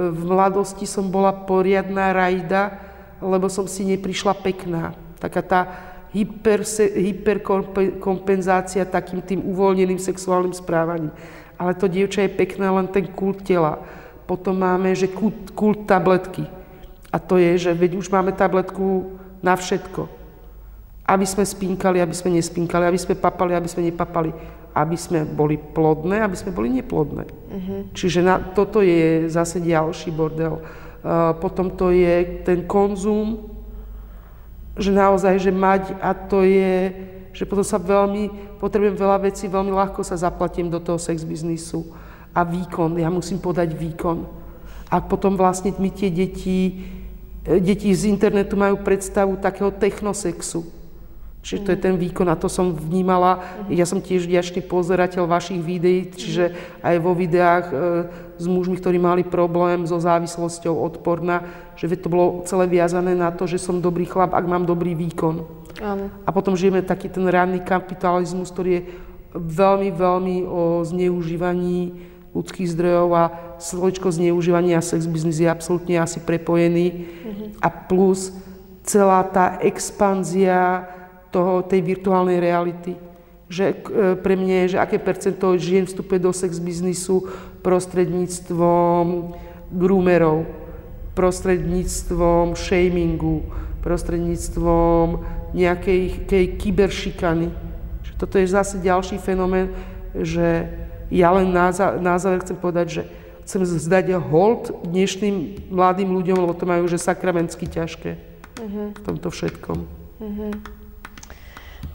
v 0.10 0.22
mladosti 0.26 0.90
som 0.90 1.14
bola 1.14 1.30
poriadná 1.30 2.10
rajda, 2.10 2.74
lebo 3.22 3.46
som 3.54 3.70
si 3.70 3.86
neprišla 3.86 4.34
pekná. 4.42 4.98
Taká 5.22 5.42
tá 5.46 5.62
hyper, 6.10 6.66
hyperkompenzácia 6.98 8.82
takým 8.88 9.22
tým 9.22 9.46
uvoľneným 9.46 10.02
sexuálnym 10.02 10.58
správaním. 10.58 11.14
Ale 11.60 11.76
to 11.78 11.92
dievča 11.92 12.26
je 12.26 12.34
pekné, 12.34 12.66
len 12.72 12.88
ten 12.90 13.06
kult 13.14 13.44
tela. 13.46 13.84
Potom 14.24 14.58
máme, 14.58 14.96
že 14.96 15.12
kult, 15.12 15.52
kult 15.52 15.84
tabletky 15.86 16.59
a 17.10 17.18
to 17.18 17.42
je, 17.42 17.70
že 17.70 17.72
veď 17.74 17.98
už 17.98 18.14
máme 18.14 18.32
tabletku 18.38 19.18
na 19.42 19.58
všetko. 19.58 20.06
Aby 21.10 21.26
sme 21.26 21.42
spínkali, 21.42 21.98
aby 21.98 22.14
sme 22.14 22.38
nespínkali, 22.38 22.86
aby 22.86 23.00
sme 23.02 23.18
papali, 23.18 23.58
aby 23.58 23.66
sme 23.66 23.90
nepapali. 23.90 24.30
Aby 24.78 24.94
sme 24.94 25.26
boli 25.26 25.58
plodné, 25.58 26.22
aby 26.22 26.38
sme 26.38 26.54
boli 26.54 26.70
neplodné. 26.70 27.26
Uh-huh. 27.26 27.82
Čiže 27.98 28.22
na, 28.22 28.38
toto 28.38 28.86
je 28.86 29.26
zase 29.26 29.58
ďalší 29.58 30.14
bordel. 30.14 30.62
Uh, 31.02 31.34
potom 31.42 31.74
to 31.74 31.90
je 31.90 32.46
ten 32.46 32.62
konzum, 32.70 33.50
že 34.78 34.94
naozaj, 34.94 35.42
že 35.42 35.50
mať 35.50 35.98
a 35.98 36.14
to 36.14 36.46
je, 36.46 36.94
že 37.34 37.50
potom 37.50 37.66
sa 37.66 37.82
veľmi, 37.82 38.30
potrebujem 38.62 38.94
veľa 38.94 39.18
vecí, 39.26 39.50
veľmi 39.50 39.74
ľahko 39.74 40.06
sa 40.06 40.14
zaplatím 40.14 40.70
do 40.70 40.78
toho 40.78 41.02
sex 41.02 41.26
biznisu. 41.26 41.90
A 42.38 42.46
výkon, 42.46 43.02
ja 43.02 43.10
musím 43.10 43.42
podať 43.42 43.74
výkon. 43.74 44.30
A 44.94 45.02
potom 45.02 45.34
vlastne 45.34 45.74
my 45.74 45.90
tie 45.90 46.14
deti 46.14 46.86
deti 47.46 47.92
z 47.96 48.12
internetu 48.12 48.60
majú 48.60 48.80
predstavu 48.82 49.40
takého 49.40 49.72
technosexu. 49.72 50.68
Čiže 51.40 51.64
to 51.64 51.70
je 51.72 51.80
ten 51.80 51.96
výkon 51.96 52.28
a 52.28 52.36
to 52.36 52.52
som 52.52 52.76
vnímala. 52.76 53.40
Ja 53.72 53.88
som 53.88 54.04
tiež 54.04 54.28
vďačný 54.28 54.60
pozerateľ 54.68 55.24
vašich 55.24 55.64
videí, 55.64 56.12
čiže 56.12 56.52
aj 56.84 56.96
vo 57.00 57.16
videách 57.16 57.66
e, 57.72 57.76
s 58.36 58.46
mužmi, 58.46 58.76
ktorí 58.76 59.00
mali 59.00 59.24
problém 59.24 59.88
so 59.88 59.96
závislosťou 59.96 60.76
odporná, 60.76 61.48
že 61.80 61.96
to 61.96 62.12
bolo 62.12 62.44
celé 62.44 62.68
viazané 62.68 63.16
na 63.16 63.32
to, 63.32 63.48
že 63.48 63.56
som 63.56 63.80
dobrý 63.80 64.04
chlap, 64.04 64.36
ak 64.36 64.46
mám 64.52 64.68
dobrý 64.68 65.00
výkon. 65.00 65.48
Áno. 65.80 66.12
A 66.28 66.30
potom 66.36 66.60
žijeme 66.60 66.84
taký 66.84 67.08
ten 67.08 67.24
ranný 67.24 67.64
kapitalizmus, 67.64 68.52
ktorý 68.52 68.84
je 68.84 68.86
veľmi, 69.32 69.96
veľmi 69.96 70.36
o 70.44 70.84
zneužívaní 70.84 71.96
ľudských 72.34 72.70
zdrojov 72.70 73.10
a 73.16 73.24
slovičko 73.58 74.14
zneužívania 74.14 74.80
a 74.80 74.86
sex 74.86 75.10
business 75.10 75.42
je 75.42 75.50
absolútne 75.50 75.98
asi 75.98 76.22
prepojený. 76.22 76.88
Mm-hmm. 76.94 77.48
A 77.60 77.68
plus 77.74 78.32
celá 78.86 79.26
tá 79.26 79.58
expanzia 79.62 80.86
toho, 81.34 81.66
tej 81.66 81.82
virtuálnej 81.82 82.38
reality. 82.42 82.98
Že 83.50 83.66
e, 83.66 83.76
pre 84.22 84.38
mňa 84.38 84.56
je, 84.66 84.68
že 84.78 84.82
aké 84.82 84.98
percento 85.02 85.46
žien 85.58 85.86
vstupuje 85.90 86.22
do 86.22 86.30
sex 86.30 86.62
biznisu 86.62 87.26
prostredníctvom 87.66 89.34
groomerov, 89.74 90.46
prostredníctvom 91.18 92.54
shamingu, 92.54 93.46
prostredníctvom 93.82 95.22
nejakej 95.54 96.30
kyberšikany. 96.62 97.50
Toto 98.20 98.36
je 98.36 98.52
zase 98.52 98.84
ďalší 98.84 99.18
fenomén, 99.18 99.72
že 100.12 100.68
ja 101.10 101.34
len 101.34 101.50
na, 101.50 101.74
na 101.98 102.16
záver 102.22 102.46
chcem 102.46 102.58
povedať, 102.58 102.88
že 102.90 103.02
chcem 103.50 103.66
zdať 103.66 104.14
hold 104.22 104.70
dnešným 104.86 105.70
mladým 105.74 106.14
ľuďom, 106.14 106.38
lebo 106.46 106.54
to 106.54 106.70
majú 106.70 106.86
že 106.86 107.02
sakramensky 107.02 107.66
ťažké 107.66 108.14
uh-huh. 108.62 108.94
v 108.94 109.02
tomto 109.02 109.34
všetkom. 109.34 109.78
Uh-huh. 110.22 110.52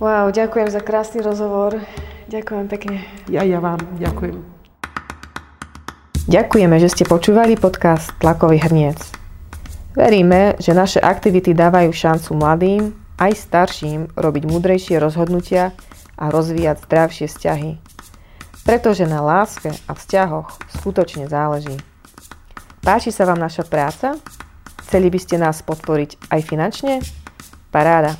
Wow, 0.02 0.34
ďakujem 0.34 0.68
za 0.74 0.82
krásny 0.82 1.22
rozhovor. 1.22 1.78
Ďakujem 2.26 2.66
pekne. 2.66 3.06
Ja, 3.30 3.46
ja 3.46 3.62
vám 3.62 3.78
ďakujem. 4.02 4.42
Ďakujeme, 6.26 6.76
že 6.82 6.90
ste 6.90 7.04
počúvali 7.06 7.54
podcast 7.54 8.10
Tlakový 8.18 8.58
hrniec. 8.58 8.98
Veríme, 9.94 10.58
že 10.58 10.74
naše 10.74 10.98
aktivity 10.98 11.54
dávajú 11.54 11.94
šancu 11.94 12.34
mladým 12.34 12.90
aj 13.22 13.30
starším 13.38 14.10
robiť 14.18 14.42
múdrejšie 14.50 14.98
rozhodnutia 14.98 15.70
a 16.18 16.34
rozvíjať 16.34 16.82
zdravšie 16.82 17.26
vzťahy 17.30 17.93
pretože 18.64 19.04
na 19.04 19.20
láske 19.20 19.70
a 19.86 19.92
vzťahoch 19.92 20.56
skutočne 20.80 21.28
záleží. 21.28 21.76
Páči 22.80 23.12
sa 23.12 23.28
vám 23.28 23.40
naša 23.40 23.64
práca? 23.64 24.16
Chceli 24.84 25.08
by 25.08 25.18
ste 25.20 25.36
nás 25.40 25.64
podporiť 25.64 26.32
aj 26.32 26.40
finančne? 26.44 27.00
Paráda. 27.72 28.16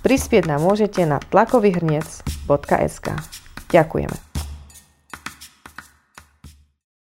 Prispieť 0.00 0.48
nám 0.48 0.64
môžete 0.64 1.04
na 1.04 1.20
tlakovyhrniec.sk. 1.20 3.08
Ďakujeme. 3.68 4.31